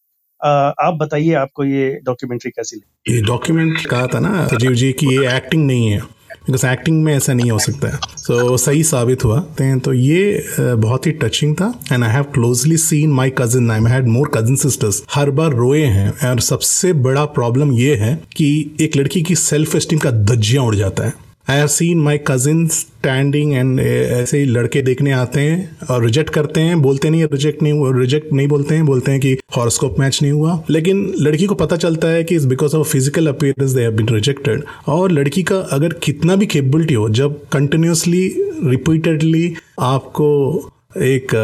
आप 0.45 0.97
बताइए 1.01 1.33
आपको 1.35 1.63
ये 1.63 1.99
डॉक्यूमेंट्री 2.05 2.51
कैसी 2.51 2.75
लगी? 2.75 3.15
ये 3.15 3.21
डॉक्यूमेंट्री 3.21 3.83
कहा 3.83 4.07
था 4.07 4.19
ना 4.19 4.47
सजीव 4.47 4.73
जी 4.73 4.91
की 4.93 5.15
ये 5.15 5.35
एक्टिंग 5.35 5.65
नहीं 5.67 5.87
है। 5.87 6.01
बिकॉज़ 6.45 6.65
एक्टिंग 6.67 7.03
में 7.03 7.15
ऐसा 7.15 7.33
नहीं 7.33 7.51
हो 7.51 7.59
सकता 7.59 7.87
है। 7.87 7.97
सो 8.17 8.49
so, 8.49 8.57
सही 8.59 8.83
साबित 8.83 9.23
हुआ। 9.25 9.39
तो 9.61 9.93
ये 9.93 10.45
बहुत 10.57 11.07
ही 11.07 11.11
टचिंग 11.11 11.55
था। 11.55 11.73
And 11.91 12.03
I 12.03 12.09
have 12.09 12.23
closely 12.23 12.77
seen 12.77 13.11
my 13.11 13.33
cousin 13.37 13.71
I 13.71 13.83
had 13.83 14.07
more 14.07 14.31
cousin 14.33 14.55
sisters 14.55 15.03
हर 15.13 15.29
बार 15.31 15.53
रोए 15.53 15.83
हैं। 15.83 16.29
और 16.29 16.39
सबसे 16.39 16.93
बड़ा 16.93 17.25
प्रॉब्लम 17.25 17.71
ये 17.73 17.95
है 17.95 18.15
कि 18.35 18.75
एक 18.81 18.97
लड़की 18.97 19.21
की 19.21 19.35
सेल्फ 19.35 19.75
एस्टीम 19.75 19.99
का 19.99 20.11
धज्जियाँ 20.11 20.63
उड़ 20.63 20.75
जाता 20.75 21.05
है। 21.05 21.13
I 21.47 21.57
have 21.57 21.67
seen 21.67 21.99
my 22.01 22.17
cousin 22.27 22.67
standing 22.67 23.53
and 23.53 23.79
ऐसे 23.79 24.37
ही 24.37 24.45
लड़के 24.45 24.81
देखने 24.81 25.11
आते 25.11 25.39
हैं 25.39 25.87
और 25.89 26.03
रिजेक्ट 26.03 26.29
करते 26.33 26.61
हैं, 26.61 26.81
बोलते 26.81 27.09
नहीं 27.09 27.23
रिजेक्ट 27.23 27.63
नहीं 27.63 27.73
हुआ 27.73 27.91
रिजेक्ट 27.99 28.31
नहीं 28.33 28.47
बोलते 28.47 28.75
हैं 28.75 28.85
बोलते 28.85 29.11
हैं 29.11 29.19
कि 29.21 29.33
हॉरोस्कोप 29.57 29.99
मैच 29.99 30.19
नहीं 30.21 30.31
हुआ। 30.31 30.57
लेकिन 30.69 31.03
लड़की 31.19 31.45
को 31.45 31.55
पता 31.55 31.77
चलता 31.77 32.07
है 32.07 32.23
कि 32.23 32.35
is 32.35 32.47
because 32.47 32.75
of 32.75 32.87
physical 32.87 33.27
appearance 33.27 33.71
they 33.71 33.81
have 33.81 33.91
been 33.91 34.09
rejected 34.09 34.63
और 34.87 35.11
लड़की 35.11 35.43
का 35.43 35.59
अगर 35.71 35.93
कितना 36.03 36.35
भी 36.35 36.45
केपेबिलिटी 36.45 36.93
हो, 36.93 37.09
जब 37.09 37.39
कंटिन्यूसली 37.53 38.25
रिपीटेडली 38.63 39.53
आपको 39.81 40.71
एक 40.97 41.35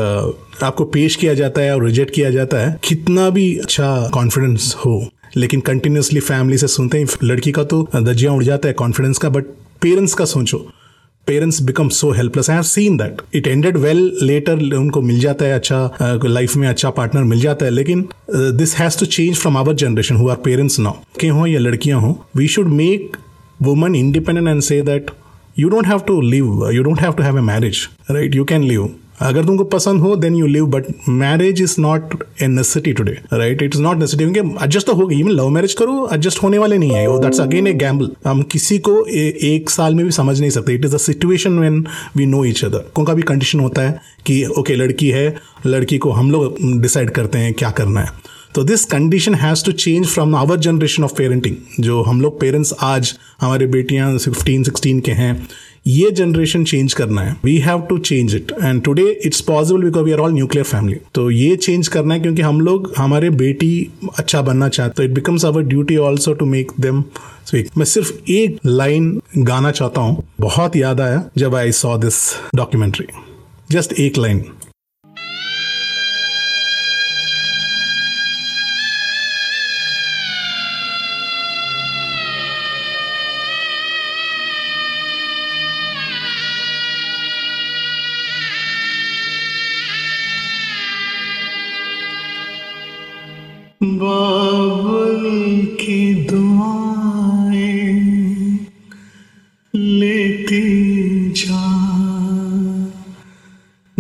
आपको 0.64 0.86
पेश 0.88 1.16
किया 1.16 1.34
जाता 1.34 1.62
है 1.62 1.76
और 1.76 1.86
रिजेक्ट 1.86 2.14
किया 2.16 2.30
जाता 2.30 2.58
है, 2.58 2.76
कितना 2.84 3.30
भी 3.30 3.56
अच्छा 3.58 4.10
कॉन्फिडेंस 4.14 4.76
हो, 4.86 5.08
लेकिन 5.38 5.60
कंटिन्यूसली 5.62 6.20
फैमिली 6.22 6.58
से 6.58 6.68
सुनते 6.70 6.98
हैं, 6.98 7.08
लड़की 7.24 7.52
का 7.52 7.64
तो 7.64 7.88
दजिया 7.96 8.34
उड़ 8.34 8.44
जाता 8.44 8.68
है 8.68 8.74
कॉन्फिडेंस 8.76 9.18
का 9.18 9.30
बट 9.30 9.58
पेरेंट्स 9.82 10.14
का 10.14 10.26
सोचो। 10.26 10.58
Parents 11.28 11.62
become 11.62 11.90
so 11.90 12.12
helpless 12.12 12.50
I 12.50 12.56
have 12.56 12.64
seen 12.64 12.98
that 12.98 13.22
it 13.36 13.48
ended 13.48 13.78
well 13.78 14.00
later 14.22 14.62
उनको 14.76 15.02
मिल 15.02 15.20
जाता 15.20 15.46
है 15.46 15.54
अच्छा 15.54 16.20
लाइफ 16.26 16.56
में 16.56 16.68
अच्छा 16.68 16.90
पार्टनर 16.90 17.24
मिल 17.24 17.40
जाता 17.42 17.66
है। 17.66 17.72
लेकिन 17.72 18.08
this 18.32 18.76
has 18.78 19.00
to 19.00 19.06
change 19.06 19.36
from 19.38 19.58
our 19.58 19.76
generation 19.76 20.16
who 20.16 20.30
are 20.30 20.38
parents 20.46 20.80
now 20.80 20.94
के 21.20 21.28
हों 21.28 21.48
या 21.48 21.60
लड़कियाँ 21.60 22.00
हों? 22.02 22.14
We 22.38 22.48
should 22.48 22.68
make 22.68 23.18
women 23.62 23.96
independent 23.96 24.48
and 24.48 24.62
say 24.62 24.82
that 24.82 25.12
you 25.60 25.70
don't 25.70 25.88
have 25.88 26.00
to 26.08 26.20
live 26.22 26.70
you 26.72 26.84
don't 26.84 27.02
have 27.02 27.14
to 27.14 27.24
have 27.24 27.38
a 27.38 27.42
marriage 27.42 27.88
right 28.12 28.36
you 28.36 28.46
can 28.46 28.64
live 28.64 28.90
अगर 29.22 29.46
तुमको 29.46 29.64
पसंद 29.74 30.02
हो 30.02 30.16
then 30.16 30.36
you 30.36 30.48
live 30.48 30.66
but 30.68 30.86
marriage 31.10 31.62
is 31.62 31.76
not 31.82 32.14
a 32.42 32.48
necessity 32.48 32.94
today 32.94 33.12
right 33.34 33.62
it 33.62 33.76
is 33.76 33.82
not 33.82 33.98
necessity 33.98 34.32
क्योंकि 34.32 34.64
adjust 34.64 34.88
तो 34.88 34.94
होगी 34.94 35.20
even 35.20 35.32
love 35.32 35.50
marriage 35.50 35.74
करो 35.74 36.08
adjust 36.14 36.44
होने 36.44 36.58
वाले 36.58 36.78
नहीं 36.78 36.92
है। 36.92 37.20
दैट्स 37.22 37.42
अगेन 37.42 37.68
ए 37.68 37.74
गैम्बल 37.74 38.12
हम 38.26 38.42
किसी 38.52 38.78
को 38.80 39.06
ए, 39.06 39.38
एक 39.44 39.70
साल 39.70 39.96
में 39.96 40.06
भी 40.06 40.12
समझ 40.12 40.40
नहीं 40.40 40.52
सकते। 40.52 40.74
It 40.74 40.86
is 40.86 40.96
a 40.96 40.98
situation 41.00 41.60
when 41.60 41.86
we 42.18 42.26
know 42.26 42.44
each 42.46 42.64
other 42.66 43.04
का 43.06 43.14
भी 43.14 43.22
कंडीशन 43.24 43.60
होता 43.60 43.82
है 43.82 44.00
कि 44.26 44.44
ओके 44.46 44.62
okay, 44.62 44.82
लड़की 44.82 45.10
है 45.10 45.36
लड़की 45.66 45.98
को 45.98 46.12
हम 46.12 46.32
लोग 46.32 46.58
डिसाइड 46.82 47.10
करते 47.12 47.38
हैं 47.38 47.54
क्या 47.54 47.70
करना 47.72 48.02
है। 48.02 48.28
तो 48.56 48.64
this 48.64 48.84
condition 48.86 49.36
has 49.36 49.64
to 49.66 49.72
change 49.72 50.06
from 50.08 50.36
our 50.36 50.58
generation 50.60 51.04
of 51.04 51.14
parenting 51.18 51.84
जो 51.84 52.02
हम 52.04 52.22
लोग 52.22 52.40
पेरेंट्स 52.40 52.74
आज 52.84 53.14
हमारे 53.42 53.66
बेटियाँ 53.68 54.18
फिफ्टीन 54.18 54.64
सिक्सटीन 54.64 55.00
के 55.00 55.12
हैं। 55.12 55.34
ये 55.88 56.12
जनरेशन 56.12 56.64
चेंज 56.64 56.94
करना 56.94 57.22
है। 57.22 57.36
We 57.46 57.58
have 57.60 57.82
to 57.90 57.98
change 58.00 58.36
it 58.36 58.52
and 58.62 58.82
today 58.84 59.10
it's 59.26 59.42
possible 59.42 59.84
because 59.84 60.06
we 60.06 60.12
are 60.12 60.20
all 60.20 60.34
nuclear 60.34 60.66
family 60.66 60.98
तो 61.16 61.30
ये 61.32 61.56
चेंज 61.58 61.88
करना 61.88 62.14
है 62.14 62.20
क्योंकि 62.20 62.42
हम 62.42 62.62
लोग, 62.62 62.94
हमारे 62.98 63.30
बेटी 63.32 63.90
अच्छा 64.18 64.42
बनना 64.42 64.70
चाहते 64.70 65.04
it 65.04 65.12
becomes 65.14 65.46
our 65.46 65.64
duty 65.66 65.98
also 65.98 66.34
to 66.34 66.46
make 66.46 66.72
them 66.80 67.04
मैं 67.78 67.86
सिर्फ़ 67.86 68.12
एक 68.32 68.58
लाइन 68.66 69.20
गाना 69.38 69.72
चाहता 69.72 70.02
हूँ। 70.02 70.24
बहुत 70.42 70.76
याद 70.76 71.02
आया 71.02 71.24
जब 71.38 71.56
I 71.56 71.72
saw 71.74 71.98
this 71.98 72.16
documentary 72.56 73.08
just 73.72 73.94
एक 74.00 74.18
लाइन 74.18 74.44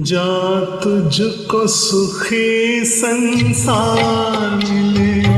जा 0.09 0.59
तुझको 0.61 1.67
सुखी 1.67 2.85
संसार 2.85 4.55
मिले। 4.55 5.29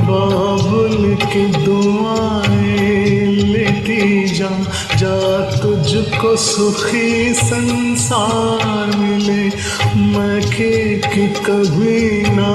बाबुल 0.00 1.14
की 1.14 1.46
दुआएँ 1.46 3.20
लेती 3.26 4.28
जा। 4.28 4.48
जा 4.96 5.40
तुझको 5.58 6.36
सुखी 6.36 7.34
संसार 7.34 8.96
मिले। 8.96 9.42
मैं 9.96 10.50
कि 11.00 11.28
कभी 11.28 12.22
ना 12.22 12.52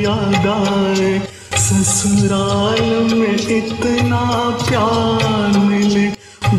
याद 0.00 0.46
आए। 0.46 1.22
ससुराल 1.54 3.14
में 3.14 3.34
इतना 3.34 4.50
प्यार 4.68 5.58
मिले। 5.58 5.85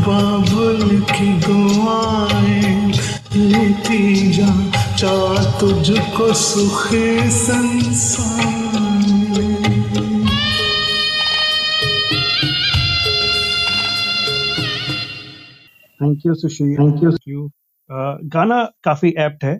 बाबुल 0.07 0.99
की 1.11 1.29
दुआएँ 1.45 2.91
लेती 3.35 4.31
जा 4.31 4.51
जा 4.99 5.15
तुझको 5.59 6.33
सुखी 6.33 7.07
संसार। 7.31 8.55
Thank 16.01 16.25
you 16.25 16.33
Sushil 16.35 16.73
thank 16.75 17.03
you 17.03 17.11
you 17.27 17.49
गाना 18.33 18.63
काफ़ी 18.83 19.09
एप्ट 19.19 19.43
है। 19.43 19.53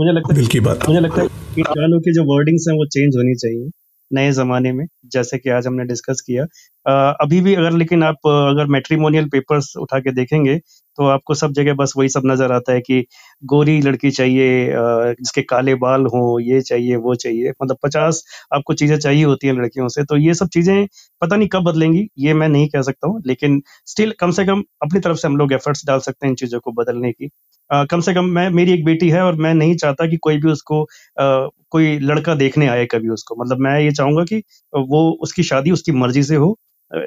मुझे 0.00 0.12
लगता 0.12 0.32
है 0.32 0.40
दिल 0.40 0.46
की 0.46 0.60
बात। 0.60 0.88
मुझे 0.88 1.00
लगता 1.00 1.22
है 1.22 1.28
कि 1.54 1.62
गानों 1.68 2.00
की 2.00 2.12
जो 2.14 2.22
वर्डिंग्स 2.24 2.66
हैं 2.68 2.76
वो 2.76 2.86
चेंज 2.86 3.16
होनी 3.16 3.34
चाहिए। 3.34 3.70
नए 4.12 4.32
जमाने 4.32 4.72
में 4.72 4.86
जैसे 5.06 5.38
कि 5.38 5.50
आज 5.50 5.66
हमने 5.66 5.84
डिस्कस 5.84 6.20
किया। 6.26 6.44
अ, 6.86 7.16
अभी 7.22 7.40
भी 7.40 7.54
अगर 7.54 7.72
लेकिन 7.72 8.02
आप 8.04 8.26
अगर 8.28 8.66
मेट्रीमोनियल 8.70 9.28
पेपर्स 9.28 9.72
उठा 9.78 9.98
के 10.00 10.12
देखेंगे 10.12 10.58
तो 10.98 11.06
आपको 11.08 11.34
सब 11.36 11.52
जगह 11.54 11.74
बस 11.74 11.92
वही 11.96 12.08
सब 12.10 12.22
नज़र 12.26 12.52
आता 12.52 12.72
है 12.72 12.80
कि 12.82 13.04
गोरी 13.42 13.80
लड़की 13.82 14.10
चाहिए 14.12 14.66
जिसके 15.14 15.42
काले 15.44 15.74
बाल 15.78 16.06
हों 16.08 16.40
ये 16.42 16.60
चाहिए 16.62 16.96
वो 16.98 17.14
चाहिए। 17.16 17.50
मतलब 17.62 17.76
पचास 17.82 18.22
आपको 18.54 18.74
चीज़ें 18.74 18.98
चाहिए 18.98 19.24
होती 19.24 19.46
हैं 19.46 19.54
लड़कियों 19.54 19.88
से 19.90 20.04
तो 20.04 20.16
ये 20.18 20.34
सब 20.34 20.48
चीज़ें 20.50 20.86
पता 21.22 21.36
नहीं 21.36 21.48
कब 21.48 21.62
बदलेंगी 21.64 22.06
ये 22.20 22.34
मैं 22.34 22.48
नहीं 22.48 22.68
कह 22.68 22.82
सकता 22.82 23.08
हूँ 23.08 23.22
लेकिन 23.26 23.60
स्टिल 23.86 24.12
कम 24.20 24.30
से 24.32 24.44
कम 24.46 24.62
अपनी 24.82 25.00
तरफ़ 25.00 25.16
से 25.18 25.28
हम 25.28 25.36
लोग 25.36 25.52
एफर्ट्स 25.52 25.86
डाल 25.86 26.00
सकते 26.00 26.26
हैं 26.26 26.30
इन 26.30 26.36
चीज़ों 26.36 26.60
को 26.60 26.72
बदलने 26.74 27.12
की। 27.12 27.28
अ, 27.70 27.84
कम 27.86 28.00
से 28.00 28.14
कम 28.14 28.24
मैं 28.32 28.48
मेरी 28.52 28.72
एक 28.72 28.84
बेटी 28.84 29.08
है 29.10 29.22
और 29.22 29.36
मैं 29.38 29.54
नहीं 29.54 29.76
चाहता 29.76 30.06
कि 30.06 30.16
कोई 30.18 30.38
भी 30.38 30.50
उसको 30.50 30.82
अ, 30.82 31.48
कोई 31.70 31.98
लड़का 32.00 32.34
देखने 32.36 32.66
आए 32.68 32.84
कभी 32.88 33.08
उसको। 33.10 33.34
मतलब 33.36 33.58
मैं 33.62 33.78
ये 33.80 33.90
चाहूँगा 33.92 34.24
कि 34.26 34.42
वो 34.72 35.10
उसकी 35.22 35.42
शादी 35.44 35.70
उसकी 35.72 35.92
मर्ज़ी 35.94 36.22
से 36.24 36.36
हो 36.36 36.56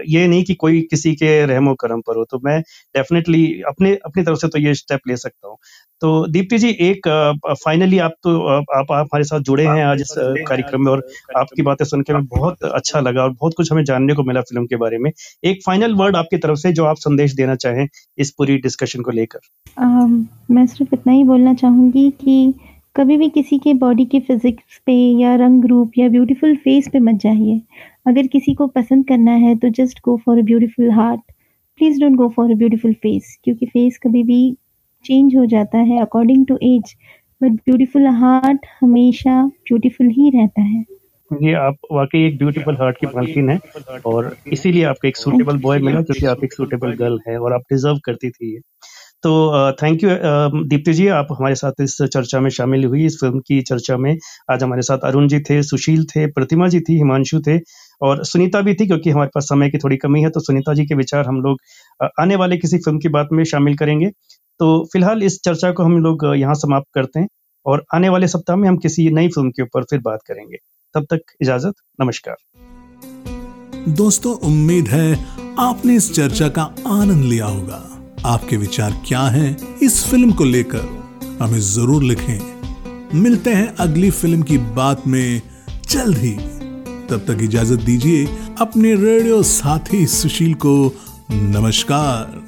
ये 0.08 0.28
नहीं 0.28 0.44
कि 0.44 0.54
कोई 0.54 0.82
किसी 0.82 1.14
के 1.16 1.46
रहमो 1.46 1.74
करम 1.74 2.02
पर 2.02 2.18
हो 2.18 2.24
तो 2.24 2.40
मैं 2.44 2.60
डेफिनेटली 2.96 3.62
अपने 3.68 3.96
अपनी 4.06 4.24
तरफ़ 4.24 4.38
से 4.38 4.48
तो 4.48 4.60
ये 4.60 4.74
स्टेप 4.74 5.00
ले 5.08 5.18
सकता 5.18 5.48
हूँ। 5.48 5.58
तो 6.02 6.28
दीप्ति 6.28 6.58
जी 6.58 6.70
एक 6.70 7.08
फाइनली 7.66 7.98
आप 8.00 8.12
तो 8.24 8.40
आप 8.48 8.66
आप 8.74 8.92
हमारे 8.92 9.24
साथ 9.24 9.40
जुड़े 9.40 9.66
हैं 9.66 9.84
आज 9.86 10.02
इस 10.02 10.14
कार्यक्रम 10.48 10.86
में 10.86 10.92
और 10.92 11.04
आपकी 11.38 11.62
बातें 11.62 11.86
सुन 11.86 12.02
के 12.02 12.14
हमें 12.14 12.26
बहुत 12.26 12.64
अच्छा 12.64 13.00
लगा 13.00 13.24
और 13.24 13.30
बहुत 13.30 13.54
कुछ 13.58 13.72
हमें 13.72 13.84
जानने 13.84 14.14
को 14.14 14.24
मिला 14.24 14.42
फ़िल्म 14.42 14.66
के 14.66 14.76
बारे 14.76 14.98
में। 14.98 15.12
एक 15.44 15.60
फाइनल 15.66 15.94
वर्ड 15.94 16.16
आपकी 16.16 16.38
तरफ़ 16.38 16.58
से 16.58 16.72
जो 16.72 16.86
आप 16.86 16.98
संदेश 16.98 17.34
देना 17.34 17.56
चाहें 17.56 17.88
इस 18.18 18.32
पूरी 18.32 18.58
डिस्कशन 18.58 19.02
को 19.02 19.12
लेकर। 19.12 19.40
मैं 20.52 20.66
सिर्फ़ 20.66 20.96
इतना 20.96 21.14
ही 21.14 21.24
बोलना 21.24 21.54
चाहूँगी 21.54 22.10
कि 22.12 22.54
कभी 22.96 23.16
भी 23.18 23.28
किसी 23.30 23.58
के 23.60 23.74
बॉडी 23.74 24.06
के 24.06 24.20
फिजिक्स 24.20 24.78
पे 24.86 24.94
या 25.20 25.36
रंग 25.36 25.66
रूप 25.66 25.92
या 25.98 26.08
ब्यूटीफुल 26.10 26.56
फेस 26.56 26.88
पे 26.94 27.00
मत 27.00 27.20
जाइए। 27.22 27.62
अगर 28.08 28.28
किसी 28.28 28.54
को 28.54 28.68
पसंद 28.68 29.08
करना 29.08 29.32
है 29.44 29.56
तो 29.56 29.70
just 29.70 30.00
go 30.06 30.16
for 30.26 30.40
a 30.40 30.42
beautiful 30.42 30.90
heart 30.92 31.22
please 31.80 32.00
don't 32.02 32.16
go 32.16 32.28
for 32.30 32.52
a 32.52 32.56
beautiful 32.56 32.94
face 32.94 33.38
क्योंकि 33.44 33.66
फेस 33.66 34.00
कभी 34.04 34.24
भी 34.24 34.42
चेंज 35.06 35.36
हो 35.36 35.46
जाता 35.46 35.78
है 35.78 36.02
according 36.02 36.46
to 36.46 36.58
age 36.64 36.96
but 37.42 37.52
beautiful 37.66 38.08
heart 38.18 38.66
हमेशा 38.82 39.46
ब्यूटीफुल 39.46 40.08
ही 40.10 40.30
रहता 40.30 40.62
है। 40.62 40.84
ये 41.32 41.54
आप 41.54 41.78
वाकई 41.92 42.26
एक 42.28 42.38
ब्यूटीफुल 42.38 42.76
हार्ट 42.76 42.98
की 42.98 43.08
मालकिन 43.08 43.50
है 43.50 43.60
और 44.06 44.36
इसीलिए 44.54 44.84
आपको 44.84 45.08
एक 45.08 45.18
सूटेबल 45.18 45.58
बॉय 45.62 45.80
मिला 45.80 46.02
क्योंकि 46.02 46.26
आप 46.26 46.44
एक 46.44 46.54
सूटेबल 46.54 46.94
गर्ल 46.96 47.20
है 47.28 47.38
और 47.40 47.54
आप 47.54 47.62
डिजर्व 47.72 48.00
करती 48.06 48.30
थी 48.30 48.54
ये। 48.54 48.60
तो 49.24 49.72
थैंक 49.74 50.04
यू 50.04 50.10
दीप्ति 50.66 50.94
जी, 50.94 51.08
आप 51.10 51.28
हमारे 51.32 51.56
साथ 51.56 51.82
इस 51.82 51.98
चर्चा 52.04 52.40
में 52.40 52.50
शामिल 52.50 52.86
हुई, 52.86 53.06
इस 53.06 53.18
फ़िल्म 53.22 53.40
की 53.40 53.62
चर्चा 53.62 53.98
में। 53.98 54.16
आज 54.52 54.64
हमारे 54.64 54.82
साथ 54.82 55.06
अरुण 55.06 55.28
जी 55.28 55.40
थे, 55.40 55.62
सुशील 55.64 56.04
थे, 56.06 56.26
प्रतिमा 56.30 56.68
जी 56.68 56.80
थी, 56.80 56.96
हिमांशु 56.98 57.40
थे 57.48 57.58
और 58.02 58.24
सुनीता 58.26 58.62
भी 58.62 58.74
थी 58.74 58.88
क्योंकि 58.88 59.10
हमारे 59.10 59.30
पास 59.36 59.44
समय 59.44 59.70
की 59.70 59.78
थोड़ी 59.78 59.98
कमी 59.98 60.22
है 60.22 60.30
तो 60.30 60.40
सुनीता 60.40 60.74
जी 60.74 60.86
के 60.86 60.96
विचार 60.96 61.26
हम 61.26 61.42
लोग 61.42 62.10
आने 62.22 62.36
वाले 62.36 62.58
किसी 62.58 62.78
फ़िल्म 62.78 63.00
की 63.00 63.10
बात 63.10 63.30
में 63.32 63.44
शामिल 63.44 63.76
करेंगे। 63.78 64.10
तो 64.60 64.84
फ़िलहाल 64.94 65.24
इस 65.24 65.40
चर्चा 65.46 65.72
को 65.72 65.84
हम 65.84 65.98
लोग 66.00 66.26
यहाँ 66.38 66.56
समाप्त 66.56 66.88
करते 66.94 67.20
हैं 67.20 67.28
और 67.66 67.84
आने 67.96 68.10
वाले 68.10 68.28
सप्ताह 68.28 68.56
में 68.56 68.68
हम 68.70 68.78
किसी 68.78 69.10
नई 69.12 69.28
फ़िल्म 69.28 69.50
के 69.50 69.64
ऊपर 69.64 69.84
फिर 69.84 70.00
बात 70.00 70.20
करेंगे। 70.28 70.58
तब 70.96 71.06
तक 71.12 71.34
इजाज़त, 71.42 71.74
नमस्कार। 72.02 72.36
दोस्तों, 73.94 74.36
उम्मीद 74.48 74.88
है 74.88 75.14
आपने 75.60 75.96
इस 75.96 76.14
चर्चा 76.14 76.48
का 76.50 76.64
आनंद 76.90 77.24
लिया 77.26 77.46
होगा। 77.46 77.88
आपके 78.26 78.58
विचार 78.58 79.02
क्या 79.08 79.22
हैं 79.22 79.80
इस 79.80 80.04
फ़िल्म 80.06 80.32
को 80.32 80.44
लेकर? 80.44 80.84
हमें 81.42 81.60
ज़रूर 81.60 82.04
लिखें। 82.04 83.20
मिलते 83.22 83.54
हैं 83.54 83.76
अगली 83.76 84.10
फ़िल्म 84.12 84.42
की 84.42 84.58
बात 84.58 85.08
में 85.08 85.42
जल्द 85.90 86.18
ही। 86.18 86.32
तब 87.10 87.26
तक 87.28 87.38
इजाज़त 87.42 87.80
दीजिए 87.80 88.26
अपने 88.62 88.96
रेडियो 88.96 89.44
साथी 89.44 90.06
सुशील 90.08 90.54
को। 90.54 90.96
नमस्कार। 91.32 92.46